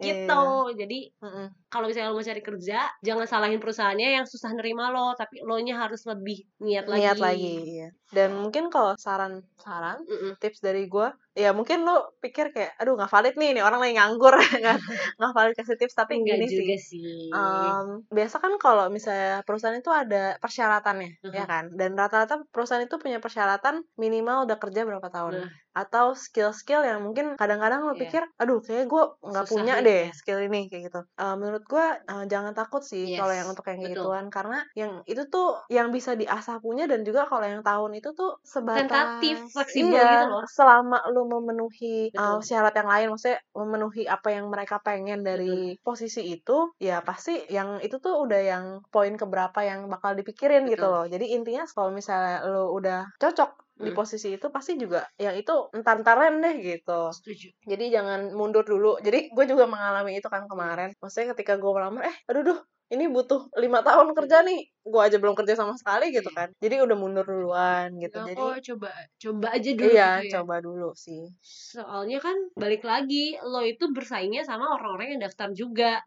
Iya. 0.00 0.04
gitu 0.08 0.40
jadi 0.80 0.98
Mm-mm. 1.20 1.48
Kalau 1.72 1.88
misalnya 1.88 2.12
lo 2.12 2.20
mau 2.20 2.22
cari 2.22 2.42
kerja 2.44 2.78
jangan 3.00 3.24
salahin 3.24 3.56
perusahaannya 3.56 4.08
yang 4.20 4.26
susah 4.28 4.52
nerima 4.52 4.92
lo 4.92 5.16
tapi 5.16 5.40
lo 5.40 5.56
nya 5.58 5.80
harus 5.80 6.04
lebih 6.04 6.44
niat 6.60 6.84
lagi 6.84 7.00
niat 7.00 7.18
lagi 7.18 7.54
iya 7.64 7.88
dan 8.12 8.36
mungkin 8.36 8.68
kalau 8.68 8.92
saran 9.00 9.40
saran 9.56 10.04
Mm-mm. 10.04 10.36
tips 10.36 10.60
dari 10.60 10.84
gue 10.84 11.08
ya 11.32 11.56
mungkin 11.56 11.88
lu 11.88 11.96
pikir 12.20 12.52
kayak 12.52 12.76
aduh 12.76 12.92
nggak 12.92 13.08
valid 13.08 13.34
nih 13.40 13.56
nih 13.56 13.64
orang 13.64 13.80
lagi 13.80 13.94
nganggur 13.96 14.36
nggak 15.16 15.32
valid 15.32 15.54
kasih 15.56 15.80
tips 15.80 15.96
tapi 15.96 16.20
enggak 16.20 16.36
gini 16.38 16.46
sih 16.46 16.58
juga 16.60 16.76
sih 16.76 17.08
Um, 17.32 18.04
biasa 18.12 18.36
kan 18.44 18.52
kalau 18.60 18.92
misalnya 18.92 19.40
perusahaan 19.48 19.72
itu 19.72 19.88
ada 19.88 20.36
persyaratannya 20.36 21.10
ya 21.32 21.44
Mhm. 21.44 21.48
kan 21.48 21.64
dan 21.72 21.90
rata-rata 21.96 22.44
perusahaan 22.52 22.84
itu 22.84 23.00
punya 23.00 23.16
persyaratan 23.24 23.80
minimal 23.96 24.44
udah 24.44 24.60
kerja 24.60 24.84
berapa 24.84 25.08
tahun 25.08 25.32
Nah. 25.40 25.48
atau 25.72 26.12
skill-skill 26.12 26.84
yang 26.84 27.00
mungkin 27.00 27.32
kadang-kadang 27.40 27.80
lo 27.88 27.96
Iya. 27.96 28.00
pikir 28.04 28.22
aduh 28.36 28.60
kayak 28.60 28.84
gue 28.84 29.04
nggak 29.24 29.46
punya 29.48 29.74
nih, 29.80 29.84
deh 29.88 30.02
ya. 30.04 30.12
skill 30.12 30.38
ini 30.44 30.68
kayak 30.68 30.92
gitu 30.92 31.00
Uh, 31.16 31.34
menurut 31.40 31.61
gue 31.64 31.86
uh, 32.10 32.24
jangan 32.26 32.52
takut 32.52 32.82
sih 32.82 33.14
Yes, 33.14 33.18
kalau 33.18 33.34
yang 33.34 33.48
untuk 33.50 33.66
yang 33.66 33.80
betul. 33.82 33.90
gituan 33.94 34.26
karena 34.30 34.58
yang 34.78 34.92
itu 35.06 35.22
tuh 35.28 35.58
yang 35.68 35.88
bisa 35.90 36.14
diasah 36.14 36.62
punya 36.62 36.86
dan 36.86 37.02
juga 37.02 37.26
kalau 37.26 37.44
yang 37.44 37.62
tahun 37.64 37.98
itu 37.98 38.14
tuh 38.14 38.38
sebatas 38.44 38.86
Tentatif, 38.86 39.36
fleksibel 39.50 39.96
iya, 39.98 40.10
gitu 40.22 40.26
loh. 40.32 40.44
selama 40.46 40.98
lu 41.10 41.26
memenuhi 41.28 42.10
uh, 42.14 42.38
Betul. 42.38 42.46
syarat 42.46 42.74
yang 42.78 42.88
lain 42.88 43.06
maksudnya 43.12 43.38
memenuhi 43.54 44.02
apa 44.06 44.28
yang 44.30 44.46
mereka 44.48 44.76
pengen 44.82 45.20
dari 45.26 45.76
posisi 45.82 46.22
itu 46.30 46.72
ya 46.78 47.02
pasti 47.02 47.46
yang 47.50 47.82
itu 47.82 47.98
tuh 47.98 48.22
udah 48.22 48.40
yang 48.40 48.64
poin 48.94 49.14
keberapa 49.18 49.60
yang 49.64 49.90
bakal 49.90 50.14
dipikirin 50.14 50.66
gitu 50.70 50.84
Betul. 50.86 50.94
loh 50.94 51.04
jadi 51.10 51.26
intinya 51.34 51.64
kalau 51.68 51.90
misalnya 51.90 52.44
lu 52.46 52.72
udah 52.74 53.10
cocok 53.18 53.71
di 53.86 53.90
Hmm. 53.90 53.98
posisi 53.98 54.28
itu 54.36 54.46
pasti 54.56 54.72
juga 54.82 55.00
yang 55.24 55.34
itu 55.40 55.52
entar-entaran 55.76 56.34
deh 56.44 56.54
gitu. 56.62 56.92
Setuju. 57.10 57.52
Jadi 57.70 57.84
jangan 57.94 58.20
mundur 58.38 58.64
dulu. 58.66 58.98
Jadi 59.06 59.30
gue 59.36 59.44
juga 59.52 59.64
mengalami 59.70 60.18
itu 60.18 60.28
kan 60.34 60.44
kemarin. 60.50 60.90
Maksudnya 61.02 61.28
ketika 61.36 61.54
gue 61.62 61.70
melamar 61.76 62.02
eh 62.10 62.16
aduh 62.30 62.42
duh 62.48 62.58
ini 62.94 63.04
butuh 63.08 63.40
lima 63.62 63.80
tahun 63.86 64.08
kerja 64.18 64.36
nih 64.48 64.58
gue 64.82 65.00
aja 65.00 65.16
belum 65.16 65.34
kerja 65.34 65.54
sama 65.54 65.74
sekali 65.74 66.10
gitu 66.10 66.26
Iya. 66.26 66.36
kan. 66.36 66.48
Jadi 66.58 66.74
udah 66.80 66.96
mundur 66.96 67.22
duluan 67.22 67.94
gitu. 67.96 68.18
Bilang, 68.18 68.28
jadi 68.28 68.40
oh 68.42 68.56
coba 68.58 68.90
coba 69.16 69.46
aja 69.54 69.70
dulu 69.72 69.88
iya 69.88 70.08
gitu 70.18 70.26
ya. 70.26 70.32
coba 70.38 70.54
dulu 70.58 70.88
sih. 70.92 71.22
Soalnya 71.40 72.18
kan 72.18 72.34
balik 72.54 72.82
lagi 72.82 73.38
lo 73.38 73.62
itu 73.62 73.84
bersaingnya 73.88 74.42
sama 74.42 74.66
orang-orang 74.70 75.16
yang 75.16 75.22
daftar 75.22 75.48
juga. 75.52 76.02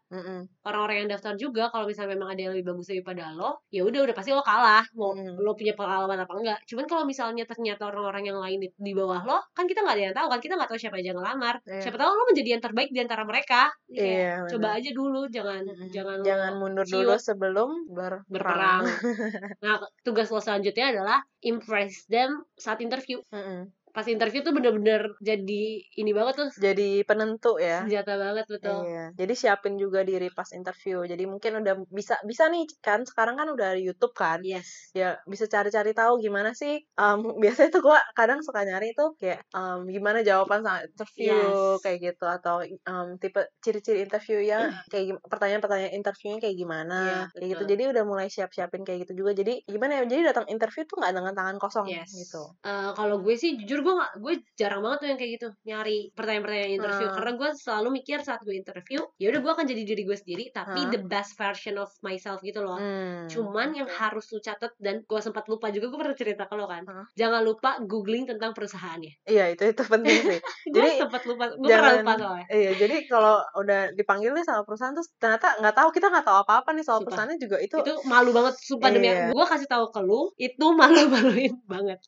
Orang-orang 0.62 0.96
yang 1.02 1.10
daftar 1.10 1.34
juga 1.34 1.68
kalau 1.68 1.86
misalnya 1.86 2.14
memang 2.14 2.28
ada 2.32 2.40
yang 2.40 2.52
lebih 2.52 2.66
bagus 2.70 2.86
daripada 2.86 3.32
lo 3.32 3.64
ya 3.68 3.82
udah 3.82 4.00
udah 4.02 4.14
pasti 4.14 4.30
lo 4.30 4.42
kalah. 4.42 4.84
Mau 4.92 5.12
Hmm. 5.12 5.38
lo 5.38 5.54
punya 5.54 5.72
pengalaman 5.72 6.18
apa 6.20 6.32
enggak. 6.34 6.58
Cuman 6.66 6.84
kalau 6.84 7.04
misalnya 7.04 7.44
ternyata 7.46 7.86
orang-orang 7.86 8.26
yang 8.26 8.36
lain 8.36 8.58
di, 8.58 8.68
di 8.70 8.92
bawah 8.92 9.22
lo 9.22 9.38
kan 9.52 9.64
kita 9.64 9.80
nggak 9.80 9.96
ada 9.96 10.04
yang 10.10 10.14
tahu 10.14 10.26
kan 10.28 10.38
kita 10.38 10.54
nggak 10.54 10.68
tahu 10.68 10.78
siapa 10.78 10.96
aja 10.98 11.08
yang 11.10 11.18
ngelamar. 11.18 11.54
Iya. 11.64 11.80
siapa 11.80 11.96
tahu 11.96 12.10
lo 12.10 12.24
menjadi 12.28 12.48
yang 12.52 12.62
terbaik 12.62 12.90
di 12.92 13.00
antara 13.00 13.22
mereka. 13.22 13.62
Kayak, 13.86 14.04
Iya, 14.06 14.34
coba 14.50 14.68
aja 14.76 14.90
dulu 14.92 15.20
jangan 15.30 15.62
Mm-mm. 15.64 15.88
jangan 15.88 16.16
jangan 16.20 16.52
mundur 16.58 16.84
ciut 16.84 17.06
dulu 17.06 17.14
sebelum 17.16 17.70
berperang, 17.88 18.65
berperang 18.66 18.84
nah 19.64 19.74
tugas 20.02 20.28
lo 20.30 20.42
selanjutnya 20.42 20.90
adalah 20.90 21.18
impress 21.42 22.06
them 22.10 22.42
saat 22.58 22.82
interview 22.82 23.22
Mm-mm. 23.30 23.70
Pas 23.96 24.04
interview 24.04 24.44
tuh 24.44 24.52
bener-bener 24.52 25.02
jadi 25.24 25.62
ini 26.00 26.10
banget 26.12 26.34
tuh 26.40 26.48
jadi 26.60 27.00
penentu 27.08 27.56
ya 27.56 27.80
senjata 27.80 28.12
banget 28.20 28.44
betul 28.44 28.80
Iya, 28.84 29.04
jadi 29.16 29.32
siapin 29.40 29.74
juga 29.80 30.00
diri 30.04 30.28
pas 30.28 30.48
interview. 30.52 31.00
Jadi 31.08 31.24
mungkin 31.24 31.64
udah 31.64 31.74
bisa 31.88 32.14
bisa 32.28 32.44
nih 32.52 32.68
kan 32.84 33.00
sekarang 33.08 33.40
kan 33.40 33.48
udah 33.56 33.70
YouTube 33.80 34.12
kan. 34.12 34.44
yes 34.44 34.92
Ya 34.92 35.16
bisa 35.24 35.48
cari-cari 35.48 35.96
tahu 35.96 36.20
gimana 36.20 36.52
sih. 36.52 36.84
em, 37.00 37.18
biasanya 37.42 37.70
tuh 37.72 37.82
gua 37.88 37.98
kadang 38.18 38.40
suka 38.44 38.60
nyari 38.68 38.92
tuh 38.92 39.16
kayak 39.16 39.40
em, 39.56 39.80
gimana 39.88 40.18
jawaban 40.20 40.60
saat 40.66 40.88
interview 40.92 41.32
Yes. 41.32 41.80
kayak 41.84 41.98
gitu 42.04 42.24
atau 42.28 42.56
em, 42.64 43.08
tipe 43.22 43.40
ciri-ciri 43.64 44.04
interview 44.04 44.38
ya 44.44 44.58
kayak 44.92 45.16
pertanyaan-pertanyaan 45.32 45.94
interviewnya 45.96 46.38
kayak 46.44 46.56
gimana 46.56 46.98
Iya, 47.00 47.20
kayak 47.36 47.48
gitu. 47.56 47.62
Jadi 47.72 47.82
udah 47.96 48.04
mulai 48.04 48.26
siap-siapin 48.28 48.82
kayak 48.86 48.98
gitu 49.08 49.12
juga. 49.24 49.32
Jadi 49.36 49.52
gimana 49.64 49.92
ya? 50.00 50.02
Jadi 50.04 50.22
datang 50.26 50.46
interview 50.52 50.82
tuh 50.84 50.96
nggak 51.00 51.12
dengan 51.16 51.32
tangan 51.36 51.56
kosong 51.62 51.86
Yes. 51.88 52.10
gitu. 52.12 52.42
Eh, 52.66 52.90
kalau 52.98 53.16
gue 53.24 53.34
sih 53.38 53.56
jujur 53.60 53.80
gue 53.86 53.94
gue 54.18 54.34
jarang 54.54 54.80
banget 54.80 54.98
tuh 54.98 55.08
yang 55.08 55.16
kayak 55.16 55.32
gitu 55.34 55.48
nyari 55.64 56.10
pertanyaan-pertanyaan 56.10 56.72
interview 56.74 57.06
Ah. 57.06 57.14
karena 57.14 57.32
gue 57.32 57.48
selalu 57.54 57.88
mikir 57.94 58.18
saat 58.20 58.40
gue 58.40 58.52
interview 58.52 59.00
ya 59.14 59.26
udah 59.28 59.40
gue 59.40 59.52
akan 59.52 59.66
jadi 59.66 59.82
diri 59.84 60.02
gue 60.02 60.16
sendiri 60.16 60.44
tapi 60.50 60.80
Ah. 60.80 60.90
the 60.90 61.00
best 61.00 61.34
version 61.34 61.76
of 61.76 61.92
myself 62.00 62.42
gitu 62.42 62.58
loh 62.58 62.76
Hmm. 62.76 63.24
cuman 63.26 63.72
yang 63.72 63.86
harus 63.86 64.26
lu 64.28 64.40
catat 64.40 64.74
dan 64.76 65.00
gue 65.00 65.20
sempat 65.20 65.46
lupa 65.46 65.68
juga 65.68 65.86
gue 65.86 65.98
pernah 65.98 66.14
cerita 66.14 66.44
ke 66.44 66.54
lo 66.54 66.66
kan 66.66 66.82
Ah. 66.84 67.06
jangan 67.12 67.40
lupa 67.40 67.78
googling 67.80 68.26
tentang 68.26 68.50
perusahaannya 68.50 69.22
Iya 69.24 69.44
itu 69.50 69.62
itu 69.64 69.82
penting 69.84 70.18
sih. 70.24 70.40
Jadi, 70.74 70.90
sempat 70.98 71.22
lupa 71.24 71.44
gue 71.48 71.62
pernah 71.64 71.94
lupa 71.96 72.14
soalnya 72.16 72.46
Iya, 72.48 72.70
jadi 72.76 72.96
kalau 73.06 73.36
udah 73.54 73.92
dipanggil 73.92 74.32
nih 74.32 74.42
sama 74.42 74.62
perusahaan 74.62 74.90
terus 74.90 75.12
ternyata 75.16 75.54
nggak 75.58 75.74
tahu 75.74 75.88
kita 75.90 76.06
nggak 76.08 76.24
tahu 76.24 76.38
apa-apa 76.38 76.70
nih 76.72 76.82
soal 76.82 76.98
Sumpah. 76.98 77.06
perusahaannya 77.06 77.38
juga 77.38 77.56
itu, 77.58 77.76
itu 77.76 77.94
malu 78.04 78.30
banget 78.30 78.54
sumpah 78.58 78.88
demi 78.88 79.06
Iya. 79.06 79.30
gue 79.30 79.44
kasih 79.46 79.68
tahu 79.68 79.84
ke 79.88 80.00
lu 80.00 80.20
itu 80.36 80.66
malu-maluin 80.80 81.54
banget 81.66 81.98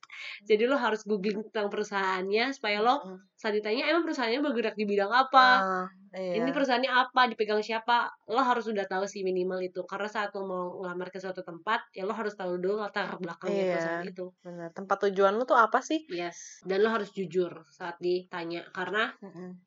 jadi 0.45 0.65
lo 0.65 0.77
harus 0.77 1.05
googling 1.05 1.39
tentang 1.47 1.68
perusahaannya 1.73 2.45
supaya 2.57 2.79
lo 2.83 2.97
saat 3.39 3.55
ditanya 3.57 3.89
emang 3.91 4.03
perusahaannya 4.07 4.41
bergerak 4.43 4.75
di 4.75 4.85
bidang 4.89 5.13
apa? 5.13 5.63
Ah, 5.63 5.87
iya. 6.15 6.41
ini 6.41 6.51
perusahaannya 6.55 6.93
apa 6.93 7.29
dipegang 7.33 7.61
siapa 7.61 8.09
lo 8.31 8.41
harus 8.41 8.69
udah 8.69 8.87
tahu 8.89 9.05
sih 9.05 9.25
minimal 9.27 9.61
itu 9.61 9.85
karena 9.85 10.09
saat 10.09 10.33
lo 10.37 10.45
mau 10.47 10.65
ngelamar 10.81 11.09
ke 11.13 11.19
suatu 11.21 11.43
tempat 11.43 11.89
ya 11.93 12.07
lo 12.09 12.15
harus 12.17 12.33
tahu 12.37 12.57
dulu 12.61 12.81
latar 12.81 13.17
belakangnya 13.19 13.57
Iya. 13.59 13.73
perusahaan 13.75 14.07
itu 14.07 14.27
benar. 14.41 14.69
Tempat 14.73 14.97
tujuan 15.11 15.33
lu 15.37 15.45
tuh 15.45 15.59
apa 15.59 15.83
sih? 15.83 16.01
yes 16.09 16.63
dan 16.65 16.85
lo 16.85 16.91
harus 16.93 17.11
jujur 17.13 17.65
saat 17.73 17.99
ditanya 17.99 18.63
karena 18.73 19.11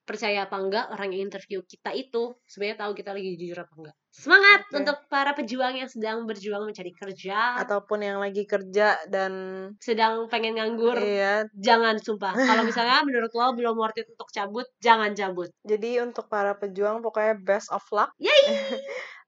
percaya 0.05 0.47
apa 0.47 0.57
enggak 0.57 0.85
orang 0.91 1.13
yang 1.13 1.27
interview 1.29 1.61
kita 1.65 1.91
itu 1.93 2.35
sebenarnya 2.47 2.77
tahu 2.87 2.91
kita 2.97 3.11
lagi 3.13 3.35
jujur 3.37 3.57
apa 3.61 3.73
enggak 3.77 3.95
semangat 4.11 4.67
Oke. 4.67 4.83
untuk 4.83 4.97
para 5.07 5.31
pejuang 5.31 5.79
yang 5.79 5.87
sedang 5.87 6.27
berjuang 6.27 6.67
mencari 6.67 6.91
kerja 6.91 7.55
Ataupun 7.63 8.03
yang 8.03 8.19
lagi 8.19 8.43
kerja 8.43 8.99
dan 9.07 9.31
sedang 9.79 10.27
pengen 10.27 10.59
nganggur 10.59 10.99
iya. 10.99 11.47
jangan 11.55 11.95
sumpah 11.95 12.35
kalau 12.35 12.67
misalnya 12.67 12.99
menurut 13.07 13.31
lo 13.31 13.55
belum 13.55 13.75
worth 13.79 14.03
it 14.03 14.11
untuk 14.11 14.27
cabut 14.35 14.67
jangan 14.83 15.15
cabut 15.15 15.47
Jadi 15.63 16.03
untuk 16.03 16.27
para 16.31 16.55
pejuang 16.55 17.03
pokoknya 17.03 17.35
best 17.43 17.67
of 17.75 17.83
luck. 17.91 18.15
Yay! 18.15 18.31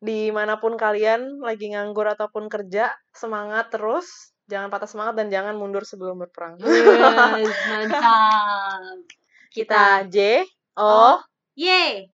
Di 0.07 0.31
mana 0.31 0.55
pun 0.55 0.79
kalian 0.79 1.43
lagi 1.43 1.75
nganggur 1.75 2.07
ataupun 2.07 2.47
kerja, 2.47 2.95
semangat 3.11 3.67
terus. 3.75 4.31
Jangan 4.47 4.71
patah 4.71 4.87
semangat 4.87 5.19
dan 5.19 5.27
jangan 5.27 5.55
mundur 5.59 5.83
sebelum 5.83 6.19
berperang. 6.19 6.59
Yes, 6.63 7.55
mantap 7.71 9.07
Kita 9.51 10.03
J 10.07 10.43
O 10.75 11.19
Yeay 11.55 12.09